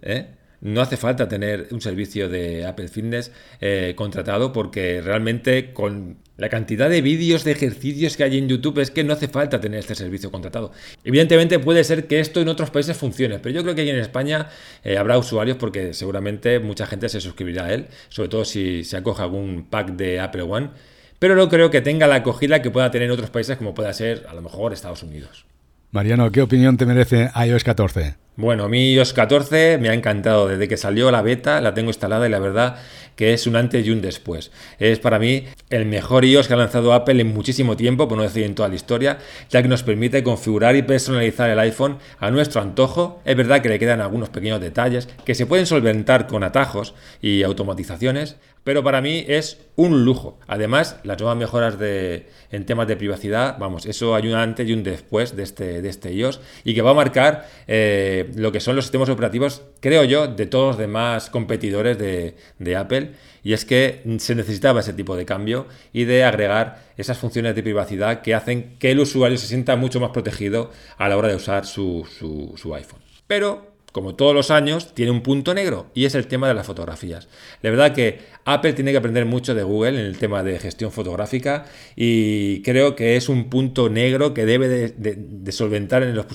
no 0.60 0.80
hace 0.80 0.96
falta 0.96 1.28
tener 1.28 1.68
un 1.70 1.80
servicio 1.80 2.28
de 2.28 2.66
Apple 2.66 2.88
Fitness 2.88 3.32
eh, 3.60 3.94
contratado 3.96 4.52
porque 4.52 5.00
realmente 5.00 5.72
con 5.72 6.18
la 6.36 6.48
cantidad 6.48 6.88
de 6.88 7.02
vídeos 7.02 7.44
de 7.44 7.52
ejercicios 7.52 8.16
que 8.16 8.24
hay 8.24 8.38
en 8.38 8.48
YouTube 8.48 8.78
es 8.78 8.90
que 8.90 9.02
no 9.04 9.12
hace 9.12 9.28
falta 9.28 9.60
tener 9.60 9.80
este 9.80 9.94
servicio 9.94 10.30
contratado. 10.30 10.72
Evidentemente 11.04 11.58
puede 11.58 11.82
ser 11.84 12.06
que 12.06 12.20
esto 12.20 12.40
en 12.40 12.48
otros 12.48 12.70
países 12.70 12.96
funcione, 12.96 13.38
pero 13.40 13.54
yo 13.54 13.62
creo 13.62 13.74
que 13.74 13.82
aquí 13.82 13.90
en 13.90 13.98
España 13.98 14.48
eh, 14.84 14.98
habrá 14.98 15.18
usuarios 15.18 15.56
porque 15.56 15.94
seguramente 15.94 16.60
mucha 16.60 16.86
gente 16.86 17.08
se 17.08 17.20
suscribirá 17.20 17.66
a 17.66 17.74
él, 17.74 17.86
sobre 18.08 18.28
todo 18.28 18.44
si 18.44 18.84
se 18.84 18.96
acoge 18.96 19.22
algún 19.22 19.66
pack 19.68 19.90
de 19.90 20.20
Apple 20.20 20.42
One, 20.42 20.70
pero 21.18 21.34
no 21.34 21.48
creo 21.48 21.70
que 21.70 21.80
tenga 21.80 22.06
la 22.06 22.16
acogida 22.16 22.62
que 22.62 22.70
pueda 22.70 22.90
tener 22.90 23.06
en 23.06 23.12
otros 23.12 23.30
países 23.30 23.56
como 23.56 23.74
pueda 23.74 23.92
ser 23.92 24.26
a 24.28 24.34
lo 24.34 24.42
mejor 24.42 24.72
Estados 24.72 25.02
Unidos. 25.02 25.44
Mariano, 25.90 26.30
¿qué 26.30 26.42
opinión 26.42 26.76
te 26.76 26.84
merece 26.84 27.30
iOS 27.34 27.64
14? 27.64 28.16
Bueno, 28.36 28.68
mí 28.68 28.92
iOS 28.92 29.14
14 29.14 29.78
me 29.78 29.88
ha 29.88 29.94
encantado. 29.94 30.46
Desde 30.46 30.68
que 30.68 30.76
salió 30.76 31.10
la 31.10 31.22
beta 31.22 31.62
la 31.62 31.72
tengo 31.72 31.88
instalada 31.88 32.28
y 32.28 32.30
la 32.30 32.38
verdad 32.38 32.76
que 33.16 33.32
es 33.32 33.48
un 33.48 33.56
antes 33.56 33.84
y 33.84 33.90
un 33.90 34.00
después. 34.00 34.52
Es 34.78 35.00
para 35.00 35.18
mí 35.18 35.46
el 35.70 35.86
mejor 35.86 36.24
iOS 36.24 36.46
que 36.46 36.54
ha 36.54 36.58
lanzado 36.58 36.92
Apple 36.92 37.20
en 37.20 37.34
muchísimo 37.34 37.76
tiempo, 37.76 38.06
por 38.06 38.16
no 38.16 38.22
decir 38.22 38.44
en 38.44 38.54
toda 38.54 38.68
la 38.68 38.76
historia, 38.76 39.18
ya 39.50 39.60
que 39.60 39.66
nos 39.66 39.82
permite 39.82 40.22
configurar 40.22 40.76
y 40.76 40.82
personalizar 40.82 41.50
el 41.50 41.58
iPhone 41.58 41.98
a 42.20 42.30
nuestro 42.30 42.60
antojo. 42.60 43.20
Es 43.24 43.34
verdad 43.34 43.60
que 43.60 43.70
le 43.70 43.80
quedan 43.80 44.00
algunos 44.02 44.28
pequeños 44.28 44.60
detalles 44.60 45.08
que 45.24 45.34
se 45.34 45.46
pueden 45.46 45.66
solventar 45.66 46.28
con 46.28 46.44
atajos 46.44 46.94
y 47.20 47.42
automatizaciones, 47.42 48.36
pero 48.64 48.82
para 48.82 49.00
mí 49.00 49.24
es 49.26 49.58
un 49.76 50.04
lujo. 50.04 50.38
Además, 50.46 50.96
las 51.04 51.18
nuevas 51.18 51.38
mejoras 51.38 51.76
en 51.80 52.66
temas 52.66 52.88
de 52.88 52.96
privacidad, 52.96 53.56
vamos, 53.58 53.86
eso 53.86 54.14
hay 54.14 54.28
un 54.28 54.34
antes 54.34 54.68
y 54.68 54.72
un 54.72 54.82
después 54.82 55.36
de 55.36 55.42
este, 55.42 55.82
de 55.82 55.88
este 55.88 56.12
iOS 56.12 56.40
y 56.64 56.74
que 56.74 56.82
va 56.82 56.90
a 56.90 56.94
marcar 56.94 57.48
eh, 57.66 58.30
lo 58.34 58.52
que 58.52 58.60
son 58.60 58.76
los 58.76 58.84
sistemas 58.84 59.08
operativos, 59.08 59.62
creo 59.80 60.04
yo, 60.04 60.26
de 60.26 60.46
todos 60.46 60.68
los 60.68 60.78
demás 60.78 61.30
competidores 61.30 61.98
de, 61.98 62.34
de 62.58 62.76
Apple. 62.76 63.12
Y 63.42 63.52
es 63.52 63.64
que 63.64 64.02
se 64.18 64.34
necesitaba 64.34 64.80
ese 64.80 64.92
tipo 64.92 65.16
de 65.16 65.24
cambio 65.24 65.66
y 65.92 66.04
de 66.04 66.24
agregar 66.24 66.82
esas 66.96 67.18
funciones 67.18 67.54
de 67.54 67.62
privacidad 67.62 68.20
que 68.20 68.34
hacen 68.34 68.76
que 68.78 68.90
el 68.90 69.00
usuario 69.00 69.38
se 69.38 69.46
sienta 69.46 69.76
mucho 69.76 70.00
más 70.00 70.10
protegido 70.10 70.70
a 70.98 71.08
la 71.08 71.16
hora 71.16 71.28
de 71.28 71.36
usar 71.36 71.64
su, 71.64 72.06
su, 72.18 72.54
su 72.56 72.74
iPhone. 72.74 73.00
Pero 73.26 73.67
como 73.98 74.14
todos 74.14 74.32
los 74.32 74.52
años, 74.52 74.94
tiene 74.94 75.10
un 75.10 75.22
punto 75.22 75.54
negro 75.54 75.86
y 75.92 76.04
es 76.04 76.14
el 76.14 76.28
tema 76.28 76.46
de 76.46 76.54
las 76.54 76.64
fotografías. 76.64 77.26
La 77.62 77.70
verdad 77.70 77.92
que 77.92 78.20
Apple 78.44 78.72
tiene 78.72 78.92
que 78.92 78.98
aprender 78.98 79.26
mucho 79.26 79.56
de 79.56 79.64
Google 79.64 79.98
en 80.00 80.06
el 80.06 80.18
tema 80.18 80.44
de 80.44 80.56
gestión 80.60 80.92
fotográfica 80.92 81.64
y 81.96 82.62
creo 82.62 82.94
que 82.94 83.16
es 83.16 83.28
un 83.28 83.50
punto 83.50 83.90
negro 83.90 84.34
que 84.34 84.46
debe 84.46 84.68
de, 84.68 85.50
solventar 85.52 86.04
en 86.04 86.14
los, 86.14 86.26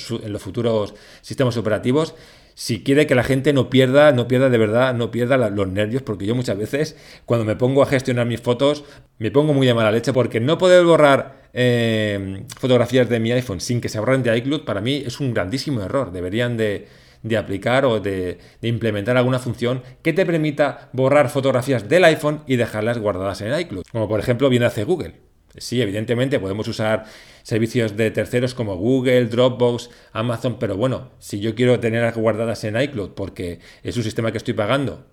futuros 0.42 0.94
sistemas 1.22 1.56
operativos. 1.56 2.16
si 2.54 2.84
quiere 2.84 3.08
que 3.08 3.16
la 3.16 3.24
gente 3.24 3.54
no 3.54 3.70
pierda, 3.70 4.12
no 4.12 4.28
pierda 4.28 4.50
de 4.50 4.58
verdad, 4.58 4.94
no 4.94 5.10
pierda 5.10 5.38
los 5.50 5.68
nervios, 5.70 6.02
porque 6.02 6.26
yo 6.26 6.36
muchas 6.36 6.58
veces 6.58 6.98
cuando 7.26 7.46
me 7.46 7.56
pongo 7.56 7.82
a 7.82 7.86
gestionar 7.86 8.28
mis 8.28 8.42
fotos 8.42 8.84
me 9.20 9.32
pongo 9.32 9.54
muy 9.54 9.66
de 9.66 9.74
mala 9.74 9.94
leche 9.94 10.12
porque 10.12 10.42
no 10.42 10.58
poder 10.58 10.84
borrar 10.84 11.44
eh, 11.54 12.44
fotografías 12.60 13.08
de 13.08 13.22
mi 13.22 13.32
iPhone 13.32 13.62
sin 13.62 13.80
que 13.80 13.88
se 13.88 14.00
borren 14.00 14.22
de 14.22 14.36
iCloud 14.38 14.66
para 14.66 14.82
mí 14.82 15.02
es 15.06 15.22
un 15.22 15.34
grandísimo 15.34 15.82
error. 15.82 16.12
Deberían 16.12 16.58
de, 16.58 16.90
aplicar 17.38 17.86
o 17.86 18.00
de, 18.00 18.38
de, 18.62 18.68
implementar 18.68 19.18
alguna 19.18 19.40
función 19.40 19.82
que 20.02 20.14
te 20.14 20.26
permita 20.26 20.90
borrar 20.94 21.30
fotografías 21.30 21.88
del 21.88 22.04
iPhone 22.04 22.42
y 22.48 22.58
dejarlas 22.58 23.00
guardadas 23.00 23.42
en 23.42 23.58
iCloud, 23.60 23.86
como 23.92 24.08
por 24.08 24.20
ejemplo 24.20 24.50
bien 24.50 24.64
hace 24.64 24.84
Google. 24.84 25.14
Sí, 25.58 25.82
evidentemente 25.82 26.40
podemos 26.40 26.68
usar 26.68 27.06
servicios 27.44 27.96
de 27.96 28.10
terceros 28.10 28.56
como 28.56 28.76
Google, 28.76 29.26
Dropbox, 29.26 29.90
Amazon, 30.12 30.58
pero 30.60 30.76
bueno, 30.76 31.12
si 31.20 31.40
yo 31.40 31.54
quiero 31.54 31.80
tenerlas 31.80 32.16
guardadas 32.16 32.64
en 32.64 32.80
iCloud 32.80 33.12
porque 33.12 33.60
es 33.84 33.96
un 33.96 34.04
sistema 34.04 34.32
que 34.32 34.40
estoy 34.40 34.56
pagando 34.56 35.06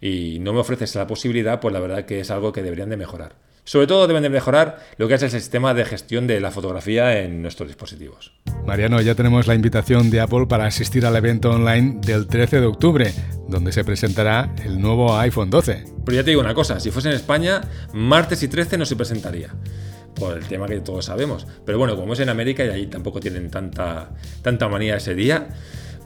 y 0.00 0.38
no 0.40 0.54
me 0.54 0.60
ofreces 0.60 0.94
la 0.94 1.06
posibilidad, 1.06 1.60
pues 1.60 1.74
la 1.74 1.80
verdad 1.80 2.06
que 2.06 2.20
es 2.20 2.30
algo 2.30 2.52
que 2.52 2.62
deberían 2.62 2.88
de 2.88 2.96
mejorar. 2.96 3.36
Sobre 3.64 3.86
todo 3.86 4.08
deben 4.08 4.24
de 4.24 4.30
mejorar 4.30 4.80
lo 4.96 5.06
que 5.06 5.14
es 5.14 5.22
el 5.22 5.30
sistema 5.30 5.72
de 5.72 5.84
gestión 5.84 6.26
de 6.26 6.40
la 6.40 6.50
fotografía 6.50 7.20
en 7.20 7.42
nuestros 7.42 7.68
dispositivos. 7.68 8.32
Mariano, 8.66 9.00
ya 9.00 9.14
tenemos 9.14 9.46
la 9.46 9.54
invitación 9.54 10.10
de 10.10 10.20
Apple 10.20 10.46
para 10.48 10.66
asistir 10.66 11.06
al 11.06 11.14
evento 11.14 11.50
online 11.50 11.98
del 12.04 12.26
13 12.26 12.60
de 12.60 12.66
octubre, 12.66 13.14
donde 13.48 13.70
se 13.70 13.84
presentará 13.84 14.52
el 14.64 14.80
nuevo 14.80 15.16
iPhone 15.16 15.50
12. 15.50 15.84
Pero 16.04 16.16
ya 16.16 16.24
te 16.24 16.30
digo 16.30 16.40
una 16.40 16.54
cosa, 16.54 16.80
si 16.80 16.90
fuese 16.90 17.10
en 17.10 17.14
España, 17.14 17.60
martes 17.92 18.42
y 18.42 18.48
13 18.48 18.78
no 18.78 18.86
se 18.86 18.96
presentaría 18.96 19.54
por 20.14 20.36
el 20.36 20.44
tema 20.46 20.66
que 20.66 20.80
todos 20.80 21.04
sabemos. 21.04 21.46
Pero 21.64 21.78
bueno, 21.78 21.96
como 21.96 22.14
es 22.14 22.20
en 22.20 22.28
América 22.28 22.64
y 22.64 22.68
ahí 22.68 22.86
tampoco 22.86 23.20
tienen 23.20 23.48
tanta, 23.48 24.10
tanta 24.42 24.68
manía 24.68 24.96
ese 24.96 25.14
día, 25.14 25.48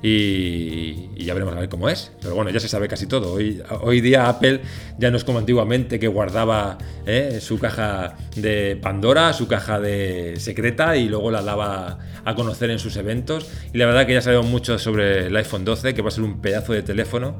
y, 0.03 1.25
ya 1.25 1.35
veremos 1.35 1.57
a 1.57 1.61
ver 1.61 1.69
cómo 1.69 1.89
es. 1.89 2.13
Pero 2.21 2.35
bueno, 2.35 2.51
ya 2.51 2.61
se 2.61 2.69
sabe 2.69 2.89
casi 2.89 3.07
todo. 3.07 3.33
Hoy, 3.33 3.63
hoy 3.81 4.01
día 4.01 4.29
Apple 4.29 4.61
ya 4.99 5.11
no 5.11 5.17
es 5.17 5.25
como 5.25 5.39
antiguamente 5.39 5.99
que 5.99 6.09
guardaba 6.09 6.79
¿eh? 7.07 7.39
su 7.41 7.59
caja 7.59 8.17
de 8.37 8.79
Pandora, 8.81 9.33
su 9.33 9.49
caja 9.49 9.81
de 9.81 10.35
secreta 10.39 10.97
y 10.97 11.09
luego 11.09 11.31
la 11.31 11.43
daba 11.43 11.99
a 12.25 12.35
conocer 12.35 12.71
en 12.71 12.79
sus 12.79 12.97
eventos. 12.97 13.49
Y 13.73 13.79
la 13.79 13.87
verdad 13.87 14.07
que 14.07 14.15
ya 14.15 14.23
sabemos 14.23 14.47
mucho 14.47 14.79
sobre 14.79 15.27
el 15.27 15.37
iPhone 15.37 15.65
12, 15.65 15.95
que 15.95 16.03
va 16.03 16.09
a 16.09 16.13
ser 16.13 16.25
un 16.25 16.41
pedazo 16.41 16.73
de 16.73 16.83
teléfono 16.83 17.37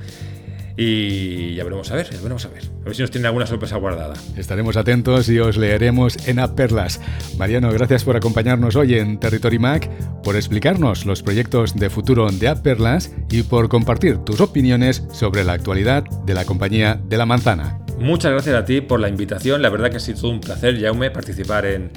y 0.77 1.55
ya 1.55 1.65
veremos 1.65 1.91
a 1.91 1.97
ver, 1.97 2.11
ya 2.11 2.19
veremos 2.19 2.45
a 2.45 2.49
ver. 2.49 2.65
A 2.83 2.85
ver 2.85 2.95
si 2.95 3.03
nos 3.03 3.11
tiene 3.11 3.27
alguna 3.27 3.47
sorpresa 3.47 3.77
guardada. 3.77 4.15
Estaremos 4.37 4.77
atentos 4.77 5.29
y 5.29 5.39
os 5.39 5.57
leeremos 5.57 6.17
en 6.29 6.37
Perlas. 6.55 7.01
Mariano, 7.39 7.71
gracias 7.73 8.05
por 8.05 8.17
acompañarnos 8.17 8.77
hoy 8.77 8.95
en 8.95 9.19
Territory 9.19 9.59
Mac, 9.59 9.91
por 10.23 10.37
explicarnos 10.37 11.07
los 11.07 11.23
proyectos 11.23 11.75
de 11.75 11.91
futuro 11.91 12.29
de 12.31 12.57
Perlas 12.57 13.13
y 13.31 13.43
por 13.43 13.69
compartir 13.69 14.19
tus 14.19 14.41
opiniones 14.41 15.05
sobre 15.13 15.45
la 15.45 15.55
actualidad 15.55 16.05
de 16.25 16.35
la 16.35 16.45
compañía 16.45 17.01
de 17.09 17.17
la 17.17 17.27
manzana. 17.27 17.86
Muchas 17.99 18.33
gracias 18.33 18.55
a 18.55 18.65
ti 18.65 18.83
por 18.83 19.01
la 19.01 19.09
invitación. 19.09 19.63
La 19.63 19.71
verdad 19.71 19.91
que 19.91 19.97
ha 19.97 20.01
sido 20.01 20.29
un 20.29 20.41
placer, 20.41 20.79
Jaume, 20.81 21.11
participar 21.11 21.65
en, 21.65 21.91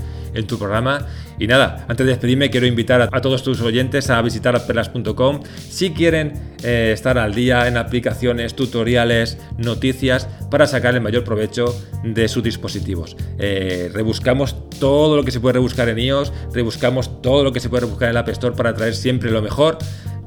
tu 0.47 0.58
programa. 0.58 1.06
Y 1.39 1.47
nada, 1.47 1.86
antes 1.89 2.06
de 2.06 2.12
despedirme, 2.14 2.50
quiero 2.50 2.68
invitar 2.68 3.10
a, 3.12 3.22
todos 3.22 3.43
tus 3.43 3.60
oyentes 3.62 4.10
a 4.10 4.22
visitar 4.22 4.66
perlas.com 4.66 5.41
si 5.58 5.91
quieren 5.91 6.34
eh, 6.64 6.91
estar 6.93 7.18
al 7.18 7.34
día 7.34 7.68
en 7.68 7.78
aplicaciones, 7.78 8.56
tutoriales, 8.56 9.38
noticias 9.58 10.28
para 10.50 10.68
sacar 10.68 10.93
el 10.95 11.02
mayor 11.02 11.24
provecho 11.24 11.76
de 12.04 12.28
sus 12.28 12.43
dispositivos. 12.43 13.18
Eh, 13.39 13.89
rebuscamos 13.93 14.56
todo 14.80 15.18
lo 15.18 15.24
que 15.24 15.32
se 15.32 15.39
puede 15.39 15.54
rebuscar 15.54 15.89
en 15.89 16.00
iOS, 16.00 16.32
rebuscamos 16.54 17.22
todo 17.22 17.43
lo 17.43 17.52
que 17.52 17.60
se 17.60 17.70
puede 17.70 17.82
rebuscar 17.82 18.10
en 18.10 18.12
el 18.12 18.18
App 18.18 18.30
Store 18.30 18.56
para 18.56 18.74
traer 18.74 18.95
siempre 18.95 19.32
lo 19.32 19.41
mejor 19.41 19.78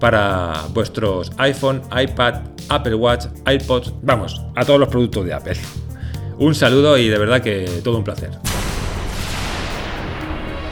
para 0.03 0.67
vuestros 0.75 1.31
iPhone, 1.39 1.81
iPad, 1.97 2.41
Apple 2.69 2.97
Watch, 2.97 3.27
iPods, 3.49 3.95
vamos, 4.03 4.43
a 4.57 4.65
todos 4.65 4.81
los 4.81 4.89
productos 4.89 5.25
de 5.25 5.33
Apple. 5.33 5.57
Un 6.39 6.57
saludo 6.57 6.99
y 6.99 7.07
de 7.07 7.17
verdad 7.17 7.41
que 7.41 7.71
todo 7.85 7.99
un 7.99 8.03
placer. 8.03 8.33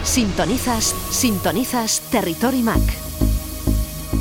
Sintonizas, 0.03 0.97
sintonizas 1.11 2.01
Territory 2.11 2.61
Mac. 2.61 2.81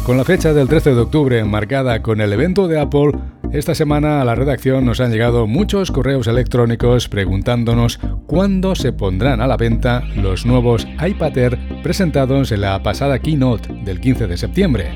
Con 0.06 0.16
la 0.16 0.24
fecha 0.24 0.54
del 0.54 0.68
13 0.68 0.94
de 0.94 1.02
octubre 1.02 1.44
marcada 1.44 2.04
con 2.04 2.22
el 2.22 2.32
evento 2.32 2.68
de 2.68 2.80
Apple, 2.80 3.14
esta 3.52 3.74
semana 3.74 4.22
a 4.22 4.26
la 4.26 4.36
redacción 4.36 4.86
nos 4.86 5.00
han 5.00 5.12
llegado 5.12 5.48
muchos 5.48 5.92
correos 5.92 6.28
electrónicos 6.28 7.10
preguntándonos 7.10 8.00
cuándo 8.28 8.76
se 8.76 8.94
pondrán 8.94 9.42
a 9.42 9.48
la 9.48 9.58
venta 9.58 10.04
los 10.16 10.46
nuevos 10.46 10.88
iPad 11.06 11.38
Air 11.38 11.60
presentados 11.82 12.52
en 12.52 12.62
la 12.62 12.84
pasada 12.84 13.18
keynote 13.18 13.74
del 13.84 14.00
15 14.00 14.28
de 14.28 14.38
septiembre. 14.38 14.92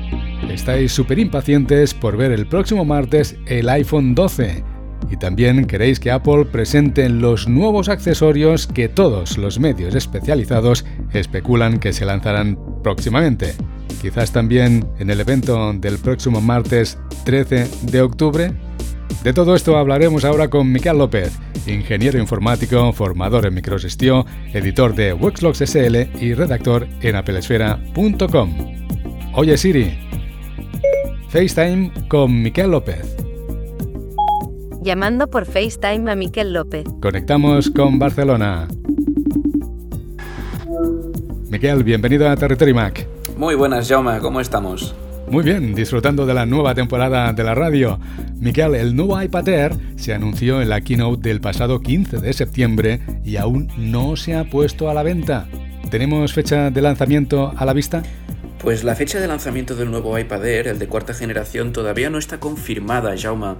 Estáis 0.48 0.92
súper 0.92 1.18
impacientes 1.18 1.94
por 1.94 2.16
ver 2.16 2.30
el 2.30 2.46
próximo 2.46 2.84
martes 2.84 3.36
el 3.46 3.68
iPhone 3.68 4.14
12 4.14 4.62
y 5.10 5.16
también 5.16 5.64
queréis 5.66 5.98
que 5.98 6.12
Apple 6.12 6.44
presente 6.44 7.08
los 7.08 7.48
nuevos 7.48 7.88
accesorios 7.88 8.68
que 8.68 8.88
todos 8.88 9.36
los 9.36 9.58
medios 9.58 9.96
especializados 9.96 10.84
especulan 11.12 11.78
que 11.78 11.92
se 11.92 12.04
lanzarán 12.04 12.58
próximamente 12.82 13.54
quizás 14.04 14.32
también 14.32 14.86
en 14.98 15.08
el 15.08 15.18
evento 15.18 15.72
del 15.72 15.96
próximo 15.96 16.42
martes 16.42 16.98
13 17.24 17.66
de 17.90 18.02
octubre? 18.02 18.52
De 19.22 19.32
todo 19.32 19.54
esto 19.54 19.78
hablaremos 19.78 20.26
ahora 20.26 20.50
con 20.50 20.70
Miquel 20.70 20.98
López, 20.98 21.32
ingeniero 21.66 22.18
informático, 22.18 22.92
formador 22.92 23.46
en 23.46 23.54
microgestión, 23.54 24.26
editor 24.52 24.94
de 24.94 25.14
Wexlogs 25.14 25.60
SL 25.64 25.96
y 26.20 26.34
redactor 26.34 26.86
en 27.00 27.16
apelesfera.com. 27.16 28.74
Oye 29.36 29.56
Siri, 29.56 29.98
FaceTime 31.30 31.90
con 32.08 32.42
Miquel 32.42 32.72
López. 32.72 33.16
Llamando 34.82 35.30
por 35.30 35.46
FaceTime 35.46 36.12
a 36.12 36.14
Miquel 36.14 36.52
López. 36.52 36.84
Conectamos 37.00 37.70
con 37.70 37.98
Barcelona. 37.98 38.68
Miquel, 41.48 41.82
bienvenido 41.84 42.28
a 42.28 42.36
Territory 42.36 42.74
Mac. 42.74 43.13
Muy 43.36 43.56
buenas, 43.56 43.88
Jaume, 43.88 44.20
¿cómo 44.20 44.40
estamos? 44.40 44.94
Muy 45.28 45.42
bien, 45.42 45.74
disfrutando 45.74 46.24
de 46.24 46.34
la 46.34 46.46
nueva 46.46 46.72
temporada 46.72 47.32
de 47.32 47.42
la 47.42 47.56
radio. 47.56 47.98
Miquel, 48.38 48.76
el 48.76 48.94
nuevo 48.94 49.20
iPad 49.20 49.48
Air 49.48 49.72
se 49.96 50.14
anunció 50.14 50.62
en 50.62 50.68
la 50.68 50.80
keynote 50.82 51.28
del 51.28 51.40
pasado 51.40 51.80
15 51.80 52.18
de 52.18 52.32
septiembre 52.32 53.00
y 53.24 53.36
aún 53.36 53.72
no 53.76 54.14
se 54.14 54.36
ha 54.36 54.44
puesto 54.44 54.88
a 54.88 54.94
la 54.94 55.02
venta. 55.02 55.48
¿Tenemos 55.90 56.32
fecha 56.32 56.70
de 56.70 56.80
lanzamiento 56.80 57.52
a 57.56 57.64
la 57.64 57.72
vista? 57.72 58.04
Pues 58.60 58.84
la 58.84 58.94
fecha 58.94 59.18
de 59.18 59.26
lanzamiento 59.26 59.74
del 59.74 59.90
nuevo 59.90 60.16
iPad 60.16 60.46
Air, 60.46 60.68
el 60.68 60.78
de 60.78 60.86
cuarta 60.86 61.12
generación, 61.12 61.72
todavía 61.72 62.10
no 62.10 62.18
está 62.18 62.38
confirmada, 62.38 63.16
Jaume. 63.18 63.56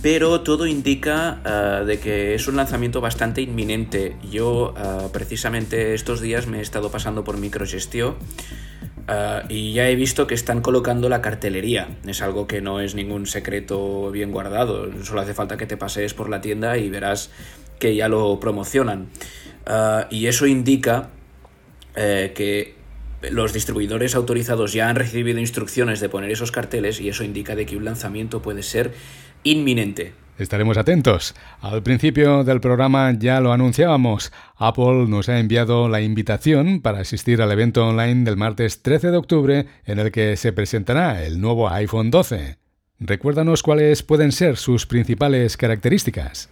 Pero 0.00 0.42
todo 0.42 0.68
indica 0.68 1.40
ah, 1.44 1.82
de 1.84 1.98
que 1.98 2.36
es 2.36 2.46
un 2.46 2.54
lanzamiento 2.54 3.00
bastante 3.00 3.42
inminente. 3.42 4.16
Yo 4.30 4.74
ah, 4.76 5.08
precisamente 5.12 5.94
estos 5.94 6.20
días 6.20 6.46
me 6.46 6.58
he 6.58 6.62
estado 6.62 6.92
pasando 6.92 7.24
por 7.24 7.36
microgestión 7.36 8.14
Ah, 9.10 9.44
y 9.48 9.72
ya 9.72 9.88
he 9.88 9.96
visto 9.96 10.26
que 10.26 10.34
están 10.34 10.60
colocando 10.60 11.08
la 11.08 11.22
cartelería. 11.22 11.88
Es 12.06 12.20
algo 12.20 12.46
que 12.46 12.60
no 12.60 12.80
es 12.80 12.94
ningún 12.94 13.26
secreto 13.26 14.10
bien 14.10 14.30
guardado. 14.30 14.90
Solo 15.02 15.22
hace 15.22 15.32
falta 15.32 15.56
que 15.56 15.66
te 15.66 15.78
pasees 15.78 16.12
por 16.12 16.28
la 16.28 16.42
tienda 16.42 16.76
y 16.76 16.90
verás 16.90 17.30
que 17.78 17.96
ya 17.96 18.08
lo 18.08 18.38
promocionan. 18.38 19.08
Ah, 19.64 20.08
y 20.10 20.26
eso 20.26 20.46
indica 20.46 21.08
eh, 21.96 22.32
que 22.34 22.74
los 23.30 23.54
distribuidores 23.54 24.14
autorizados 24.14 24.74
ya 24.74 24.90
han 24.90 24.96
recibido 24.96 25.40
instrucciones 25.40 26.00
de 26.00 26.10
poner 26.10 26.30
esos 26.30 26.52
carteles 26.52 27.00
y 27.00 27.08
eso 27.08 27.24
indica 27.24 27.56
de 27.56 27.64
que 27.64 27.78
un 27.78 27.86
lanzamiento 27.86 28.42
puede 28.42 28.62
ser 28.62 28.92
inminente. 29.42 30.12
Estaremos 30.38 30.78
atentos. 30.78 31.34
Al 31.60 31.82
principio 31.82 32.44
del 32.44 32.60
programa 32.60 33.12
ya 33.18 33.40
lo 33.40 33.52
anunciábamos. 33.52 34.32
Apple 34.56 35.06
nos 35.08 35.28
ha 35.28 35.40
enviado 35.40 35.88
la 35.88 36.00
invitación 36.00 36.80
para 36.80 37.00
asistir 37.00 37.42
al 37.42 37.50
evento 37.50 37.86
online 37.86 38.24
del 38.24 38.36
martes 38.36 38.82
13 38.82 39.10
de 39.10 39.16
octubre 39.16 39.66
en 39.84 39.98
el 39.98 40.12
que 40.12 40.36
se 40.36 40.52
presentará 40.52 41.24
el 41.24 41.40
nuevo 41.40 41.68
iPhone 41.68 42.12
12. 42.12 42.56
Recuérdanos 43.00 43.64
cuáles 43.64 44.04
pueden 44.04 44.30
ser 44.30 44.56
sus 44.56 44.86
principales 44.86 45.56
características. 45.56 46.48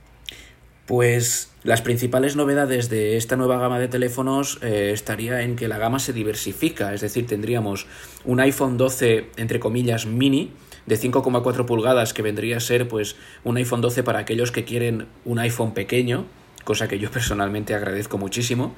Pues 0.86 1.50
las 1.64 1.82
principales 1.82 2.36
novedades 2.36 2.88
de 2.88 3.16
esta 3.16 3.36
nueva 3.36 3.58
gama 3.58 3.78
de 3.78 3.88
teléfonos 3.88 4.58
eh, 4.62 4.90
estaría 4.92 5.42
en 5.42 5.56
que 5.56 5.66
la 5.66 5.78
gama 5.78 5.98
se 5.98 6.12
diversifica, 6.12 6.94
es 6.94 7.00
decir, 7.00 7.26
tendríamos 7.26 7.86
un 8.24 8.38
iPhone 8.38 8.76
12 8.76 9.30
entre 9.36 9.58
comillas 9.58 10.06
mini, 10.06 10.52
de 10.86 10.98
5,4 10.98 11.66
pulgadas 11.66 12.14
que 12.14 12.22
vendría 12.22 12.58
a 12.58 12.60
ser 12.60 12.88
pues 12.88 13.16
un 13.44 13.56
iPhone 13.56 13.80
12 13.80 14.02
para 14.02 14.20
aquellos 14.20 14.52
que 14.52 14.64
quieren 14.64 15.06
un 15.24 15.38
iPhone 15.38 15.74
pequeño, 15.74 16.26
cosa 16.64 16.88
que 16.88 16.98
yo 16.98 17.10
personalmente 17.12 17.74
agradezco 17.74 18.18
muchísimo. 18.18 18.74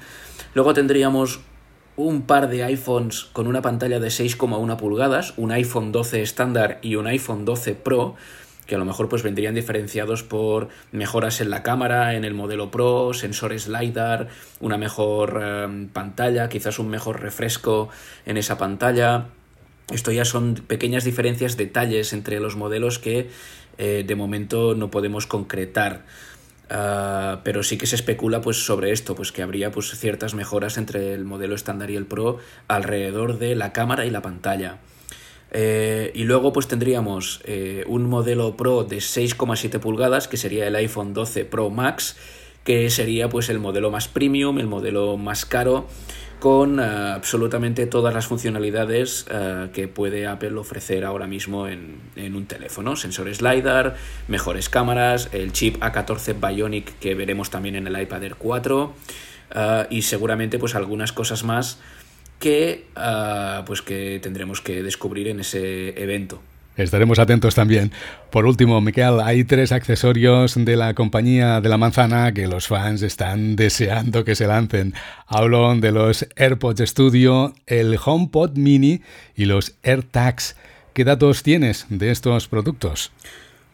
Luego 0.54 0.74
tendríamos 0.74 1.40
un 1.96 2.22
par 2.22 2.48
de 2.48 2.62
iPhones 2.62 3.24
con 3.24 3.48
una 3.48 3.60
pantalla 3.60 3.98
de 3.98 4.08
6,1 4.08 4.76
pulgadas, 4.76 5.34
un 5.36 5.50
iPhone 5.50 5.90
12 5.90 6.22
estándar 6.22 6.78
y 6.80 6.94
un 6.94 7.08
iPhone 7.08 7.44
12 7.44 7.74
Pro, 7.74 8.14
que 8.66 8.76
a 8.76 8.78
lo 8.78 8.84
mejor 8.84 9.08
pues 9.08 9.24
vendrían 9.24 9.54
diferenciados 9.54 10.22
por 10.22 10.68
mejoras 10.92 11.40
en 11.40 11.50
la 11.50 11.64
cámara, 11.64 12.14
en 12.14 12.24
el 12.24 12.34
modelo 12.34 12.70
Pro, 12.70 13.14
sensores 13.14 13.66
LiDAR, 13.66 14.28
una 14.60 14.76
mejor 14.76 15.40
eh, 15.42 15.88
pantalla, 15.92 16.48
quizás 16.48 16.78
un 16.78 16.88
mejor 16.88 17.20
refresco 17.20 17.88
en 18.26 18.36
esa 18.36 18.58
pantalla, 18.58 19.26
Esto 19.92 20.12
ya 20.12 20.24
son 20.24 20.54
pequeñas 20.54 21.04
diferencias, 21.04 21.56
detalles 21.56 22.12
entre 22.12 22.40
los 22.40 22.56
modelos 22.56 22.98
que 22.98 23.30
eh, 23.78 24.04
de 24.06 24.14
momento 24.14 24.74
no 24.74 24.90
podemos 24.90 25.26
concretar. 25.26 26.04
Ah, 26.70 27.40
pero 27.44 27.62
sí 27.62 27.78
que 27.78 27.86
se 27.86 27.96
especula 27.96 28.42
pues 28.42 28.64
sobre 28.64 28.92
esto, 28.92 29.14
pues 29.14 29.32
que 29.32 29.42
habría 29.42 29.70
pues 29.70 29.90
ciertas 29.98 30.34
mejoras 30.34 30.76
entre 30.76 31.14
el 31.14 31.24
modelo 31.24 31.54
estándar 31.54 31.90
y 31.90 31.96
el 31.96 32.04
Pro 32.04 32.38
alrededor 32.68 33.38
de 33.38 33.54
la 33.54 33.72
cámara 33.72 34.04
y 34.04 34.10
la 34.10 34.20
pantalla. 34.20 34.78
Eh, 35.50 36.12
y 36.14 36.24
luego 36.24 36.52
pues 36.52 36.68
tendríamos 36.68 37.40
eh, 37.44 37.84
un 37.86 38.04
modelo 38.04 38.54
Pro 38.56 38.84
de 38.84 38.98
6,7 38.98 39.78
pulgadas 39.80 40.28
que 40.28 40.36
sería 40.36 40.66
el 40.66 40.76
iPhone 40.76 41.14
12 41.14 41.46
Pro 41.46 41.70
Max 41.70 42.16
que 42.64 42.90
sería 42.90 43.30
pues 43.30 43.48
el 43.48 43.58
modelo 43.58 43.90
más 43.90 44.08
premium, 44.08 44.58
el 44.58 44.66
modelo 44.66 45.16
más 45.16 45.46
caro 45.46 45.88
con 46.40 46.80
eh, 46.80 46.82
absolutamente 46.82 47.86
todas 47.86 48.14
las 48.14 48.26
funcionalidades 48.26 49.26
que 49.72 49.88
puede 49.88 50.26
Apple 50.26 50.56
ofrecer 50.56 51.04
ahora 51.04 51.26
mismo 51.26 51.68
en, 51.68 52.00
en, 52.16 52.34
un 52.34 52.46
teléfono. 52.46 52.96
Sensores 52.96 53.42
LiDAR, 53.42 53.96
mejores 54.28 54.68
cámaras, 54.68 55.28
el 55.32 55.52
chip 55.52 55.76
A14 55.82 56.34
Bionic 56.34 56.98
que 56.98 57.14
veremos 57.14 57.50
también 57.50 57.76
en 57.76 57.86
el 57.86 58.00
iPad 58.00 58.24
Air 58.24 58.34
4 58.36 58.94
y 59.90 60.02
seguramente 60.02 60.58
pues 60.58 60.74
algunas 60.74 61.12
cosas 61.12 61.44
más 61.44 61.80
que, 62.38 62.86
pues 63.66 63.82
que 63.82 64.20
tendremos 64.22 64.60
que 64.60 64.82
descubrir 64.82 65.28
en 65.28 65.40
ese 65.40 66.00
evento. 66.02 66.40
Estaremos 66.78 67.18
atentos 67.18 67.56
también. 67.56 67.90
Por 68.30 68.46
último, 68.46 68.80
Miquel, 68.80 69.18
hay 69.20 69.42
tres 69.42 69.72
accesorios 69.72 70.54
de 70.56 70.76
la 70.76 70.94
compañía 70.94 71.60
de 71.60 71.68
la 71.68 71.76
manzana 71.76 72.32
que 72.32 72.46
los 72.46 72.68
fans 72.68 73.02
están 73.02 73.56
deseando 73.56 74.24
que 74.24 74.36
se 74.36 74.46
lancen. 74.46 74.94
Hablo 75.26 75.74
de 75.74 75.90
los 75.90 76.24
AirPods 76.36 76.88
Studio, 76.88 77.52
el 77.66 77.98
HomePod 78.02 78.56
Mini 78.56 79.02
y 79.34 79.46
los 79.46 79.74
AirTags. 79.82 80.54
¿Qué 80.94 81.02
datos 81.02 81.42
tienes 81.42 81.86
de 81.88 82.12
estos 82.12 82.46
productos? 82.46 83.10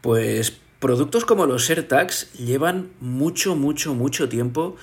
Pues 0.01 0.57
productos 0.81 1.27
como 1.27 1.45
los 1.45 1.69
AirTags 1.69 2.33
llevan 2.33 2.89
mucho, 3.01 3.55
mucho, 3.55 3.95
mucho 3.95 4.31
tiempo 4.31 4.77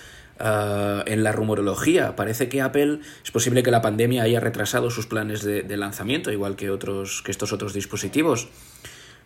Ah, 0.43 1.03
en 1.05 1.23
la 1.23 1.31
rumorología. 1.31 2.15
Parece 2.15 2.49
que 2.49 2.61
Apple 2.61 2.99
es 3.23 3.29
posible 3.29 3.61
que 3.61 3.69
la 3.69 3.83
pandemia 3.83 4.23
haya 4.23 4.39
retrasado 4.39 4.89
sus 4.89 5.05
planes 5.05 5.43
de, 5.43 5.77
lanzamiento, 5.77 6.31
igual 6.31 6.55
que, 6.55 6.71
otros, 6.71 7.21
que 7.21 7.29
estos 7.29 7.53
otros 7.53 7.73
dispositivos. 7.73 8.47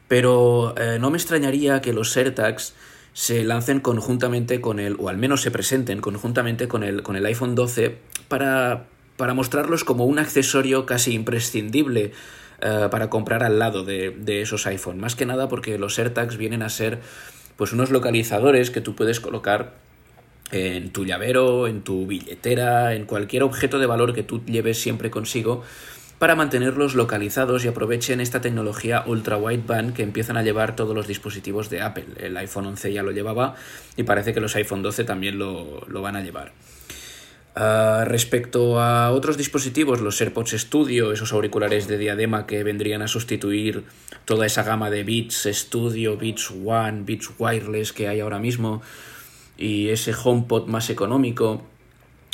Pero 0.10 0.76
eh, 0.78 0.98
no 1.00 1.12
me 1.12 1.18
extrañaría 1.18 1.80
que 1.80 1.94
los 1.94 2.16
AirTags 2.18 2.74
se 3.14 3.46
lancen 3.46 3.80
conjuntamente 3.80 4.60
con 4.60 4.78
el, 4.78 4.98
o 5.00 5.08
al 5.08 5.16
menos 5.16 5.42
se 5.42 5.52
presenten 5.52 6.02
conjuntamente 6.02 6.68
con 6.68 6.84
el, 6.84 7.02
con 7.02 7.16
el 7.16 7.26
iPhone 7.26 7.56
12 7.56 7.98
para, 8.28 8.88
para 9.16 9.34
mostrarlos 9.34 9.86
como 9.86 10.04
un 10.04 10.20
accesorio 10.20 10.86
casi 10.86 11.14
imprescindible 11.14 12.12
eh, 12.62 12.88
para 12.92 13.10
comprar 13.10 13.42
al 13.42 13.58
lado 13.58 13.86
de, 13.86 14.10
de, 14.10 14.42
esos 14.42 14.68
iPhone. 14.68 15.00
Más 15.00 15.16
que 15.16 15.26
nada 15.26 15.48
porque 15.48 15.78
los 15.78 15.98
AirTags 15.98 16.36
vienen 16.36 16.62
a 16.62 16.68
ser 16.68 17.00
pues 17.56 17.72
unos 17.72 17.90
localizadores 17.90 18.70
que 18.70 18.82
tú 18.82 18.96
puedes 18.96 19.22
colocar 19.22 19.85
en 20.52 20.92
tu 20.92 21.06
llavero, 21.06 21.68
en 21.68 21.82
tu 21.82 22.06
billetera, 22.06 22.94
en 22.94 23.06
cualquier 23.06 23.44
objeto 23.44 23.80
de 23.80 23.88
valor 23.88 24.14
que 24.14 24.24
tú 24.24 24.44
lleves 24.46 24.80
siempre 24.80 25.10
consigo 25.10 25.64
para 26.20 26.36
mantenerlos 26.36 26.96
localizados 26.96 27.66
y 27.66 27.68
aprovechen 27.68 28.22
esta 28.22 28.40
tecnología 28.40 29.04
ultra 29.06 29.38
wideband 29.38 29.94
que 29.94 30.04
empiezan 30.04 30.38
a 30.38 30.44
llevar 30.44 30.76
todos 30.76 30.96
los 30.96 31.08
dispositivos 31.08 31.70
de 31.70 31.82
Apple. 31.82 32.06
El 32.18 32.38
iPhone 32.38 32.68
11 32.68 32.94
ya 32.94 33.04
lo 33.04 33.12
llevaba 33.12 33.56
y 33.98 34.04
parece 34.04 34.34
que 34.34 34.40
los 34.40 34.56
iPhone 34.56 34.82
12 34.82 35.04
también 35.04 35.38
lo, 35.38 35.86
van 35.90 36.16
a 36.16 36.22
llevar. 36.22 36.54
Ah, 37.58 38.04
respecto 38.06 38.82
a 38.82 39.12
otros 39.12 39.38
dispositivos, 39.38 40.02
los 40.02 40.20
AirPods 40.20 40.52
Studio, 40.52 41.12
esos 41.12 41.34
auriculares 41.34 41.88
de 41.88 41.98
diadema 41.98 42.46
que 42.46 42.64
vendrían 42.64 43.02
a 43.02 43.08
sustituir 43.08 43.84
toda 44.26 44.46
esa 44.46 44.64
gama 44.64 44.90
de 44.90 45.04
Beats 45.04 45.48
Studio, 45.52 46.18
Beats 46.18 46.52
One, 46.52 47.04
Beats 47.06 47.30
Wireless 47.38 47.94
que 47.94 48.08
hay 48.08 48.22
ahora 48.22 48.40
mismo, 48.40 48.82
y 49.58 49.90
ese 49.90 50.14
HomePod 50.14 50.68
más 50.68 50.90
económico, 50.90 51.64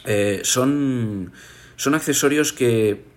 eh, 0.06 0.42
son, 0.44 1.32
son 1.76 1.96
accesorios 1.96 2.54
que 2.54 3.11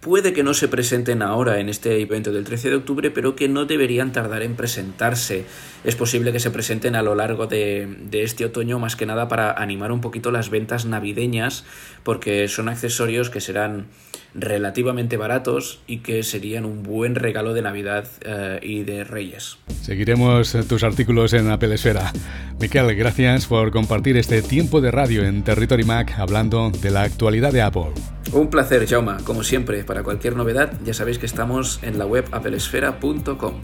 puede 0.00 0.32
que 0.32 0.42
no 0.42 0.54
se 0.54 0.68
presenten 0.68 1.22
ahora 1.22 1.60
en 1.60 1.68
este 1.68 2.00
evento 2.00 2.32
del 2.32 2.44
13 2.44 2.70
de 2.70 2.76
octubre, 2.76 3.10
pero 3.10 3.34
que 3.34 3.48
no 3.48 3.64
deberían 3.64 4.12
tardar 4.12 4.42
en 4.42 4.54
presentarse. 4.54 5.44
Es 5.84 5.96
posible 5.96 6.32
que 6.32 6.40
se 6.40 6.50
presenten 6.50 6.94
a 6.94 7.02
lo 7.02 7.14
largo 7.14 7.46
de, 7.46 8.08
este 8.12 8.44
otoño, 8.44 8.78
más 8.78 8.96
que 8.96 9.06
nada 9.06 9.28
para 9.28 9.52
animar 9.52 9.92
un 9.92 10.00
poquito 10.00 10.30
las 10.30 10.50
ventas 10.50 10.84
navideñas, 10.84 11.64
porque 12.04 12.46
son 12.48 12.68
accesorios 12.68 13.30
que 13.30 13.40
serán 13.40 13.86
relativamente 14.34 15.16
baratos 15.16 15.80
y 15.86 15.98
que 15.98 16.22
serían 16.22 16.64
un 16.64 16.82
buen 16.82 17.14
regalo 17.14 17.54
de 17.54 17.62
Navidad 17.62 18.06
eh, 18.24 18.60
y 18.62 18.82
de 18.84 19.02
Reyes. 19.02 19.58
Seguiremos 19.82 20.52
tus 20.68 20.84
artículos 20.84 21.32
en 21.32 21.50
Apple 21.50 21.74
Esfera. 21.74 22.12
Miquel, 22.60 22.94
gracias 22.94 23.46
por 23.46 23.70
compartir 23.70 24.16
este 24.16 24.42
tiempo 24.42 24.80
de 24.80 24.90
radio 24.90 25.24
en 25.24 25.42
Territory 25.42 25.84
Mac 25.84 26.14
hablando 26.18 26.70
de 26.70 26.90
la 26.90 27.02
actualidad 27.02 27.52
de 27.52 27.62
Apple. 27.62 28.17
Un 28.32 28.48
placer, 28.48 28.86
Jauma. 28.86 29.18
Como 29.24 29.42
siempre, 29.42 29.84
para 29.84 30.02
cualquier 30.02 30.36
novedad 30.36 30.72
ya 30.84 30.94
sabéis 30.94 31.18
que 31.18 31.26
estamos 31.26 31.78
en 31.82 31.98
la 31.98 32.06
web 32.06 32.24
applesfera.com. 32.30 33.54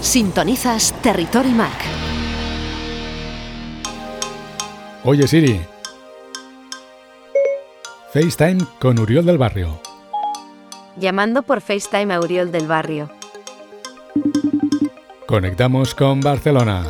Sintonizas 0.00 0.94
Territory 1.02 1.50
Mac. 1.50 1.72
Oye 5.04 5.26
Siri, 5.26 5.60
FaceTime 8.12 8.64
con 8.78 8.98
Uriol 8.98 9.24
del 9.24 9.38
Barrio. 9.38 9.80
Llamando 10.96 11.42
por 11.42 11.60
FaceTime 11.60 12.14
a 12.14 12.20
Uriol 12.20 12.52
del 12.52 12.66
Barrio. 12.66 13.10
Conectamos 15.26 15.94
con 15.94 16.20
Barcelona. 16.20 16.84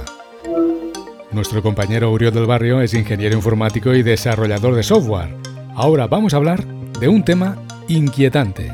Nuestro 1.30 1.62
compañero 1.62 2.10
Uriol 2.10 2.32
del 2.32 2.46
Barrio 2.46 2.80
es 2.80 2.94
ingeniero 2.94 3.36
informático 3.36 3.92
y 3.94 4.02
desarrollador 4.02 4.74
de 4.74 4.82
software. 4.82 5.47
Ahora 5.80 6.08
vamos 6.08 6.34
a 6.34 6.38
hablar 6.38 6.66
de 6.66 7.06
un 7.06 7.24
tema 7.24 7.56
inquietante. 7.86 8.72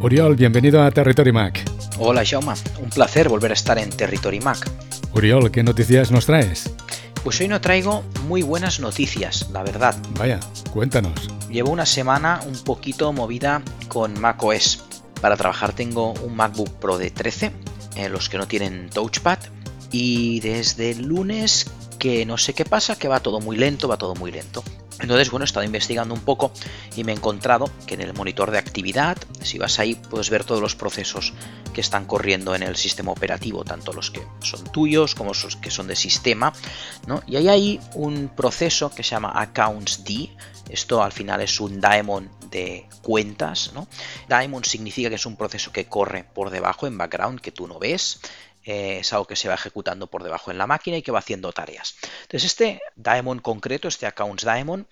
Uriol, 0.00 0.34
bienvenido 0.34 0.82
a 0.82 0.90
Territory 0.90 1.30
Mac. 1.30 1.62
Hola 1.96 2.24
Jaume, 2.26 2.54
un 2.82 2.90
placer 2.90 3.28
volver 3.28 3.52
a 3.52 3.54
estar 3.54 3.78
en 3.78 3.88
Territory 3.88 4.40
Mac. 4.40 4.68
Uriol, 5.14 5.52
¿qué 5.52 5.62
noticias 5.62 6.10
nos 6.10 6.26
traes? 6.26 6.68
Pues 7.22 7.40
hoy 7.40 7.46
no 7.46 7.60
traigo 7.60 8.02
muy 8.26 8.42
buenas 8.42 8.80
noticias, 8.80 9.48
la 9.52 9.62
verdad. 9.62 9.94
Vaya, 10.18 10.40
cuéntanos. 10.72 11.30
Llevo 11.48 11.70
una 11.70 11.86
semana 11.86 12.40
un 12.44 12.58
poquito 12.64 13.12
movida 13.12 13.62
con 13.86 14.20
macOS. 14.20 14.82
Para 15.20 15.36
trabajar 15.36 15.72
tengo 15.72 16.14
un 16.14 16.34
MacBook 16.34 16.80
Pro 16.80 16.98
de 16.98 17.12
13, 17.12 17.52
en 17.94 18.12
los 18.12 18.28
que 18.28 18.38
no 18.38 18.48
tienen 18.48 18.90
touchpad. 18.90 19.38
Y 19.92 20.40
desde 20.40 20.90
el 20.90 21.02
lunes 21.02 21.70
que 22.00 22.26
no 22.26 22.38
sé 22.38 22.54
qué 22.54 22.64
pasa, 22.64 22.98
que 22.98 23.06
va 23.06 23.20
todo 23.20 23.38
muy 23.40 23.56
lento, 23.56 23.86
va 23.86 23.98
todo 23.98 24.16
muy 24.16 24.32
lento. 24.32 24.64
Entonces, 25.00 25.30
bueno, 25.30 25.44
he 25.44 25.46
estado 25.46 25.64
investigando 25.64 26.14
un 26.14 26.20
poco 26.20 26.50
y 26.96 27.04
me 27.04 27.12
he 27.12 27.14
encontrado 27.14 27.70
que 27.86 27.94
en 27.94 28.00
el 28.00 28.14
monitor 28.14 28.50
de 28.50 28.58
actividad, 28.58 29.16
si 29.42 29.58
vas 29.58 29.78
ahí, 29.78 29.94
puedes 29.94 30.30
ver 30.30 30.44
todos 30.44 30.60
los 30.60 30.74
procesos 30.74 31.32
que 31.72 31.80
están 31.80 32.06
corriendo 32.06 32.54
en 32.54 32.62
el 32.62 32.76
sistema 32.76 33.12
operativo, 33.12 33.64
tanto 33.64 33.92
los 33.92 34.10
que 34.10 34.22
son 34.40 34.64
tuyos 34.72 35.14
como 35.14 35.30
los 35.30 35.56
que 35.56 35.70
son 35.70 35.86
de 35.86 35.96
sistema, 35.96 36.52
¿no? 37.06 37.22
Y 37.26 37.36
hay 37.36 37.48
ahí 37.48 37.80
un 37.94 38.30
proceso 38.34 38.90
que 38.90 39.02
se 39.02 39.10
llama 39.10 39.32
Accounts 39.34 40.02
D. 40.04 40.30
Esto 40.68 41.02
al 41.02 41.12
final 41.12 41.40
es 41.40 41.60
un 41.60 41.80
daemon 41.80 42.30
de 42.50 42.86
cuentas, 43.02 43.72
¿no? 43.74 43.88
Daemon 44.28 44.64
significa 44.64 45.08
que 45.08 45.14
es 45.16 45.26
un 45.26 45.36
proceso 45.36 45.72
que 45.72 45.86
corre 45.86 46.24
por 46.24 46.50
debajo 46.50 46.86
en 46.86 46.98
background 46.98 47.40
que 47.40 47.52
tú 47.52 47.66
no 47.66 47.78
ves 47.78 48.20
eh, 48.64 48.98
es 49.00 49.12
algo 49.12 49.26
que 49.26 49.36
se 49.36 49.48
va 49.48 49.54
ejecutando 49.54 50.06
por 50.08 50.22
debajo 50.22 50.50
en 50.50 50.58
la 50.58 50.66
máquina 50.66 50.96
y 50.96 51.02
que 51.02 51.12
va 51.12 51.20
haciendo 51.20 51.52
tareas. 51.52 51.96
Entonces 52.22 52.44
este 52.44 52.80
daemon 52.96 53.38
concreto, 53.40 53.88
este 53.88 54.06
accounts 54.06 54.44
daemon, 54.44 54.86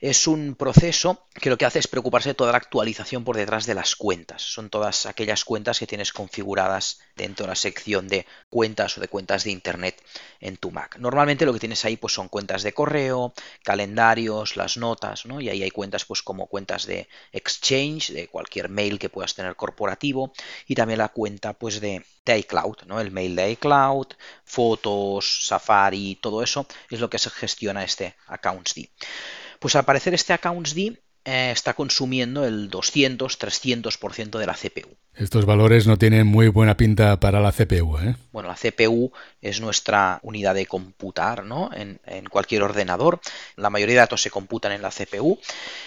es 0.00 0.28
un 0.28 0.54
proceso 0.54 1.26
que 1.34 1.50
lo 1.50 1.58
que 1.58 1.64
hace 1.64 1.80
es 1.80 1.88
preocuparse 1.88 2.30
de 2.30 2.34
toda 2.34 2.52
la 2.52 2.58
actualización 2.58 3.24
por 3.24 3.36
detrás 3.36 3.66
de 3.66 3.74
las 3.74 3.96
cuentas. 3.96 4.42
Son 4.42 4.70
todas 4.70 5.06
aquellas 5.06 5.44
cuentas 5.44 5.78
que 5.78 5.86
tienes 5.86 6.12
configuradas 6.12 7.00
dentro 7.16 7.44
de 7.44 7.48
la 7.48 7.56
sección 7.56 8.06
de 8.06 8.24
cuentas 8.48 8.96
o 8.96 9.00
de 9.00 9.08
cuentas 9.08 9.42
de 9.44 9.50
Internet 9.50 10.00
en 10.40 10.56
tu 10.56 10.70
Mac. 10.70 10.96
Normalmente 10.98 11.46
lo 11.46 11.52
que 11.52 11.58
tienes 11.58 11.84
ahí 11.84 11.96
pues, 11.96 12.12
son 12.12 12.28
cuentas 12.28 12.62
de 12.62 12.72
correo, 12.72 13.34
calendarios, 13.64 14.56
las 14.56 14.76
notas, 14.76 15.26
¿no? 15.26 15.40
y 15.40 15.48
ahí 15.48 15.62
hay 15.64 15.70
cuentas 15.70 16.04
pues, 16.04 16.22
como 16.22 16.46
cuentas 16.46 16.86
de 16.86 17.08
Exchange, 17.32 18.12
de 18.12 18.28
cualquier 18.28 18.68
mail 18.68 18.98
que 18.98 19.08
puedas 19.08 19.34
tener 19.34 19.56
corporativo, 19.56 20.32
y 20.66 20.76
también 20.76 20.98
la 20.98 21.08
cuenta 21.08 21.54
pues, 21.54 21.80
de, 21.80 22.04
iCloud, 22.26 22.82
¿no? 22.86 23.00
el 23.00 23.10
mail 23.10 23.34
de 23.34 23.50
iCloud, 23.52 24.06
fotos, 24.44 25.46
Safari, 25.46 26.18
todo 26.20 26.42
eso 26.42 26.66
es 26.90 27.00
lo 27.00 27.10
que 27.10 27.18
se 27.18 27.30
gestiona 27.30 27.82
este 27.82 28.14
Accounts. 28.26 28.74
Pues 29.58 29.76
al 29.76 29.84
parecer 29.84 30.14
este 30.14 30.32
Accounts 30.32 30.74
D 30.74 31.00
eh, 31.24 31.50
está 31.50 31.74
consumiendo 31.74 32.46
el 32.46 32.70
200-300% 32.70 34.38
de 34.38 34.46
la 34.46 34.54
CPU. 34.54 34.96
Estos 35.14 35.44
valores 35.44 35.86
no 35.86 35.98
tienen 35.98 36.26
muy 36.26 36.48
buena 36.48 36.78
pinta 36.78 37.20
para 37.20 37.40
la 37.40 37.52
CPU. 37.52 37.98
¿eh? 37.98 38.16
Bueno, 38.32 38.48
la 38.48 38.54
CPU 38.54 39.12
es 39.42 39.60
nuestra 39.60 40.20
unidad 40.22 40.54
de 40.54 40.64
computar 40.64 41.44
¿no? 41.44 41.70
en, 41.74 41.98
cualquier 42.30 42.62
ordenador. 42.62 43.20
La 43.56 43.68
mayoría 43.68 43.96
de 43.96 44.00
datos 44.00 44.22
se 44.22 44.30
computan 44.30 44.72
en 44.72 44.80
la 44.80 44.88
CPU. 44.88 45.38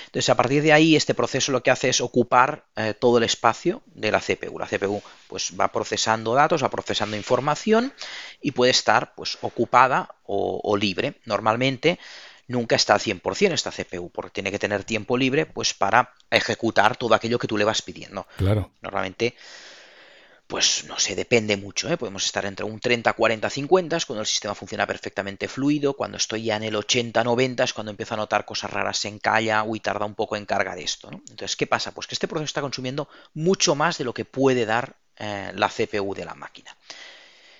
Entonces, 0.06 0.30
a 0.30 0.36
partir 0.36 0.62
de 0.62 0.74
ahí, 0.74 0.96
este 0.96 1.16
proceso 1.16 1.52
lo 1.52 1.64
que 1.64 1.72
hace 1.72 1.90
es 1.90 2.02
ocupar 2.02 2.66
eh, 2.76 2.94
todo 2.94 3.18
el 3.18 3.24
espacio 3.24 3.82
de 3.96 4.12
la 4.12 4.20
CPU. 4.20 4.60
La 4.60 4.68
CPU 4.68 5.02
pues, 5.28 5.54
va 5.60 5.70
procesando 5.70 6.36
datos, 6.36 6.62
va 6.62 6.70
procesando 6.70 7.18
información 7.18 7.94
y 8.42 8.52
puede 8.52 8.72
estar 8.72 9.16
pues, 9.16 9.40
ocupada 9.42 10.14
o, 10.24 10.60
o 10.62 10.78
libre. 10.78 11.16
Normalmente, 11.26 11.98
nunca 12.52 12.76
está 12.76 12.94
al 12.94 13.00
100% 13.00 13.54
esta 13.54 13.72
CPU, 13.72 14.12
porque 14.12 14.32
tiene 14.32 14.52
que 14.52 14.60
tener 14.60 14.84
tiempo 14.84 15.18
libre 15.18 15.46
pues 15.46 15.74
para 15.74 16.14
ejecutar 16.30 16.98
todo 16.98 17.16
aquello 17.16 17.40
que 17.40 17.48
tú 17.48 17.58
le 17.58 17.64
vas 17.64 17.82
pidiendo. 17.82 18.28
Claro. 18.38 18.72
Normalmente, 18.82 19.36
pues 20.48 20.84
no 20.86 21.00
sé, 21.00 21.16
depende 21.16 21.56
mucho, 21.56 21.90
¿eh? 21.90 21.98
podemos 21.98 22.26
estar 22.26 22.46
entre 22.46 22.66
un 22.66 22.80
30, 22.80 23.14
40, 23.14 23.50
50, 23.50 23.96
es 23.96 24.06
cuando 24.06 24.22
el 24.22 24.28
sistema 24.28 24.54
funciona 24.54 24.86
perfectamente 24.86 25.48
fluido, 25.48 25.94
cuando 25.94 26.18
estoy 26.18 26.44
ya 26.44 26.58
en 26.58 26.64
el 26.64 26.76
80, 26.76 27.24
90, 27.24 27.64
es 27.64 27.74
cuando 27.74 27.92
empiezo 27.92 28.14
a 28.14 28.18
notar 28.18 28.46
cosas 28.46 28.70
raras 28.70 29.06
en 29.06 29.20
calla, 29.20 29.64
uy, 29.64 29.80
tarda 29.80 30.06
un 30.06 30.16
poco 30.16 30.36
en 30.36 30.46
cargar 30.46 30.78
esto. 30.78 31.10
¿no? 31.10 31.18
Entonces, 31.30 31.56
¿qué 31.56 31.68
pasa? 31.68 31.94
Pues 31.94 32.06
que 32.06 32.16
este 32.16 32.28
proceso 32.28 32.46
está 32.46 32.62
consumiendo 32.62 33.08
mucho 33.34 33.76
más 33.76 33.98
de 33.98 34.04
lo 34.04 34.14
que 34.14 34.26
puede 34.26 34.66
dar 34.66 34.98
eh, 35.16 35.52
la 35.56 35.70
CPU 35.70 36.14
de 36.14 36.26
la 36.26 36.36
máquina. 36.36 36.76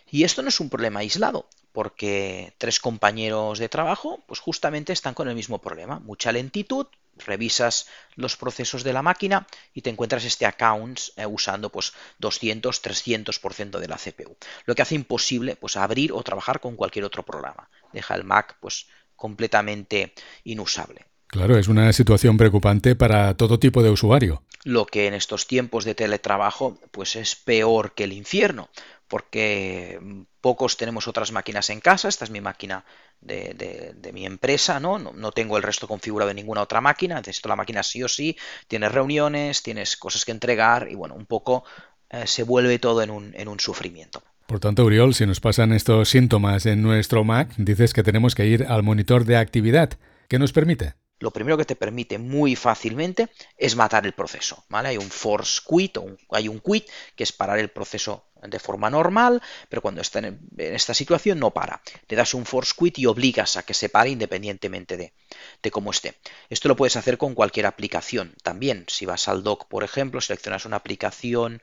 Y 0.10 0.26
esto 0.26 0.42
no 0.42 0.50
es 0.50 0.60
un 0.60 0.70
problema 0.70 1.00
aislado 1.00 1.48
porque 1.72 2.54
tres 2.58 2.80
compañeros 2.80 3.60
de 3.60 3.70
trabajo 3.70 4.20
pues 4.28 4.40
justamente 4.40 4.94
están 4.94 5.14
con 5.14 5.30
el 5.30 5.36
mismo 5.36 5.60
problema, 5.60 6.00
mucha 6.00 6.32
lentitud, 6.32 6.88
revisas 7.26 7.88
los 8.16 8.38
procesos 8.38 8.84
de 8.84 8.94
la 8.94 9.02
máquina 9.02 9.48
y 9.74 9.82
te 9.82 9.90
encuentras 9.90 10.26
este 10.26 10.46
account 10.46 11.00
eh, 11.16 11.26
usando 11.26 11.70
pues 11.70 11.94
200, 12.20 12.82
300% 12.82 13.80
de 13.80 13.88
la 13.88 13.98
CPU, 13.98 14.36
lo 14.66 14.76
que 14.76 14.82
hace 14.82 14.96
imposible 14.96 15.56
pues 15.56 15.78
abrir 15.78 16.12
o 16.14 16.24
trabajar 16.24 16.60
con 16.60 16.76
cualquier 16.76 17.06
otro 17.06 17.24
programa, 17.24 17.70
deja 17.94 18.16
el 18.16 18.24
Mac 18.24 18.58
pues 18.60 18.88
completamente 19.16 20.14
inusable. 20.44 21.06
Claro, 21.28 21.58
es 21.58 21.70
una 21.70 21.94
situación 21.94 22.36
preocupante 22.36 22.94
para 22.96 23.38
todo 23.38 23.58
tipo 23.58 23.82
de 23.82 23.90
usuario. 23.90 24.44
Lo 24.66 24.86
que 24.86 25.08
en 25.08 25.14
estos 25.14 25.48
tiempos 25.48 25.86
de 25.86 25.96
teletrabajo 25.96 26.78
pues 26.92 27.16
es 27.16 27.36
peor 27.36 27.94
que 27.94 28.04
el 28.04 28.12
infierno, 28.12 28.70
porque 29.12 30.00
pocos 30.40 30.78
tenemos 30.78 31.06
otras 31.06 31.34
máquinas 31.34 31.70
en 31.70 31.82
casa, 31.82 32.08
esta 32.08 32.24
es 32.24 32.32
mi 32.32 32.40
máquina 32.40 32.86
de, 33.20 34.10
mi 34.14 34.26
empresa, 34.26 34.80
¿no? 34.80 35.00
¿no? 35.00 35.32
tengo 35.34 35.58
el 35.58 35.64
resto 35.64 35.86
configurado 35.86 36.32
en 36.32 36.38
ninguna 36.38 36.62
otra 36.62 36.80
máquina, 36.80 37.16
necesito 37.16 37.50
la 37.50 37.58
máquina 37.58 37.84
sí 37.84 38.02
o 38.04 38.08
sí, 38.08 38.38
tienes 38.70 38.90
reuniones, 38.90 39.64
tienes 39.64 39.98
cosas 39.98 40.24
que 40.24 40.32
entregar 40.32 40.88
y 40.90 40.96
bueno, 40.96 41.16
un 41.16 41.26
poco 41.26 41.66
eh, 42.10 42.26
se 42.26 42.44
vuelve 42.44 42.80
todo 42.80 43.02
en 43.02 43.12
un, 43.12 43.34
en 43.36 43.50
un 43.50 43.60
sufrimiento. 43.60 44.24
Por 44.46 44.62
tanto, 44.62 44.86
Uriol, 44.86 45.14
si 45.14 45.26
nos 45.26 45.42
pasan 45.42 45.74
estos 45.74 46.08
síntomas 46.08 46.66
en 46.66 46.82
nuestro 46.82 47.26
Mac, 47.26 47.54
dices 47.58 47.92
que 47.92 48.04
tenemos 48.04 48.34
que 48.34 48.46
ir 48.46 48.66
al 48.70 48.82
monitor 48.82 49.26
de 49.26 49.36
actividad. 49.36 50.00
¿Qué 50.30 50.40
nos 50.40 50.54
permite? 50.54 50.94
lo 51.22 51.32
primero 51.32 51.58
que 51.58 51.66
te 51.66 51.76
permite 51.76 52.18
muy 52.18 52.56
fácilmente 52.56 53.30
es 53.58 53.76
matar 53.76 54.06
el 54.06 54.14
proceso. 54.14 54.66
¿vale? 54.70 54.90
Hay 54.90 54.98
un 54.98 55.10
force 55.10 55.62
quit 55.68 55.98
o 55.98 56.18
hay 56.32 56.48
un 56.48 56.60
quit 56.60 56.86
que 57.16 57.24
es 57.24 57.32
parar 57.32 57.60
el 57.60 57.70
proceso 57.70 58.26
de 58.48 58.60
forma 58.60 58.90
normal, 58.90 59.42
pero 59.70 59.82
cuando 59.82 60.02
está 60.02 60.20
en, 60.20 60.40
esta 60.58 60.94
situación 60.94 61.40
no 61.40 61.52
para. 61.52 61.82
Le 62.08 62.18
das 62.18 62.34
un 62.34 62.46
force 62.46 62.74
quit 62.78 63.00
y 63.00 63.06
obligas 63.06 63.58
a 63.58 63.64
que 63.64 63.74
se 63.74 63.90
pare 63.90 64.10
independientemente 64.10 64.98
de, 64.98 65.72
cómo 65.72 65.92
esté. 65.92 66.16
Esto 66.50 66.68
lo 66.68 66.76
puedes 66.76 66.96
hacer 66.96 67.18
con 67.18 67.36
cualquier 67.36 67.66
aplicación 67.66 68.34
también. 68.44 68.86
Si 68.88 69.06
vas 69.06 69.28
al 69.28 69.44
dock, 69.44 69.68
por 69.68 69.84
ejemplo, 69.84 70.22
seleccionas 70.22 70.66
una 70.66 70.78
aplicación 70.78 71.62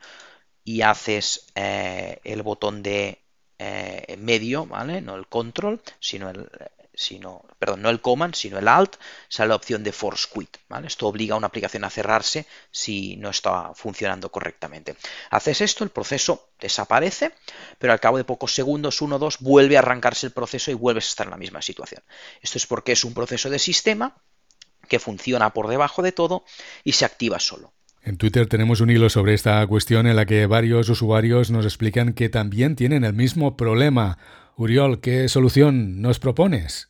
y 0.64 0.82
haces 0.82 1.46
eh, 1.54 2.20
el 2.24 2.42
botón 2.42 2.82
de 2.82 3.22
eh, 3.58 4.16
medio, 4.18 4.66
¿vale? 4.66 5.00
No 5.00 5.16
el 5.16 5.26
control, 5.26 5.80
sino 6.00 6.30
el, 6.30 6.48
sino, 6.98 7.44
perdón, 7.60 7.82
no 7.82 7.90
el 7.90 8.00
command, 8.00 8.34
sino 8.34 8.58
el 8.58 8.66
alt, 8.66 8.96
sale 9.28 9.50
la 9.50 9.54
opción 9.54 9.84
de 9.84 9.92
force 9.92 10.26
quit. 10.34 10.56
Esto 10.84 11.06
obliga 11.06 11.34
a 11.34 11.38
una 11.38 11.46
aplicación 11.46 11.84
a 11.84 11.90
cerrarse 11.90 12.44
si 12.72 13.16
no 13.16 13.30
está 13.30 13.72
funcionando 13.74 14.32
correctamente. 14.32 14.96
Haces 15.30 15.60
esto, 15.60 15.84
el 15.84 15.90
proceso 15.90 16.48
desaparece, 16.60 17.32
pero 17.78 17.92
al 17.92 18.00
cabo 18.00 18.16
de 18.16 18.24
pocos 18.24 18.52
segundos, 18.52 19.00
uno 19.00 19.16
o 19.16 19.18
dos, 19.20 19.38
vuelve 19.38 19.76
a 19.76 19.78
arrancarse 19.78 20.26
el 20.26 20.32
proceso 20.32 20.72
y 20.72 20.74
vuelves 20.74 21.06
a 21.06 21.10
estar 21.10 21.26
en 21.28 21.30
la 21.30 21.36
misma 21.36 21.62
situación. 21.62 22.02
Esto 22.42 22.58
es 22.58 22.66
porque 22.66 22.92
es 22.92 23.04
un 23.04 23.14
proceso 23.14 23.48
de 23.48 23.60
sistema 23.60 24.16
que 24.88 24.98
funciona 24.98 25.50
por 25.50 25.68
debajo 25.68 26.02
de 26.02 26.10
todo 26.10 26.44
y 26.82 26.92
se 26.94 27.04
activa 27.04 27.38
solo. 27.38 27.72
En 28.02 28.16
Twitter 28.16 28.48
tenemos 28.48 28.80
un 28.80 28.90
hilo 28.90 29.08
sobre 29.08 29.34
esta 29.34 29.64
cuestión 29.68 30.08
en 30.08 30.16
la 30.16 30.26
que 30.26 30.46
varios 30.46 30.88
usuarios 30.88 31.50
nos 31.50 31.64
explican 31.64 32.12
que 32.12 32.28
también 32.28 32.74
tienen 32.74 33.04
el 33.04 33.12
mismo 33.12 33.56
problema. 33.56 34.18
Uriol, 34.56 35.00
¿qué 35.00 35.28
solución 35.28 36.02
nos 36.02 36.18
propones? 36.18 36.87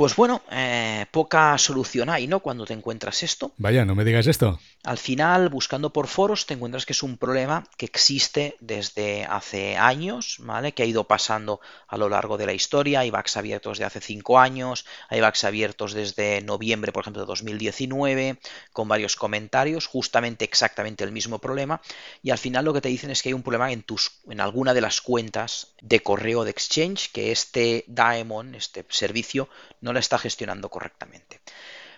Pues 0.00 0.16
bueno, 0.16 0.40
eh, 0.50 1.04
poca 1.10 1.58
solución 1.58 2.08
hay, 2.08 2.26
¿no? 2.26 2.40
Cuando 2.40 2.64
te 2.64 2.72
encuentras 2.72 3.22
esto. 3.22 3.52
Vaya, 3.58 3.84
no 3.84 3.94
me 3.94 4.02
digas 4.02 4.26
esto. 4.26 4.58
Al 4.82 4.96
final, 4.96 5.50
buscando 5.50 5.92
por 5.92 6.06
foros, 6.06 6.46
te 6.46 6.54
encuentras 6.54 6.86
que 6.86 6.94
es 6.94 7.02
un 7.02 7.18
problema 7.18 7.68
que 7.76 7.84
existe 7.84 8.56
desde 8.60 9.26
hace 9.26 9.76
años, 9.76 10.36
¿vale? 10.38 10.72
Que 10.72 10.84
ha 10.84 10.86
ido 10.86 11.04
pasando 11.04 11.60
a 11.86 11.98
lo 11.98 12.08
largo 12.08 12.38
de 12.38 12.46
la 12.46 12.54
historia. 12.54 13.00
Hay 13.00 13.10
backs 13.10 13.36
abiertos 13.36 13.76
de 13.76 13.84
hace 13.84 14.00
cinco 14.00 14.38
años, 14.38 14.86
hay 15.10 15.20
backs 15.20 15.44
abiertos 15.44 15.92
desde 15.92 16.40
noviembre, 16.40 16.92
por 16.92 17.02
ejemplo, 17.02 17.20
de 17.20 17.26
2019, 17.26 18.38
con 18.72 18.88
varios 18.88 19.16
comentarios, 19.16 19.86
justamente 19.86 20.46
exactamente 20.46 21.04
el 21.04 21.12
mismo 21.12 21.40
problema. 21.40 21.82
Y 22.22 22.30
al 22.30 22.38
final 22.38 22.64
lo 22.64 22.72
que 22.72 22.80
te 22.80 22.88
dicen 22.88 23.10
es 23.10 23.20
que 23.20 23.28
hay 23.28 23.34
un 23.34 23.42
problema 23.42 23.70
en 23.70 23.82
tus, 23.82 24.12
en 24.30 24.40
alguna 24.40 24.72
de 24.72 24.80
las 24.80 25.02
cuentas 25.02 25.74
de 25.82 26.00
correo 26.00 26.44
de 26.44 26.52
Exchange, 26.52 27.12
que 27.12 27.32
este 27.32 27.84
Daemon, 27.86 28.54
este 28.54 28.86
servicio, 28.88 29.50
no 29.82 29.89
la 29.92 30.00
está 30.00 30.18
gestionando 30.18 30.68
correctamente 30.68 31.40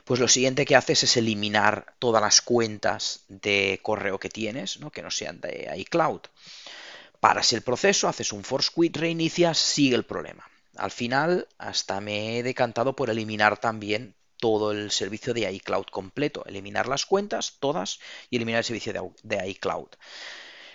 pues 0.04 0.20
lo 0.20 0.28
siguiente 0.28 0.64
que 0.64 0.76
haces 0.76 1.04
es 1.04 1.16
eliminar 1.16 1.94
todas 1.98 2.22
las 2.22 2.40
cuentas 2.40 3.24
de 3.28 3.78
correo 3.82 4.18
que 4.18 4.28
tienes, 4.28 4.80
¿no? 4.80 4.90
que 4.90 5.02
no 5.02 5.10
sean 5.10 5.40
de 5.40 5.72
iCloud. 5.76 6.22
Paras 7.20 7.52
el 7.52 7.62
proceso, 7.62 8.08
haces 8.08 8.32
un 8.32 8.42
force 8.42 8.70
quit, 8.74 8.96
reinicias, 8.96 9.58
sigue 9.58 9.94
el 9.94 10.04
problema. 10.04 10.48
Al 10.76 10.90
final, 10.90 11.46
hasta 11.58 12.00
me 12.00 12.38
he 12.38 12.42
decantado 12.42 12.96
por 12.96 13.10
eliminar 13.10 13.58
también 13.58 14.14
todo 14.38 14.72
el 14.72 14.90
servicio 14.90 15.32
de 15.34 15.50
iCloud 15.52 15.86
completo, 15.86 16.44
eliminar 16.46 16.88
las 16.88 17.06
cuentas, 17.06 17.58
todas, 17.60 18.00
y 18.28 18.36
eliminar 18.36 18.58
el 18.58 18.64
servicio 18.64 19.14
de, 19.22 19.48
iCloud. 19.50 19.88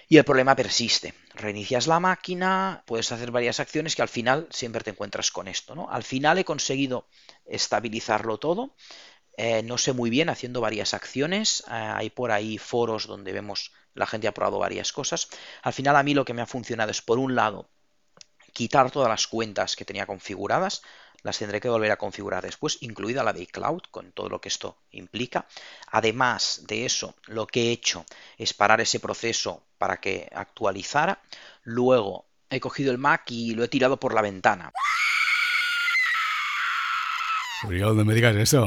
Y 0.09 0.17
el 0.17 0.23
problema 0.23 0.55
persiste. 0.55 1.13
Reinicias 1.33 1.87
la 1.87 1.99
máquina, 1.99 2.83
puedes 2.85 3.11
hacer 3.11 3.31
varias 3.31 3.59
acciones 3.59 3.95
que 3.95 4.01
al 4.01 4.07
final 4.07 4.47
siempre 4.51 4.83
te 4.83 4.91
encuentras 4.91 5.31
con 5.31 5.47
esto. 5.47 5.75
¿no? 5.75 5.89
Al 5.89 6.03
final 6.03 6.37
he 6.37 6.45
conseguido 6.45 7.07
estabilizarlo 7.45 8.37
todo 8.37 8.73
eh, 9.37 9.61
no 9.61 9.77
sé 9.77 9.93
muy 9.93 10.09
bien, 10.09 10.29
haciendo 10.29 10.61
varias 10.61 10.93
acciones. 10.95 11.63
Eh, 11.67 11.73
hay 11.73 12.09
por 12.09 12.31
ahí 12.31 12.57
foros 12.57 13.05
donde 13.05 13.31
vemos 13.31 13.71
la 13.93 14.07
gente 14.07 14.27
ha 14.27 14.33
probado 14.33 14.59
varias 14.59 14.91
cosas. 14.91 15.29
Al 15.61 15.73
final 15.73 15.95
a 15.95 16.03
mí 16.03 16.13
lo 16.13 16.25
que 16.25 16.33
me 16.33 16.41
ha 16.41 16.47
funcionado 16.47 16.91
es, 16.91 17.01
por 17.01 17.19
un 17.19 17.35
lado, 17.35 17.69
quitar 18.53 18.91
todas 18.91 19.09
las 19.09 19.27
cuentas 19.27 19.75
que 19.75 19.85
tenía 19.85 20.07
configuradas. 20.07 20.81
Las 21.27 21.39
tendré 21.39 21.59
que 21.59 21.67
volver 21.67 21.91
a 21.91 21.97
configurar 21.97 22.41
después, 22.41 22.77
incluida 22.79 23.21
la 23.21 23.33
de 23.33 23.41
iCloud, 23.41 23.81
con 23.91 24.13
todo 24.13 24.29
lo 24.29 24.39
que 24.39 24.47
esto 24.47 24.77
implica. 24.91 25.45
Además 25.91 26.63
de 26.67 26.85
eso, 26.85 27.15
lo 27.25 27.45
que 27.45 27.63
he 27.63 27.71
hecho 27.73 28.05
es 28.37 28.53
parar 28.53 28.79
ese 28.79 29.01
proceso 29.01 29.61
para 29.77 29.97
que 29.97 30.29
actualizara. 30.33 31.19
Luego 31.63 32.23
he 32.49 32.61
cogido 32.61 32.93
el 32.93 32.97
Mac 32.97 33.23
y 33.29 33.55
lo 33.55 33.65
he 33.65 33.67
tirado 33.67 33.99
por 33.99 34.13
la 34.13 34.21
ventana. 34.21 34.71
no 37.63 38.05
me 38.05 38.13
digas 38.13 38.37
eso. 38.37 38.65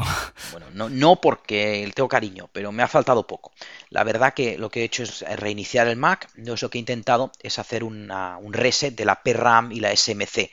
Bueno, 0.53 0.67
no, 0.75 0.91
no 0.91 1.17
porque 1.19 1.91
tengo 1.95 2.11
cariño, 2.11 2.51
pero 2.53 2.73
me 2.73 2.83
ha 2.83 2.89
faltado 2.89 3.27
poco. 3.27 3.53
La 3.89 4.05
verdad 4.05 4.35
que 4.35 4.59
lo 4.59 4.69
que 4.69 4.83
he 4.83 4.85
hecho 4.85 5.05
es 5.05 5.23
reiniciar 5.39 5.89
el 5.89 5.97
Mac. 5.97 6.29
Entonces 6.37 6.61
lo 6.61 6.69
que 6.69 6.77
he 6.77 6.81
intentado 6.81 7.33
es 7.41 7.59
hacer 7.59 7.85
un 7.85 8.11
reset 8.53 8.95
de 8.95 9.07
la 9.07 9.23
PRAM 9.23 9.73
y 9.73 9.81
la 9.81 9.97
SMC. 9.97 10.51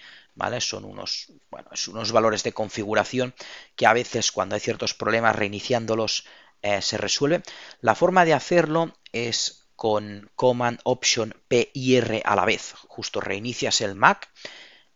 Son 0.60 0.86
unos, 0.86 1.32
bueno, 1.50 1.70
unos 1.90 2.12
valores 2.12 2.44
de 2.44 2.54
configuración 2.54 3.34
que 3.76 3.86
a 3.86 3.94
veces 3.94 4.32
cuando 4.32 4.56
hay 4.56 4.62
ciertos 4.62 4.94
problemas 4.94 5.36
reiniciándolos 5.36 6.26
eh, 6.62 6.82
se 6.82 6.98
resuelve. 6.98 7.44
La 7.82 7.96
forma 7.96 8.26
de 8.26 8.34
hacerlo 8.34 8.94
es 9.12 9.68
con 9.76 10.32
Command 10.36 10.80
Option 10.84 11.36
P 11.48 11.72
y 11.74 11.96
R 11.96 12.22
a 12.26 12.36
la 12.36 12.46
vez. 12.46 12.74
Justo 12.88 13.20
reinicias 13.22 13.82
el 13.82 13.96
Mac 13.96 14.30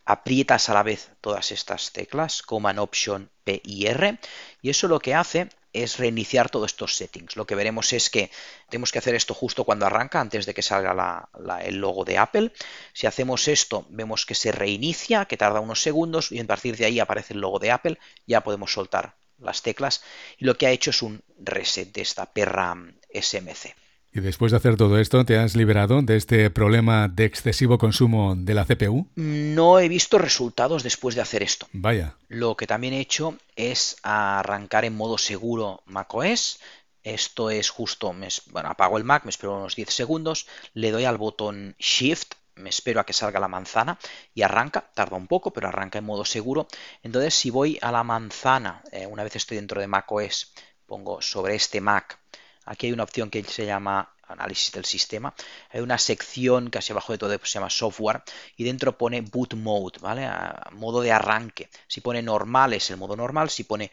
aprietas 0.05 0.69
a 0.69 0.73
la 0.73 0.83
vez 0.83 1.11
todas 1.21 1.51
estas 1.51 1.91
teclas, 1.91 2.41
Command 2.41 2.79
Option 2.79 3.29
P 3.43 3.61
y 3.63 3.85
R, 3.85 4.19
y 4.61 4.69
eso 4.69 4.87
lo 4.87 4.99
que 4.99 5.13
hace 5.13 5.49
es 5.73 5.97
reiniciar 5.97 6.49
todos 6.49 6.71
estos 6.71 6.95
settings. 6.95 7.35
Lo 7.35 7.45
que 7.45 7.55
veremos 7.55 7.93
es 7.93 8.09
que 8.09 8.31
tenemos 8.69 8.91
que 8.91 8.99
hacer 8.99 9.15
esto 9.15 9.33
justo 9.33 9.63
cuando 9.63 9.85
arranca, 9.85 10.19
antes 10.19 10.45
de 10.45 10.53
que 10.53 10.61
salga 10.61 11.29
el 11.63 11.77
logo 11.77 12.05
de 12.05 12.17
Apple. 12.17 12.51
Si 12.93 13.07
hacemos 13.07 13.47
esto, 13.47 13.85
vemos 13.89 14.25
que 14.25 14.35
se 14.35 14.51
reinicia, 14.51 15.25
que 15.25 15.37
tarda 15.37 15.59
unos 15.59 15.81
segundos, 15.81 16.31
y 16.31 16.39
a 16.39 16.47
partir 16.47 16.77
de 16.77 16.85
ahí 16.85 16.99
aparece 16.99 17.33
el 17.33 17.41
logo 17.41 17.59
de 17.59 17.71
Apple, 17.71 17.99
ya 18.27 18.41
podemos 18.41 18.73
soltar 18.73 19.15
las 19.39 19.63
teclas 19.63 20.03
y 20.37 20.45
lo 20.45 20.55
que 20.55 20.67
ha 20.67 20.71
hecho 20.71 20.91
es 20.91 21.01
un 21.01 21.23
reset 21.39 21.91
de 21.91 22.01
esta 22.01 22.31
perra 22.31 22.75
SMC. 23.11 23.75
¿Y 24.13 24.19
después 24.19 24.51
de 24.51 24.57
hacer 24.57 24.75
todo 24.75 24.99
esto, 24.99 25.23
te 25.23 25.37
has 25.37 25.55
liberado 25.55 26.01
de 26.01 26.17
este 26.17 26.49
problema 26.49 27.07
de 27.07 27.23
excesivo 27.23 27.77
consumo 27.77 28.35
de 28.35 28.53
la 28.53 28.65
CPU? 28.65 29.07
No 29.15 29.79
he 29.79 29.87
visto 29.87 30.17
resultados 30.17 30.83
después 30.83 31.15
de 31.15 31.21
hacer 31.21 31.43
esto. 31.43 31.67
Vaya. 31.71 32.15
Lo 32.27 32.57
que 32.57 32.67
también 32.67 32.93
he 32.93 32.99
hecho 32.99 33.37
es 33.55 33.95
arrancar 34.03 34.83
en 34.83 34.97
modo 34.97 35.17
seguro 35.17 35.81
macOS. 35.85 36.59
Esto 37.03 37.49
es 37.49 37.69
justo, 37.69 38.13
bueno, 38.47 38.69
apago 38.69 38.97
el 38.97 39.05
Mac, 39.05 39.23
me 39.23 39.29
espero 39.29 39.57
unos 39.57 39.75
10 39.75 39.89
segundos, 39.89 40.45
le 40.73 40.91
doy 40.91 41.05
al 41.05 41.17
botón 41.17 41.75
Shift, 41.79 42.33
me 42.55 42.69
espero 42.69 42.99
a 42.99 43.05
que 43.05 43.13
salga 43.13 43.39
la 43.39 43.47
manzana 43.47 43.97
y 44.35 44.43
arranca, 44.43 44.91
tarda 44.93 45.17
un 45.17 45.25
poco, 45.25 45.51
pero 45.51 45.69
arranca 45.69 45.97
en 45.97 46.05
modo 46.05 46.25
seguro. 46.25 46.67
Entonces, 47.01 47.33
si 47.33 47.49
voy 47.49 47.79
a 47.81 47.91
la 47.91 48.03
manzana, 48.03 48.83
eh, 48.91 49.07
una 49.07 49.23
vez 49.23 49.37
estoy 49.37 49.55
dentro 49.55 49.81
de 49.81 49.87
macOS, 49.87 50.53
pongo 50.85 51.21
sobre 51.21 51.55
este 51.55 51.81
Mac 51.81 52.20
Aquí 52.65 52.87
hay 52.87 52.93
una 52.93 53.03
opción 53.03 53.29
que 53.29 53.43
se 53.43 53.65
llama 53.65 54.09
análisis 54.27 54.71
del 54.71 54.85
sistema. 54.85 55.33
Hay 55.71 55.81
una 55.81 55.97
sección 55.97 56.69
que 56.69 56.77
hacia 56.77 56.93
abajo 56.93 57.13
de 57.13 57.17
todo 57.17 57.31
se 57.43 57.53
llama 57.53 57.69
software 57.69 58.23
y 58.57 58.63
dentro 58.63 58.97
pone 58.97 59.21
boot 59.21 59.55
mode, 59.55 59.99
¿vale? 59.99 60.29
modo 60.71 61.01
de 61.01 61.11
arranque. 61.11 61.69
Si 61.87 62.01
pone 62.01 62.21
normal 62.21 62.73
es 62.73 62.89
el 62.91 62.97
modo 62.97 63.15
normal, 63.15 63.49
si 63.49 63.63
pone 63.63 63.91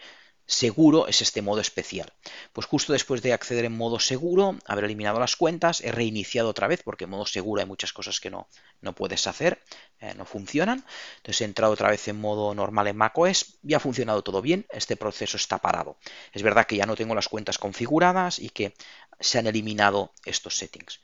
seguro 0.49 1.07
es 1.07 1.21
este 1.21 1.43
modo 1.43 1.61
especial. 1.61 2.13
Pues 2.55 2.67
justo 2.67 2.95
después 2.95 3.23
de 3.23 3.35
acceder 3.35 3.67
en 3.67 3.77
modo 3.77 4.01
seguro, 4.01 4.57
haber 4.67 4.85
eliminado 4.85 5.21
las 5.21 5.37
cuentas, 5.37 5.83
he 5.83 5.93
reiniciado 5.93 6.49
otra 6.49 6.67
vez 6.67 6.83
porque 6.83 7.05
en 7.05 7.11
modo 7.11 7.27
seguro 7.27 7.61
hay 7.61 7.67
muchas 7.67 7.93
cosas 7.93 8.19
que 8.19 8.31
no, 8.31 8.49
no 8.81 8.95
puedes 8.95 9.27
hacer, 9.27 9.63
eh, 10.01 10.15
no 10.17 10.25
funcionan. 10.25 10.85
Entonces 11.19 11.43
he 11.43 11.45
entrado 11.45 11.75
otra 11.75 11.91
vez 11.91 12.09
en 12.09 12.19
modo 12.19 12.55
normal 12.55 12.89
en 12.89 12.97
macOS 12.97 13.59
y 13.63 13.75
ha 13.75 13.81
funcionado 13.81 14.23
todo 14.23 14.41
bien, 14.41 14.67
este 14.71 14.97
proceso 14.97 15.37
está 15.37 15.59
parado. 15.59 15.99
Es 16.33 16.43
verdad 16.43 16.67
que 16.67 16.77
ya 16.77 16.87
no 16.87 16.97
tengo 16.97 17.15
las 17.15 17.29
cuentas 17.29 17.59
configuradas 17.59 18.39
y 18.39 18.49
que 18.49 18.75
se 19.21 19.39
han 19.39 19.47
eliminado 19.47 20.13
estos 20.25 20.57
settings. 20.57 21.01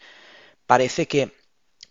Parece 0.66 1.06
que 1.06 1.34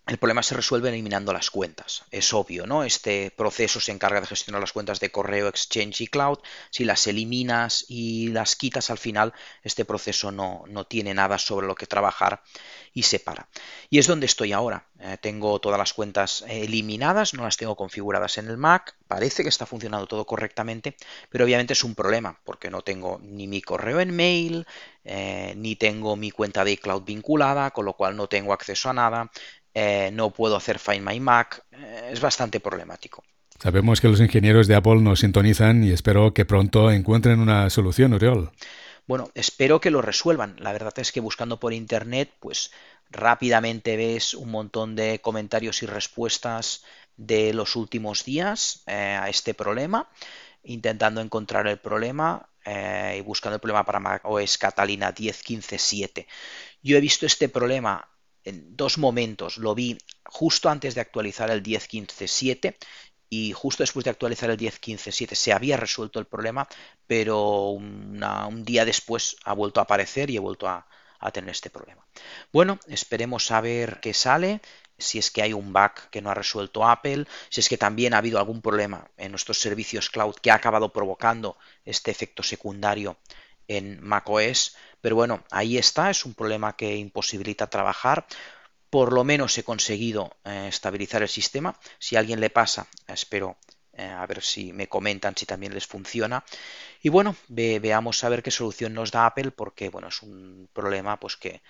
el 0.06 0.18
problema 0.18 0.43
se 0.43 0.56
resuelve 0.56 0.89
eliminando 0.89 1.32
las 1.32 1.49
cuentas. 1.49 2.04
Es 2.12 2.34
obvio, 2.34 2.68
¿no? 2.68 2.84
Este 2.84 3.32
proceso 3.32 3.80
se 3.80 3.93
encarga 3.93 4.20
de 4.20 4.28
gestionar 4.28 4.60
las 4.60 4.74
cuentas 4.74 4.99
de 4.99 5.12
correo, 5.12 5.47
Exchange 5.47 6.01
y 6.01 6.08
Cloud. 6.08 6.39
Si 6.72 6.84
las 6.84 7.08
eliminas 7.08 7.86
y 7.88 8.28
las 8.28 8.58
quitas 8.58 8.89
al 8.89 8.97
final, 8.97 9.34
este 9.64 9.86
proceso 9.86 10.30
no, 10.32 10.66
no 10.68 10.86
tiene 10.86 11.14
nada 11.14 11.38
sobre 11.38 11.68
lo 11.68 11.76
que 11.76 11.88
trabajar 11.88 12.43
y 12.93 13.04
se 13.04 13.20
para. 13.20 13.47
Y 13.89 13.97
es 13.97 14.08
donde 14.08 14.26
estoy 14.26 14.51
ahora. 14.51 14.88
Eh, 14.99 15.18
tengo 15.22 15.60
todas 15.60 15.80
las 15.80 15.93
cuentas 15.93 16.43
eliminadas, 16.49 17.34
no 17.34 17.43
las 17.43 17.56
tengo 17.56 17.78
configuradas 17.78 18.38
en 18.38 18.47
el 18.47 18.58
Mac. 18.58 18.97
Parece 19.08 19.43
que 19.43 19.49
está 19.49 19.66
funcionando 19.66 20.06
todo 20.08 20.26
correctamente, 20.26 20.97
pero 21.30 21.45
obviamente 21.45 21.74
es 21.74 21.84
un 21.84 21.95
problema 21.95 22.39
porque 22.43 22.70
no 22.70 22.82
tengo 22.82 23.20
ni 23.24 23.47
mi 23.47 23.62
correo 23.62 24.01
en 24.01 24.14
mail, 24.14 24.68
eh, 25.06 25.54
ni 25.56 25.78
tengo 25.78 26.18
mi 26.18 26.32
cuenta 26.32 26.66
de 26.66 26.74
iCloud 26.74 27.04
vinculada, 27.04 27.72
con 27.72 27.86
lo 27.86 27.93
cual 27.93 28.18
no 28.18 28.28
tengo 28.28 28.51
acceso 28.51 28.89
a 28.89 28.93
nada 28.93 29.32
eh, 29.74 30.12
no 30.14 30.30
puedo 30.30 30.56
hacer 30.56 30.78
Find 30.78 31.08
My 31.08 31.20
Mac, 31.20 31.64
eh, 31.72 32.10
es 32.12 32.22
bastante 32.22 32.60
problemático. 32.60 33.24
Sabemos 33.60 34.02
que 34.02 34.08
los 34.08 34.20
ingenieros 34.20 34.68
de 34.68 34.76
Apple 34.76 34.98
nos 34.98 35.22
sintonizan 35.22 35.84
y 35.84 35.92
espero 35.92 36.34
que 36.34 36.46
pronto 36.46 36.92
encuentren 36.92 37.40
una 37.40 37.70
solución, 37.70 38.14
Oriol. 38.14 38.52
Bueno, 39.08 39.32
espero 39.34 39.82
que 39.82 39.90
lo 39.90 40.02
resuelvan. 40.02 40.56
La 40.60 40.74
verdad 40.74 40.94
es 40.98 41.12
que 41.12 41.20
buscando 41.22 41.60
por 41.60 41.74
internet, 41.74 42.32
pues 42.40 42.72
rápidamente 43.10 43.98
ves 43.98 44.34
un 44.34 44.52
montón 44.52 44.96
de 44.96 45.20
comentarios 45.20 45.82
y 45.82 45.88
respuestas 45.88 46.84
de 47.18 47.54
los 47.54 47.76
últimos 47.76 48.26
días 48.26 48.84
eh, 48.88 49.18
a 49.20 49.30
este 49.30 49.54
problema, 49.54 50.10
intentando 50.64 51.22
encontrar 51.22 51.68
el 51.68 51.78
problema 51.78 52.50
y 52.66 53.20
buscando 53.20 53.56
el 53.56 53.60
problema 53.60 53.84
para 53.84 54.00
Mac 54.00 54.22
OS 54.24 54.58
Catalina 54.58 55.14
10.15.7. 55.14 56.26
Yo 56.82 56.96
he 56.96 57.02
visto 57.02 57.26
este 57.26 57.50
problema 57.50 58.08
en 58.44 58.76
dos 58.76 58.98
momentos. 58.98 59.58
Lo 59.58 59.76
vi 59.76 59.98
justo 60.26 60.70
antes 60.70 60.96
de 60.96 61.02
actualizar 61.02 61.50
el 61.50 61.64
10.15.7 61.64 62.76
y 63.30 63.52
justo 63.54 63.84
después 63.84 64.04
de 64.04 64.12
actualizar 64.12 64.50
el 64.50 64.58
10.15.7 64.58 65.34
se 65.34 65.54
había 65.54 65.78
resuelto 65.78 66.20
el 66.20 66.26
problema, 66.26 66.68
pero 67.08 67.70
un 67.70 68.64
día 68.64 68.86
después 68.86 69.38
ha 69.44 69.54
vuelto 69.54 69.80
a 69.80 69.84
aparecer 69.84 70.30
y 70.30 70.36
he 70.36 70.39
vuelto 70.39 70.68
a, 70.68 70.86
a 71.20 71.32
tener 71.32 71.50
este 71.50 71.70
problema. 71.70 72.06
Bueno, 72.52 72.80
esperemos 72.88 73.50
a 73.52 73.62
ver 73.62 74.00
qué 74.02 74.14
sale 74.14 74.62
si 74.98 75.18
es 75.18 75.32
que 75.32 75.41
hay 75.41 75.54
un 75.54 75.74
bug 75.74 75.94
que 76.12 76.22
no 76.22 76.30
ha 76.30 76.34
resuelto 76.34 76.88
Apple, 76.88 77.26
si 77.50 77.62
es 77.62 77.70
que 77.70 77.78
también 77.78 78.14
ha 78.14 78.20
habido 78.20 78.38
algún 78.38 78.62
problema 78.62 79.10
en 79.18 79.32
nuestros 79.32 79.60
servicios 79.60 80.10
cloud 80.10 80.36
que 80.36 80.52
ha 80.52 80.56
acabado 80.56 80.94
provocando 80.94 81.58
este 81.86 82.12
efecto 82.12 82.44
secundario 82.44 83.18
en 83.68 84.03
macOS, 84.03 84.76
pero 85.03 85.18
bueno, 85.18 85.43
ahí 85.51 85.78
está, 85.78 86.09
es 86.09 86.24
un 86.26 86.34
problema 86.34 86.78
que 86.78 86.95
imposibilita 86.95 87.68
trabajar. 87.70 88.26
Por 88.89 89.11
lo 89.11 89.26
menos 89.26 89.57
he 89.57 89.64
conseguido 89.66 90.38
eh, 90.45 90.68
estabilizar 90.70 91.22
el 91.22 91.28
sistema. 91.28 91.78
Si 91.99 92.16
a 92.16 92.20
alguien 92.20 92.39
le 92.39 92.49
pasa, 92.49 92.88
espero 93.07 93.57
eh, 93.91 94.05
a 94.05 94.26
ver 94.26 94.41
si 94.41 94.72
me 94.72 94.88
comentan 94.88 95.36
si 95.36 95.45
también 95.45 95.74
les 95.74 95.88
funciona. 95.88 96.45
Y 97.01 97.09
bueno, 97.09 97.36
veamos 97.49 98.24
a 98.24 98.30
ver 98.30 98.41
qué 98.41 98.49
solución 98.51 98.93
nos 98.93 99.11
da 99.11 99.26
Apple, 99.26 99.51
porque 99.51 99.89
bueno, 99.89 100.07
es 100.07 100.22
un 100.22 100.70
problema 100.72 101.20
pues 101.20 101.36
que, 101.36 101.61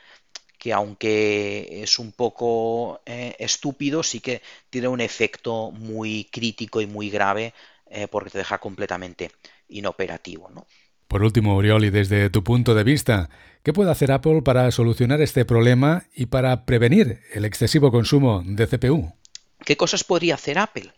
que 0.59 0.71
aunque 0.71 1.81
es 1.81 1.97
un 1.97 2.11
poco 2.11 3.01
eh, 3.03 3.35
estúpido, 3.39 4.03
sí 4.03 4.19
que 4.19 4.43
tiene 4.69 4.89
un 4.89 5.01
efecto 5.01 5.71
muy 5.71 6.25
crítico 6.31 6.81
y 6.81 6.85
muy 6.85 7.09
grave 7.09 7.53
porque 8.09 8.31
te 8.31 8.39
deja 8.39 8.57
completamente 8.57 9.31
inoperativo. 9.67 10.49
¿no? 10.49 10.65
Por 11.08 11.24
último, 11.24 11.56
Uriol, 11.56 11.86
y 11.86 11.89
desde 11.89 12.30
tu 12.30 12.43
punto 12.43 12.74
de 12.76 12.84
vista, 12.84 13.30
¿qué 13.64 13.74
puede 13.74 13.91
hacer 13.91 14.12
Apple 14.12 14.41
para 14.41 14.72
solucionar 14.72 15.22
este 15.22 15.45
problema 15.45 16.06
y 16.14 16.28
para 16.28 16.66
prevenir 16.66 17.22
el 17.34 17.45
excesivo 17.45 17.91
consumo 17.91 18.41
de 18.45 18.68
CPU? 18.68 19.14
¿Qué 19.64 19.78
cosas 19.78 20.04
podría 20.04 20.36
hacer 20.36 20.58
Apple? 20.58 20.91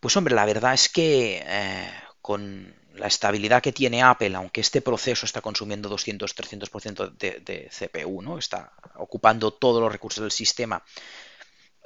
Pues 0.00 0.16
hombre, 0.16 0.34
la 0.34 0.46
verdad 0.46 0.74
es 0.74 0.88
que 0.88 1.42
eh, 1.44 1.90
con 2.22 2.74
la 2.94 3.06
estabilidad 3.06 3.62
que 3.62 3.72
tiene 3.72 4.02
Apple, 4.02 4.34
aunque 4.34 4.60
este 4.60 4.82
proceso 4.82 5.26
está 5.26 5.40
consumiendo 5.40 5.90
200-300% 5.90 7.16
de, 7.16 7.40
de 7.40 7.70
CPU, 7.70 8.22
¿no? 8.22 8.38
está 8.38 8.72
ocupando 8.96 9.52
todos 9.52 9.82
los 9.82 9.90
recursos 9.90 10.22
del 10.22 10.30
sistema, 10.30 10.82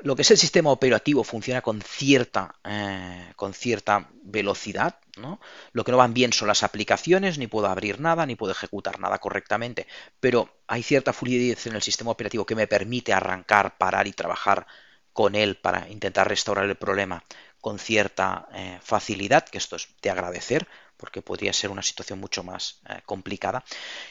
lo 0.01 0.17
que 0.17 0.23
es 0.23 0.31
el 0.31 0.39
sistema 0.39 0.71
operativo 0.71 1.25
funciona 1.25 1.63
con 1.63 1.81
cierta, 1.81 2.57
eh, 2.65 3.33
con 3.37 3.55
cierta 3.55 4.09
velocidad. 4.23 4.99
¿no? 5.17 5.41
Lo 5.73 5.85
que 5.85 5.93
no 5.93 5.99
van 5.99 6.15
bien 6.15 6.33
son 6.33 6.49
las 6.49 6.63
aplicaciones, 6.63 7.39
ni 7.39 7.47
puedo 7.47 7.69
abrir 7.69 8.01
nada, 8.01 8.27
ni 8.27 8.37
puedo 8.37 8.53
ejecutar 8.53 8.99
nada 8.99 9.19
correctamente, 9.19 9.87
pero 10.21 10.59
hay 10.67 10.83
cierta 10.83 11.13
fluidez 11.13 11.67
en 11.67 11.77
el 11.77 11.83
sistema 11.83 12.11
operativo 12.11 12.45
que 12.45 12.57
me 12.57 12.67
permite 12.67 13.13
arrancar, 13.13 13.79
parar 13.79 14.07
y 14.07 14.13
trabajar 14.13 14.67
con 15.13 15.37
él 15.37 15.57
para 15.57 15.89
intentar 15.89 16.29
restaurar 16.29 16.65
el 16.65 16.77
problema 16.77 17.23
con 17.65 17.79
cierta 17.79 18.47
eh, 18.53 18.79
facilidad, 18.83 19.49
que 19.49 19.57
esto 19.57 19.77
es 19.77 19.89
de 20.03 20.11
agradecer, 20.11 20.69
porque 20.99 21.23
podría 21.23 21.51
ser 21.55 21.71
una 21.71 21.81
situación 21.81 22.21
mucho 22.21 22.43
más 22.43 22.83
eh, 22.91 23.01
complicada. 23.07 23.65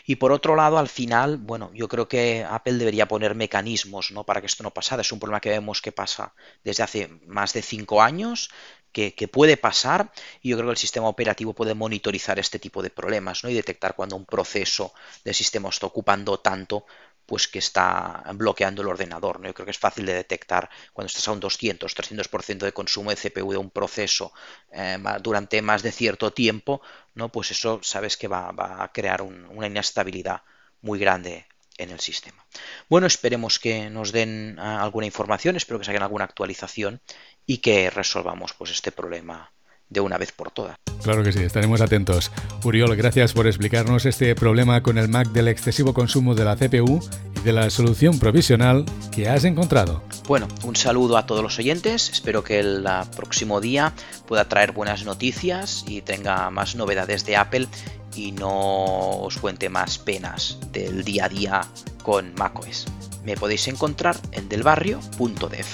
Y 0.08 0.16
por 0.16 0.32
otro 0.32 0.56
lado, 0.56 0.80
al 0.80 0.90
final, 0.90 1.38
bueno, 1.38 1.70
yo 1.72 1.88
creo 1.88 2.08
que 2.08 2.44
Apple 2.50 2.80
debería 2.80 3.08
poner 3.08 3.36
mecanismos 3.36 4.10
¿no? 4.10 4.24
para 4.24 4.42
que 4.42 4.48
esto 4.48 4.64
no 4.64 4.72
pasara. 4.72 5.04
Es 5.04 5.12
un 5.12 5.20
problema 5.20 5.40
que 5.40 5.52
vemos 5.52 5.84
que 5.84 5.92
pasa 5.92 6.34
desde 6.64 6.82
hace 6.82 7.10
más 7.28 7.54
de 7.54 7.62
cinco 7.62 8.02
años, 8.02 8.50
que, 8.92 9.28
puede 9.32 9.56
pasar 9.56 10.12
y 10.42 10.50
yo 10.50 10.58
creo 10.58 10.70
que 10.70 10.74
el 10.74 10.78
sistema 10.78 11.08
operativo 11.08 11.54
puede 11.54 11.76
monitorizar 11.76 12.40
este 12.40 12.58
tipo 12.58 12.82
de 12.82 12.90
problemas 12.90 13.44
¿no? 13.44 13.52
y 13.52 13.54
detectar 13.54 13.96
cuando 13.96 14.16
un 14.16 14.26
proceso 14.26 14.94
del 15.24 15.36
sistema 15.36 15.70
está 15.70 15.86
ocupando 15.86 16.40
tanto 16.40 16.86
pues 17.26 17.48
que 17.48 17.60
está 17.60 18.24
bloqueando 18.36 18.82
el 18.82 18.88
ordenador. 18.88 19.40
¿no? 19.40 19.48
Yo 19.48 19.54
creo 19.54 19.66
que 19.66 19.72
es 19.72 19.78
fácil 19.78 20.06
de 20.06 20.14
detectar 20.14 20.70
cuando 20.94 21.08
estás 21.08 21.28
a 21.28 21.32
un 21.32 21.40
200, 21.40 21.96
300% 21.96 22.58
de 22.60 22.74
consumo 22.74 23.12
de 23.12 23.18
CPU 23.18 23.52
de 23.52 23.58
un 23.58 23.70
proceso 23.70 24.34
eh, 24.72 24.98
durante 25.22 25.62
más 25.62 25.84
de 25.84 25.92
cierto 25.92 26.34
tiempo, 26.34 26.82
¿no? 27.16 27.30
pues 27.30 27.52
eso 27.52 27.80
sabes 27.84 28.18
que 28.18 28.28
va, 28.28 28.54
a 28.84 28.92
crear 28.92 29.22
una 29.22 29.68
inestabilidad 29.68 30.44
muy 30.82 31.00
grande 31.00 31.46
en 31.78 31.90
el 31.90 32.00
sistema. 32.00 32.46
Bueno, 32.90 33.08
esperemos 33.08 33.60
que 33.60 33.90
nos 33.90 34.12
den 34.12 34.58
ah, 34.60 34.84
alguna 34.84 35.06
información, 35.06 35.56
espero 35.56 35.80
que 35.80 35.86
saquen 35.86 36.04
alguna 36.04 36.26
actualización 36.26 37.02
y 37.46 37.58
que 37.58 37.90
resolvamos 37.90 38.54
pues 38.54 38.72
este 38.72 38.92
problema 38.92 39.52
de 39.90 40.00
una 40.00 40.18
vez 40.18 40.32
por 40.32 40.52
todas. 40.52 40.76
Claro 41.04 41.24
que 41.24 41.34
sí, 41.34 41.40
estaremos 41.40 41.82
atentos. 41.82 42.32
Uriol, 42.64 42.96
gracias 42.96 43.34
por 43.34 43.46
explicarnos 43.46 44.06
este 44.06 44.34
problema 44.36 44.82
con 44.82 44.98
el 44.98 45.10
Mac 45.10 45.28
del 45.30 45.50
excesivo 45.50 45.94
consumo 45.94 46.34
de 46.34 46.46
la 46.46 46.56
CPU 46.56 47.02
y 47.36 47.40
de 47.42 47.52
la 47.52 47.70
solución 47.70 48.20
provisional 48.20 48.86
que 49.12 49.28
has 49.28 49.44
encontrado. 49.44 50.02
Bueno, 50.28 50.48
un 50.64 50.76
saludo 50.78 51.18
a 51.18 51.26
todos 51.26 51.44
los 51.44 51.60
oyentes, 51.60 52.10
espero 52.10 52.44
que 52.44 52.60
el 52.60 52.86
próximo 53.16 53.60
día 53.60 53.94
pueda 54.28 54.48
traer 54.48 54.72
buenas 54.72 55.04
noticias 55.04 55.84
y 55.88 56.02
tenga 56.02 56.50
más 56.50 56.76
novedades 56.76 57.26
de 57.26 57.36
Apple 57.36 57.68
y 58.16 58.32
no 58.32 59.20
os 59.22 59.38
cuente 59.38 59.70
más 59.70 59.98
penas 59.98 60.58
del 60.72 61.04
día 61.04 61.26
a 61.26 61.30
día 61.30 61.62
con 62.04 62.34
macOS. 62.36 62.86
Me 63.26 63.36
podéis 63.36 63.68
encontrar 63.68 64.16
en 64.32 64.48
delbarrio.dev. 64.50 65.66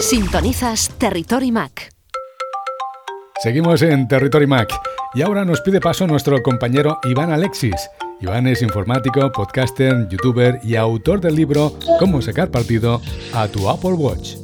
Sintonizas 0.00 0.90
Territory 0.98 1.52
Mac. 1.52 1.95
Seguimos 3.38 3.82
en 3.82 4.08
Territory 4.08 4.46
Mac 4.46 4.72
Y 5.14 5.20
ahora 5.20 5.44
nos 5.44 5.60
pide 5.60 5.78
paso 5.78 6.06
nuestro 6.06 6.42
compañero 6.42 6.98
Iván 7.04 7.30
Alexis. 7.30 7.90
Iván 8.18 8.46
es 8.46 8.62
informático, 8.62 9.30
podcaster, 9.30 10.08
youtuber 10.08 10.58
y 10.64 10.74
autor 10.76 11.20
del 11.20 11.36
libro 11.36 11.74
Cómo 11.98 12.22
sacar 12.22 12.50
partido 12.50 13.02
a 13.34 13.46
tu 13.48 13.68
Apple 13.68 13.92
Watch. 13.92 14.36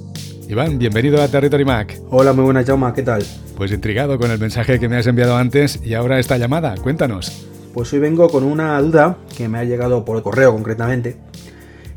Iván, 0.46 0.78
bienvenido 0.78 1.22
a 1.22 1.28
Territory 1.28 1.64
Mac. 1.64 1.98
Hola, 2.10 2.34
muy 2.34 2.44
buenas, 2.44 2.66
Jauma, 2.66 2.92
¿qué 2.92 3.02
tal? 3.02 3.24
Pues 3.56 3.72
intrigado 3.72 4.18
con 4.18 4.30
el 4.30 4.38
mensaje 4.38 4.78
que 4.78 4.90
me 4.90 4.98
has 4.98 5.06
enviado 5.06 5.38
antes 5.38 5.80
y 5.82 5.94
ahora 5.94 6.18
esta 6.18 6.36
llamada, 6.36 6.74
cuéntanos. 6.76 7.46
Pues 7.72 7.90
hoy 7.94 7.98
vengo 7.98 8.28
con 8.28 8.44
una 8.44 8.78
duda 8.82 9.16
que 9.34 9.48
me 9.48 9.58
ha 9.58 9.64
llegado 9.64 10.04
por 10.04 10.18
el 10.18 10.22
correo 10.22 10.52
concretamente. 10.52 11.16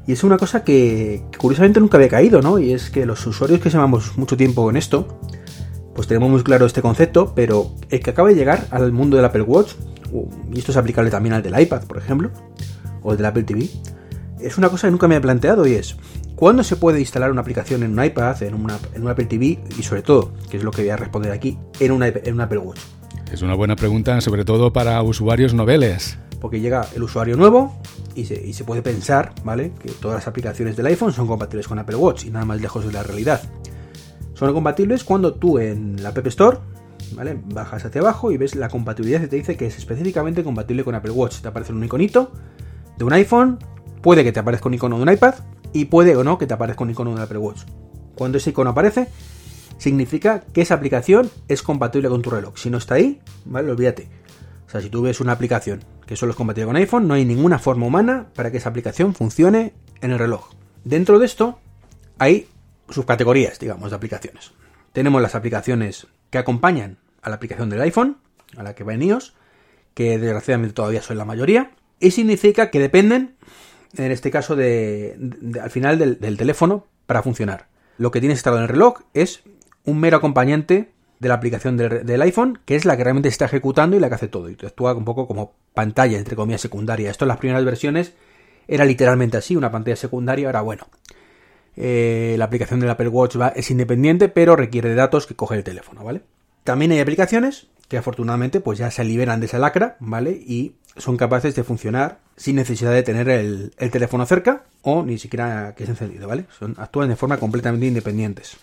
Y 0.07 0.13
es 0.13 0.23
una 0.23 0.37
cosa 0.37 0.63
que, 0.63 1.23
curiosamente 1.37 1.81
nunca 1.81 1.97
había 1.97 2.09
caído, 2.09 2.41
¿no? 2.41 2.57
Y 2.57 2.71
es 2.71 2.89
que 2.89 3.05
los 3.05 3.25
usuarios 3.27 3.59
que 3.59 3.69
llevamos 3.69 4.17
mucho 4.17 4.37
tiempo 4.37 4.69
en 4.69 4.77
esto, 4.77 5.19
pues 5.95 6.07
tenemos 6.07 6.29
muy 6.29 6.43
claro 6.43 6.65
este 6.65 6.81
concepto, 6.81 7.31
pero 7.33 7.71
el 7.89 8.01
que 8.01 8.09
acaba 8.09 8.27
de 8.27 8.35
llegar 8.35 8.67
al 8.69 8.91
mundo 8.91 9.15
del 9.15 9.25
Apple 9.25 9.43
Watch, 9.43 9.71
y 10.53 10.59
esto 10.59 10.71
es 10.71 10.77
aplicable 10.77 11.09
también 11.09 11.33
al 11.33 11.41
del 11.41 11.59
iPad, 11.59 11.83
por 11.85 11.97
ejemplo, 11.97 12.31
o 13.01 13.11
el 13.11 13.17
del 13.17 13.25
Apple 13.25 13.43
TV, 13.43 13.69
es 14.41 14.57
una 14.57 14.69
cosa 14.69 14.87
que 14.87 14.91
nunca 14.91 15.07
me 15.07 15.15
he 15.15 15.21
planteado 15.21 15.65
y 15.65 15.73
es, 15.73 15.95
¿cuándo 16.35 16.63
se 16.63 16.75
puede 16.75 16.99
instalar 16.99 17.31
una 17.31 17.41
aplicación 17.41 17.81
en 17.83 17.97
un 17.97 18.03
iPad, 18.03 18.43
en, 18.43 18.53
una, 18.53 18.77
en 18.93 19.03
un 19.03 19.07
Apple 19.07 19.25
TV 19.25 19.59
y 19.77 19.83
sobre 19.83 20.01
todo, 20.01 20.33
que 20.49 20.57
es 20.57 20.63
lo 20.63 20.71
que 20.71 20.81
voy 20.81 20.91
a 20.91 20.97
responder 20.97 21.31
aquí, 21.31 21.57
en, 21.79 21.93
una, 21.93 22.07
en 22.07 22.33
un 22.33 22.41
Apple 22.41 22.59
Watch? 22.59 22.79
Es 23.31 23.41
una 23.41 23.55
buena 23.55 23.77
pregunta, 23.77 24.19
sobre 24.19 24.43
todo 24.43 24.73
para 24.73 25.01
usuarios 25.01 25.53
noveles. 25.53 26.19
Porque 26.41 26.59
llega 26.59 26.85
el 26.93 27.03
usuario 27.03 27.37
nuevo 27.37 27.79
y 28.13 28.25
se, 28.25 28.45
y 28.45 28.53
se 28.53 28.65
puede 28.65 28.81
pensar, 28.81 29.33
¿vale? 29.45 29.71
Que 29.81 29.91
todas 29.91 30.15
las 30.15 30.27
aplicaciones 30.27 30.75
del 30.75 30.85
iPhone 30.87 31.13
son 31.13 31.25
compatibles 31.25 31.67
con 31.67 31.79
Apple 31.79 31.95
Watch 31.95 32.25
y 32.25 32.29
nada 32.29 32.45
más 32.45 32.59
lejos 32.59 32.85
de 32.85 32.91
la 32.91 33.01
realidad. 33.01 33.41
Son 34.35 34.53
compatibles 34.53 35.03
cuando 35.03 35.33
tú 35.33 35.57
en 35.57 36.01
la 36.03 36.09
App 36.09 36.27
Store 36.27 36.59
¿vale? 37.13 37.39
Bajas 37.45 37.85
hacia 37.85 38.01
abajo 38.01 38.31
y 38.31 38.37
ves 38.37 38.55
la 38.55 38.69
compatibilidad 38.69 39.21
y 39.21 39.27
te 39.27 39.35
dice 39.35 39.57
que 39.57 39.67
es 39.67 39.77
específicamente 39.77 40.43
compatible 40.43 40.83
con 40.83 40.95
Apple 40.95 41.11
Watch. 41.11 41.41
Te 41.41 41.47
aparece 41.47 41.73
un 41.73 41.83
iconito 41.83 42.31
de 42.97 43.03
un 43.03 43.13
iPhone, 43.13 43.59
puede 44.01 44.23
que 44.23 44.31
te 44.31 44.39
aparezca 44.39 44.67
un 44.67 44.75
icono 44.75 44.97
de 44.97 45.03
un 45.03 45.11
iPad 45.11 45.35
y 45.73 45.85
puede 45.85 46.15
o 46.15 46.23
no 46.23 46.37
que 46.37 46.47
te 46.47 46.53
aparezca 46.53 46.83
un 46.83 46.91
icono 46.91 47.15
de 47.15 47.23
Apple 47.23 47.37
Watch. 47.37 47.61
Cuando 48.15 48.37
ese 48.37 48.51
icono 48.51 48.69
aparece, 48.71 49.09
significa 49.77 50.41
que 50.41 50.61
esa 50.61 50.75
aplicación 50.75 51.29
es 51.47 51.61
compatible 51.61 52.09
con 52.09 52.21
tu 52.21 52.29
reloj. 52.29 52.57
Si 52.57 52.69
no 52.69 52.77
está 52.77 52.95
ahí, 52.95 53.21
¿vale? 53.45 53.71
Olvídate. 53.71 54.07
O 54.67 54.69
sea, 54.69 54.81
si 54.81 54.89
tú 54.89 55.01
ves 55.01 55.19
una 55.19 55.33
aplicación 55.33 55.83
que 56.05 56.15
solo 56.15 56.31
es 56.31 56.37
compatible 56.37 56.67
con 56.67 56.75
iPhone, 56.75 57.07
no 57.07 57.13
hay 57.13 57.25
ninguna 57.25 57.59
forma 57.59 57.85
humana 57.85 58.27
para 58.35 58.51
que 58.51 58.57
esa 58.57 58.69
aplicación 58.69 59.13
funcione 59.13 59.73
en 60.01 60.11
el 60.11 60.19
reloj. 60.19 60.49
Dentro 60.83 61.19
de 61.19 61.25
esto 61.25 61.59
hay 62.19 62.47
subcategorías, 62.89 63.59
digamos, 63.59 63.89
de 63.89 63.95
aplicaciones. 63.95 64.51
Tenemos 64.93 65.21
las 65.21 65.35
aplicaciones 65.35 66.07
que 66.29 66.37
acompañan 66.37 66.97
a 67.21 67.29
la 67.29 67.35
aplicación 67.35 67.69
del 67.69 67.81
iPhone, 67.81 68.17
a 68.55 68.63
la 68.63 68.75
que 68.75 68.83
va 68.83 68.93
en 68.93 69.01
iOS, 69.01 69.33
que 69.93 70.19
desgraciadamente 70.19 70.73
todavía 70.73 71.01
son 71.01 71.17
la 71.17 71.25
mayoría, 71.25 71.71
y 71.99 72.11
significa 72.11 72.69
que 72.69 72.79
dependen, 72.79 73.35
en 73.97 74.11
este 74.11 74.29
caso, 74.31 74.55
de, 74.55 75.17
al 75.61 75.71
final 75.71 75.97
del, 75.97 76.37
teléfono 76.37 76.85
para 77.07 77.23
funcionar. 77.23 77.67
Lo 77.97 78.11
que 78.11 78.19
tienes 78.19 78.37
instalado 78.37 78.59
en 78.59 78.63
el 78.63 78.69
reloj 78.69 79.01
es 79.13 79.43
un 79.85 79.99
mero 79.99 80.17
acompañante 80.17 80.91
de 81.19 81.29
la 81.29 81.35
aplicación 81.35 81.77
del, 81.77 82.21
iPhone, 82.21 82.59
que 82.65 82.75
es 82.75 82.85
la 82.85 82.97
que 82.97 83.03
realmente 83.03 83.29
está 83.29 83.45
ejecutando 83.45 83.95
y 83.95 83.99
la 83.99 84.09
que 84.09 84.15
hace 84.15 84.27
todo. 84.27 84.49
Y 84.49 84.53
actúa 84.53 84.93
un 84.93 85.05
poco 85.05 85.27
como 85.27 85.53
pantalla, 85.73 86.17
entre 86.17 86.35
comillas, 86.35 86.61
secundaria. 86.61 87.09
Esto 87.09 87.23
en 87.25 87.29
las 87.29 87.37
primeras 87.37 87.63
versiones 87.63 88.13
era 88.67 88.83
literalmente 88.83 89.37
así, 89.37 89.55
una 89.55 89.71
pantalla 89.71 89.95
secundaria. 89.95 90.47
Ahora, 90.47 90.61
bueno, 90.61 90.87
eh, 91.77 92.35
la 92.37 92.45
aplicación 92.45 92.79
del 92.79 92.89
Apple 92.89 93.09
Watch 93.09 93.35
es 93.55 93.71
independiente, 93.71 94.29
pero 94.29 94.55
requiere 94.55 94.89
de 94.89 94.95
datos 94.95 95.27
que 95.27 95.35
coge 95.35 95.55
el 95.55 95.63
teléfono, 95.63 96.03
¿vale? 96.03 96.21
También 96.63 96.91
hay 96.91 96.99
aplicaciones 96.99 97.67
que 97.87 97.97
afortunadamente 97.97 98.59
pues 98.61 98.79
ya 98.79 98.89
se 98.89 99.03
liberan 99.03 99.39
de 99.39 99.45
esa 99.45 99.59
lacra, 99.59 99.97
¿vale? 99.99 100.31
Y 100.31 100.75
son 100.97 101.17
capaces 101.17 101.55
de 101.55 101.63
funcionar 101.63 102.19
sin 102.37 102.55
necesidad 102.55 102.91
de 102.91 103.03
tener 103.03 103.29
el, 103.29 103.71
teléfono 103.91 104.25
cerca 104.25 104.63
o 104.81 105.03
ni 105.03 105.17
siquiera 105.17 105.75
que 105.75 105.83
es 105.83 105.89
encendido, 105.89 106.27
¿vale? 106.27 106.45
Son, 106.57 106.75
actúan 106.77 107.09
de 107.09 107.15
forma 107.15 107.37
completamente 107.37 107.85
independientes. 107.85 108.57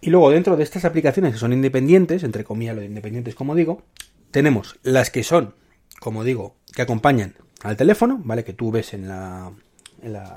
Y 0.00 0.10
luego 0.10 0.30
dentro 0.30 0.56
de 0.56 0.62
estas 0.62 0.84
aplicaciones 0.84 1.32
que 1.32 1.38
son 1.38 1.52
independientes, 1.52 2.22
entre 2.22 2.44
comillas 2.44 2.76
lo 2.76 2.80
de 2.80 2.86
independientes 2.86 3.34
como 3.34 3.54
digo, 3.54 3.82
tenemos 4.30 4.78
las 4.82 5.10
que 5.10 5.22
son, 5.24 5.54
como 6.00 6.24
digo, 6.24 6.56
que 6.74 6.82
acompañan 6.82 7.34
al 7.62 7.76
teléfono, 7.76 8.20
¿vale? 8.24 8.44
Que 8.44 8.52
tú 8.52 8.70
ves 8.70 8.94
en 8.94 9.08
la 9.08 9.52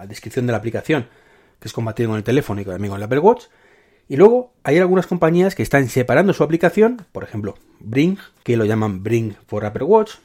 descripción 0.07 0.45
de 0.47 0.51
la 0.51 0.57
aplicación 0.57 1.07
que 1.59 1.67
es 1.67 1.73
compatible 1.73 2.09
con 2.09 2.17
el 2.17 2.23
teléfono 2.23 2.61
y 2.61 2.65
con 2.65 2.83
el 2.83 3.03
Apple 3.03 3.19
Watch. 3.19 3.45
Y 4.09 4.15
luego 4.15 4.53
hay 4.63 4.77
algunas 4.77 5.07
compañías 5.07 5.55
que 5.55 5.63
están 5.63 5.89
separando 5.89 6.33
su 6.33 6.43
aplicación, 6.43 7.05
por 7.11 7.23
ejemplo, 7.23 7.55
Bring, 7.79 8.17
que 8.43 8.55
lo 8.55 8.65
llaman 8.65 9.03
Bring 9.03 9.35
for 9.47 9.65
Apple 9.65 9.83
Watch, 9.83 10.15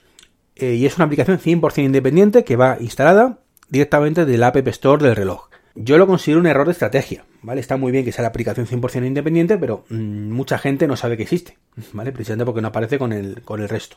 eh, 0.57 0.75
y 0.75 0.87
es 0.87 0.97
una 0.97 1.07
aplicación 1.07 1.39
100% 1.39 1.85
independiente 1.85 2.45
que 2.45 2.57
va 2.57 2.77
instalada 2.81 3.41
directamente 3.69 4.25
del 4.25 4.43
App 4.43 4.57
Store 4.69 5.03
del 5.03 5.17
reloj. 5.17 5.49
Yo 5.75 5.97
lo 5.97 6.07
considero 6.07 6.39
un 6.39 6.47
error 6.47 6.67
de 6.67 6.73
estrategia, 6.73 7.25
¿vale? 7.41 7.61
Está 7.61 7.79
muy 7.79 7.91
bien 7.91 8.05
que 8.05 8.13
sea 8.13 8.23
la 8.23 8.29
aplicación 8.29 8.67
100% 8.67 9.07
independiente, 9.07 9.57
pero 9.57 9.85
mm, 9.89 10.31
mucha 10.31 10.59
gente 10.59 10.87
no 10.87 10.97
sabe 10.97 11.17
que 11.17 11.23
existe, 11.23 11.57
¿vale? 11.93 12.13
Precisamente 12.13 12.45
porque 12.45 12.61
no 12.61 12.69
aparece 12.69 12.99
con 12.99 13.13
el, 13.13 13.43
con 13.43 13.63
el 13.63 13.69
resto. 13.69 13.97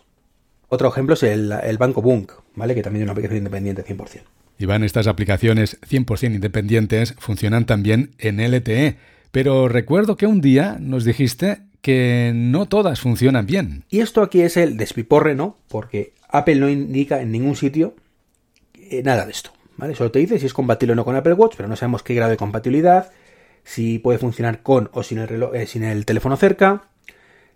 Otro 0.70 0.88
ejemplo 0.88 1.14
es 1.14 1.24
el, 1.24 1.52
el 1.52 1.78
Banco 1.78 2.02
Bunk, 2.02 2.32
¿vale? 2.56 2.74
Que 2.74 2.82
también 2.82 3.04
es 3.04 3.06
una 3.06 3.12
aplicación 3.12 3.40
independiente 3.40 3.84
100%. 3.86 4.22
Iván, 4.58 4.84
estas 4.84 5.08
aplicaciones 5.08 5.80
100% 5.82 6.34
independientes 6.34 7.16
funcionan 7.18 7.66
también 7.66 8.12
en 8.20 8.40
LTE, 8.40 8.98
pero 9.32 9.68
recuerdo 9.68 10.16
que 10.16 10.28
un 10.28 10.42
día 10.42 10.78
nos 10.80 11.04
dijiste 11.04 11.60
que 11.82 12.32
no 12.34 12.66
todas 12.66 13.00
funcionan 13.00 13.46
bien. 13.46 13.84
Y 13.90 14.00
esto 14.00 14.22
aquí 14.22 14.42
es 14.42 14.58
el 14.58 14.78
despiporre, 14.78 15.36
¿no? 15.36 15.58
Porque 15.68 16.14
Apple 16.30 16.56
no 16.56 16.70
indica 16.70 17.22
en 17.22 17.32
ningún 17.32 17.56
sitio 17.56 17.96
eh, 18.74 19.04
nada 19.04 19.26
de 19.26 19.32
esto, 19.32 19.52
¿vale? 19.78 19.94
Solo 19.94 20.10
te 20.10 20.20
dice 20.20 20.40
si 20.40 20.46
es 20.46 20.54
compatible 20.54 20.94
o 20.94 20.96
no 20.96 21.06
con 21.06 21.16
Apple 21.16 21.34
Watch, 21.34 21.56
pero 21.58 21.68
no 21.68 21.76
sabemos 21.76 22.02
qué 22.02 22.16
grado 22.16 22.32
de 22.32 22.38
compatibilidad, 22.38 23.12
si 23.64 24.00
puede 24.00 24.20
funcionar 24.20 24.62
con 24.62 24.90
o 24.94 25.04
sin 25.04 25.20
el, 25.20 25.28
reloj, 25.28 25.54
eh, 25.54 25.68
sin 25.68 25.84
el 25.84 26.06
teléfono 26.06 26.38
cerca, 26.38 26.84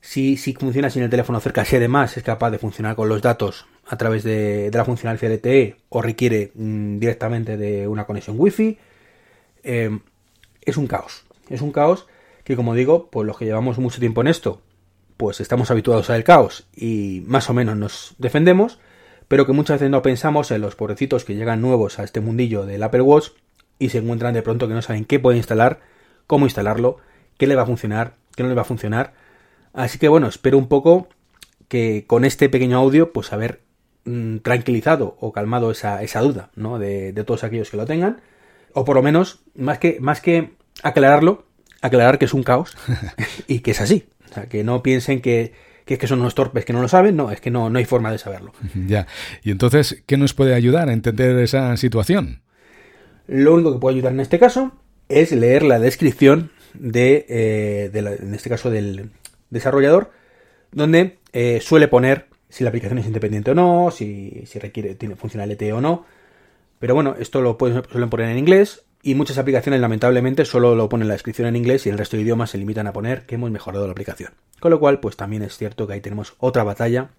si, 0.01 0.37
si 0.37 0.53
funciona 0.53 0.89
sin 0.89 1.03
el 1.03 1.09
teléfono 1.09 1.39
cerca, 1.39 1.65
si 1.65 1.77
además 1.77 2.17
es 2.17 2.23
capaz 2.23 2.51
de 2.51 2.59
funcionar 2.59 2.95
con 2.95 3.09
los 3.09 3.21
datos 3.21 3.65
a 3.89 3.97
través 3.97 4.23
de, 4.23 4.69
la 4.71 4.85
funcionalidad 4.85 5.31
LTE 5.31 5.75
o 5.89 6.01
requiere 6.01 6.51
mm, 6.53 6.99
directamente 6.99 7.57
de 7.57 7.87
una 7.87 8.05
conexión 8.05 8.35
Wi-Fi. 8.39 8.77
Em, 9.63 10.01
es 10.61 10.77
un 10.77 10.85
caos. 10.85 11.25
Es 11.49 11.61
un 11.61 11.71
caos 11.71 12.05
que, 12.43 12.55
como 12.55 12.75
digo, 12.75 13.09
pues 13.09 13.25
los 13.25 13.37
que 13.37 13.45
llevamos 13.45 13.79
mucho 13.79 13.99
tiempo 13.99 14.21
en 14.21 14.27
esto, 14.27 14.61
pues 15.17 15.41
estamos 15.41 15.71
habituados 15.71 16.11
al 16.11 16.23
caos 16.23 16.67
y 16.75 17.23
más 17.25 17.49
o 17.49 17.53
menos 17.55 17.75
nos 17.77 18.13
defendemos, 18.19 18.79
pero 19.27 19.47
que 19.47 19.53
muchas 19.53 19.79
veces 19.79 19.89
no 19.89 20.03
pensamos 20.03 20.51
en 20.51 20.61
los 20.61 20.75
pobrecitos 20.75 21.25
que 21.25 21.35
llegan 21.35 21.59
nuevos 21.59 21.97
a 21.97 22.03
este 22.03 22.21
mundillo 22.21 22.67
del 22.67 22.83
Apple 22.83 23.01
Watch 23.01 23.29
y 23.79 23.89
se 23.89 23.97
encuentran 23.97 24.35
de 24.35 24.43
pronto 24.43 24.67
que 24.67 24.75
no 24.75 24.83
saben 24.83 25.05
qué 25.05 25.19
pueden 25.19 25.37
instalar, 25.37 25.79
cómo 26.27 26.45
instalarlo, 26.45 26.97
qué 27.37 27.47
le 27.47 27.55
va 27.55 27.63
a 27.63 27.65
funcionar, 27.65 28.13
qué 28.35 28.43
no 28.43 28.49
le 28.49 28.55
va 28.55 28.61
a 28.61 28.65
funcionar. 28.65 29.13
Así 29.73 29.97
que 29.97 30.09
bueno, 30.09 30.27
espero 30.27 30.59
un 30.59 30.67
poco 30.67 31.07
que 31.67 32.05
con 32.05 32.23
este 32.23 32.49
pequeño 32.49 32.77
audio, 32.77 33.11
pues 33.13 33.33
a 33.33 33.37
ver 33.37 33.61
Mm, 34.09 34.39
tranquilizado 34.39 35.17
o 35.19 35.31
calmado 35.31 35.69
esa, 35.69 36.01
esa 36.01 36.21
duda 36.21 36.49
¿no? 36.55 36.79
de, 36.79 37.13
todos 37.27 37.43
aquellos 37.43 37.69
que 37.69 37.77
lo 37.77 37.85
tengan. 37.85 38.21
O 38.73 38.83
por 38.83 38.95
lo 38.95 39.03
menos, 39.03 39.43
más 39.53 39.77
que, 39.77 39.99
más 39.99 40.19
que 40.19 40.53
aclararlo, 40.81 41.45
aclarar 41.81 42.17
que 42.17 42.25
es 42.25 42.33
un 42.33 42.41
caos 42.41 42.75
y 43.47 43.59
que 43.59 43.69
es 43.71 43.81
así. 43.81 44.09
O 44.27 44.33
sea, 44.33 44.47
que 44.47 44.63
no 44.63 44.81
piensen 44.81 45.21
que, 45.21 45.53
que 45.85 45.93
es 45.93 45.99
que 45.99 46.07
son 46.07 46.21
unos 46.21 46.33
torpes 46.33 46.65
que 46.65 46.73
no 46.73 46.81
lo 46.81 46.87
saben, 46.87 47.15
no, 47.15 47.29
es 47.29 47.39
que 47.39 47.51
no, 47.51 47.69
no 47.69 47.77
hay 47.77 47.85
forma 47.85 48.11
de 48.11 48.17
saberlo. 48.17 48.51
Ya. 48.87 49.05
Y 49.43 49.51
entonces, 49.51 50.01
¿qué 50.07 50.17
nos 50.17 50.33
puede 50.33 50.55
ayudar 50.55 50.89
a 50.89 50.93
entender 50.93 51.37
esa 51.37 51.77
situación? 51.77 52.41
Lo 53.27 53.53
único 53.53 53.73
que 53.73 53.79
puede 53.79 53.97
ayudar 53.97 54.13
en 54.13 54.21
este 54.21 54.39
caso 54.39 54.71
es 55.07 55.31
leer 55.33 55.61
la 55.61 55.77
descripción 55.77 56.49
de, 56.73 57.27
eh, 57.29 57.91
en 57.93 58.33
este 58.33 58.49
caso 58.49 58.71
del 58.71 59.11
desarrollador, 59.51 60.09
donde 60.71 61.19
eh, 61.31 61.59
suele 61.61 61.87
poner 61.87 62.28
si 62.49 62.63
la 62.63 62.69
aplicación 62.69 62.99
es 62.99 63.05
independiente 63.05 63.51
o 63.51 63.55
no, 63.55 63.91
si, 63.91 64.43
si 64.45 64.59
requiere, 64.59 64.95
tiene 64.95 65.15
funcionalidad 65.15 65.77
o 65.77 65.81
no. 65.81 66.05
Pero 66.79 66.95
bueno, 66.95 67.15
esto 67.19 67.41
lo 67.41 67.57
pueden, 67.57 67.83
suelen 67.89 68.09
poner 68.09 68.29
en 68.29 68.37
inglés 68.37 68.83
y 69.01 69.15
muchas 69.15 69.37
aplicaciones 69.37 69.79
lamentablemente 69.79 70.45
solo 70.45 70.75
lo 70.75 70.89
ponen 70.89 71.07
la 71.07 71.13
descripción 71.13 71.47
en 71.47 71.55
inglés 71.55 71.85
y 71.85 71.89
el 71.89 71.97
resto 71.97 72.17
de 72.17 72.23
idiomas 72.23 72.49
se 72.49 72.57
limitan 72.57 72.87
a 72.87 72.93
poner 72.93 73.25
que 73.25 73.35
hemos 73.35 73.51
mejorado 73.51 73.85
la 73.85 73.91
aplicación. 73.91 74.33
Con 74.59 74.71
lo 74.71 74.79
cual, 74.79 74.99
pues 74.99 75.15
también 75.15 75.43
es 75.43 75.57
cierto 75.57 75.87
que 75.87 75.93
ahí 75.93 76.01
tenemos 76.01 76.33
otra 76.39 76.63
batalla 76.63 77.09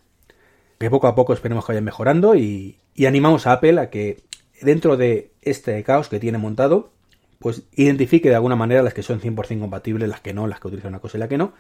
que 0.79 0.91
poco 0.91 1.07
a 1.07 1.15
poco 1.15 1.33
esperemos 1.33 1.65
que 1.65 1.73
vaya 1.73 1.83
mejorando 1.83 2.35
y, 2.35 2.79
y 2.95 3.07
animamos 3.07 3.47
a 3.47 3.53
Apple 3.53 3.79
a 3.81 3.91
que 3.91 4.23
dentro 4.63 4.97
de 4.97 5.31
este 5.43 5.83
caos 5.85 6.09
que 6.09 6.19
tiene 6.19 6.39
montado, 6.39 6.91
pues 7.39 7.63
identifique 7.75 8.29
de 8.29 8.35
alguna 8.35 8.57
manera 8.57 8.83
las 8.83 8.95
que 8.95 9.03
son 9.03 9.21
100% 9.21 9.61
compatibles, 9.61 10.09
las 10.09 10.21
que 10.21 10.35
no, 10.35 10.47
las 10.47 10.61
que 10.61 10.69
utilizan 10.69 10.91
una 10.91 11.01
cosa 11.01 11.19
y 11.19 11.21
la 11.21 11.29
que 11.29 11.39
no. 11.39 11.53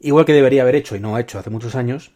Igual 0.00 0.24
que 0.24 0.32
debería 0.32 0.62
haber 0.62 0.74
hecho 0.74 0.96
y 0.96 1.00
no 1.00 1.16
ha 1.16 1.20
hecho 1.20 1.38
hace 1.38 1.50
muchos 1.50 1.74
años, 1.74 2.12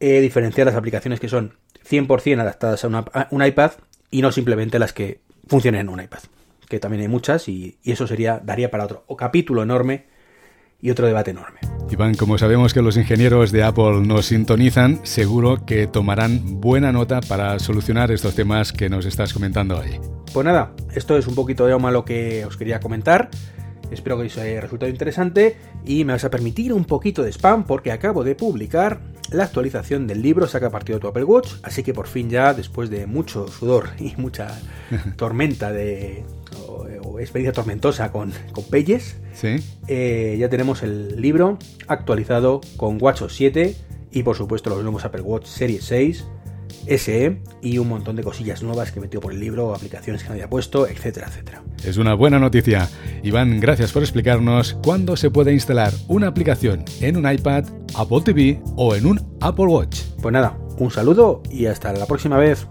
eh, 0.00 0.20
diferenciar 0.20 0.66
las 0.66 0.76
aplicaciones 0.76 1.20
que 1.20 1.28
son 1.28 1.54
100% 1.88 2.40
adaptadas 2.40 2.84
a, 2.84 3.28
un 3.30 3.44
iPad 3.44 3.72
y 4.10 4.22
no 4.22 4.32
simplemente 4.32 4.78
las 4.78 4.92
que 4.92 5.20
funcionen 5.46 5.82
en 5.82 5.88
un 5.88 6.00
iPad, 6.00 6.20
que 6.68 6.78
también 6.78 7.02
hay 7.02 7.08
muchas 7.08 7.48
y, 7.48 7.78
eso 7.84 8.06
sería 8.06 8.40
daría 8.42 8.70
para 8.70 8.84
otro 8.84 9.04
o 9.06 9.16
capítulo 9.16 9.62
enorme 9.62 10.06
y 10.80 10.90
otro 10.90 11.06
debate 11.06 11.30
enorme. 11.30 11.60
Iván, 11.90 12.14
como 12.14 12.36
sabemos 12.36 12.74
que 12.74 12.82
los 12.82 12.96
ingenieros 12.96 13.52
de 13.52 13.62
Apple 13.62 14.02
nos 14.02 14.26
sintonizan, 14.26 15.00
seguro 15.04 15.64
que 15.64 15.86
tomarán 15.86 16.60
buena 16.60 16.92
nota 16.92 17.20
para 17.20 17.58
solucionar 17.58 18.10
estos 18.10 18.34
temas 18.34 18.72
que 18.72 18.90
nos 18.90 19.06
estás 19.06 19.32
comentando 19.32 19.78
hoy. 19.78 19.98
Pues 20.34 20.44
nada, 20.44 20.74
esto 20.94 21.16
es 21.16 21.26
un 21.26 21.34
poquito 21.34 21.66
de 21.66 21.78
lo 21.78 22.04
que 22.04 22.44
os 22.44 22.56
quería 22.56 22.80
comentar. 22.80 23.30
Espero 23.90 24.18
que 24.18 24.26
os 24.26 24.38
haya 24.38 24.60
resultado 24.60 24.90
interesante 24.90 25.56
y 25.84 26.04
me 26.04 26.12
vas 26.12 26.24
a 26.24 26.30
permitir 26.30 26.72
un 26.72 26.84
poquito 26.84 27.22
de 27.22 27.30
spam 27.30 27.64
porque 27.64 27.92
acabo 27.92 28.24
de 28.24 28.34
publicar 28.34 29.00
la 29.30 29.44
actualización 29.44 30.06
del 30.06 30.22
libro 30.22 30.46
Saca 30.46 30.70
partido 30.70 30.98
de 30.98 31.02
tu 31.02 31.08
Apple 31.08 31.24
Watch, 31.24 31.54
así 31.62 31.82
que 31.82 31.92
por 31.92 32.06
fin 32.06 32.30
ya, 32.30 32.54
después 32.54 32.90
de 32.90 33.06
mucho 33.06 33.48
sudor 33.48 33.90
y 33.98 34.14
mucha 34.16 34.60
tormenta 35.16 35.72
de, 35.72 36.24
o, 36.66 37.18
experiencia 37.18 37.52
tormentosa 37.52 38.12
con, 38.12 38.32
con 38.52 38.64
eh, 39.88 40.36
ya 40.38 40.48
tenemos 40.48 40.82
el 40.82 41.20
libro 41.20 41.58
actualizado 41.86 42.60
con 42.76 42.98
WatchOS 43.00 43.34
7 43.34 43.76
y 44.12 44.22
por 44.22 44.36
supuesto 44.36 44.70
los 44.70 44.82
nuevos 44.82 45.04
Apple 45.04 45.22
Watch 45.22 45.46
Series 45.46 45.84
6 45.84 46.26
SE 46.86 47.40
y 47.62 47.78
un 47.78 47.88
montón 47.88 48.16
de 48.16 48.22
cosillas 48.22 48.62
nuevas 48.62 48.92
que 48.92 49.00
metió 49.00 49.20
por 49.20 49.32
el 49.32 49.40
libro, 49.40 49.74
aplicaciones 49.74 50.22
que 50.22 50.28
no 50.28 50.34
había 50.34 50.48
puesto, 50.48 50.86
etcétera, 50.86 51.28
etcétera. 51.28 51.62
Es 51.84 51.96
una 51.96 52.14
buena 52.14 52.38
noticia. 52.38 52.88
Iván, 53.22 53.60
gracias 53.60 53.92
por 53.92 54.02
explicarnos 54.02 54.78
cuándo 54.82 55.16
se 55.16 55.30
puede 55.30 55.52
instalar 55.52 55.92
una 56.08 56.28
aplicación 56.28 56.84
en 57.00 57.16
un 57.16 57.30
iPad, 57.30 57.64
Apple 57.94 58.20
TV 58.24 58.60
o 58.76 58.94
en 58.94 59.06
un 59.06 59.36
Apple 59.40 59.66
Watch. 59.66 60.00
Pues 60.20 60.32
nada, 60.32 60.56
un 60.78 60.90
saludo 60.90 61.42
y 61.50 61.66
hasta 61.66 61.92
la 61.92 62.06
próxima 62.06 62.38
vez. 62.38 62.66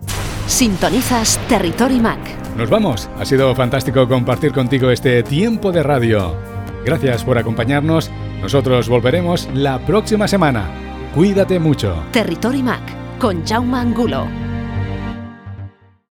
Sintonizas 0.47 1.39
Territory 1.47 1.99
Mac. 1.99 2.19
Nos 2.55 2.69
vamos. 2.69 3.09
Ha 3.17 3.25
sido 3.25 3.53
fantástico 3.55 4.07
compartir 4.07 4.51
contigo 4.51 4.91
este 4.91 5.23
tiempo 5.23 5.71
de 5.71 5.83
radio. 5.83 6.35
Gracias 6.85 7.23
por 7.23 7.37
acompañarnos. 7.37 8.11
Nosotros 8.41 8.87
volveremos 8.87 9.49
la 9.53 9.83
próxima 9.85 10.27
semana. 10.27 10.69
Cuídate 11.15 11.59
mucho. 11.59 11.95
Territory 12.11 12.61
Mac 12.61 13.04
con 13.19 13.45
Jaume 13.45 13.77
Angulo. 13.77 14.54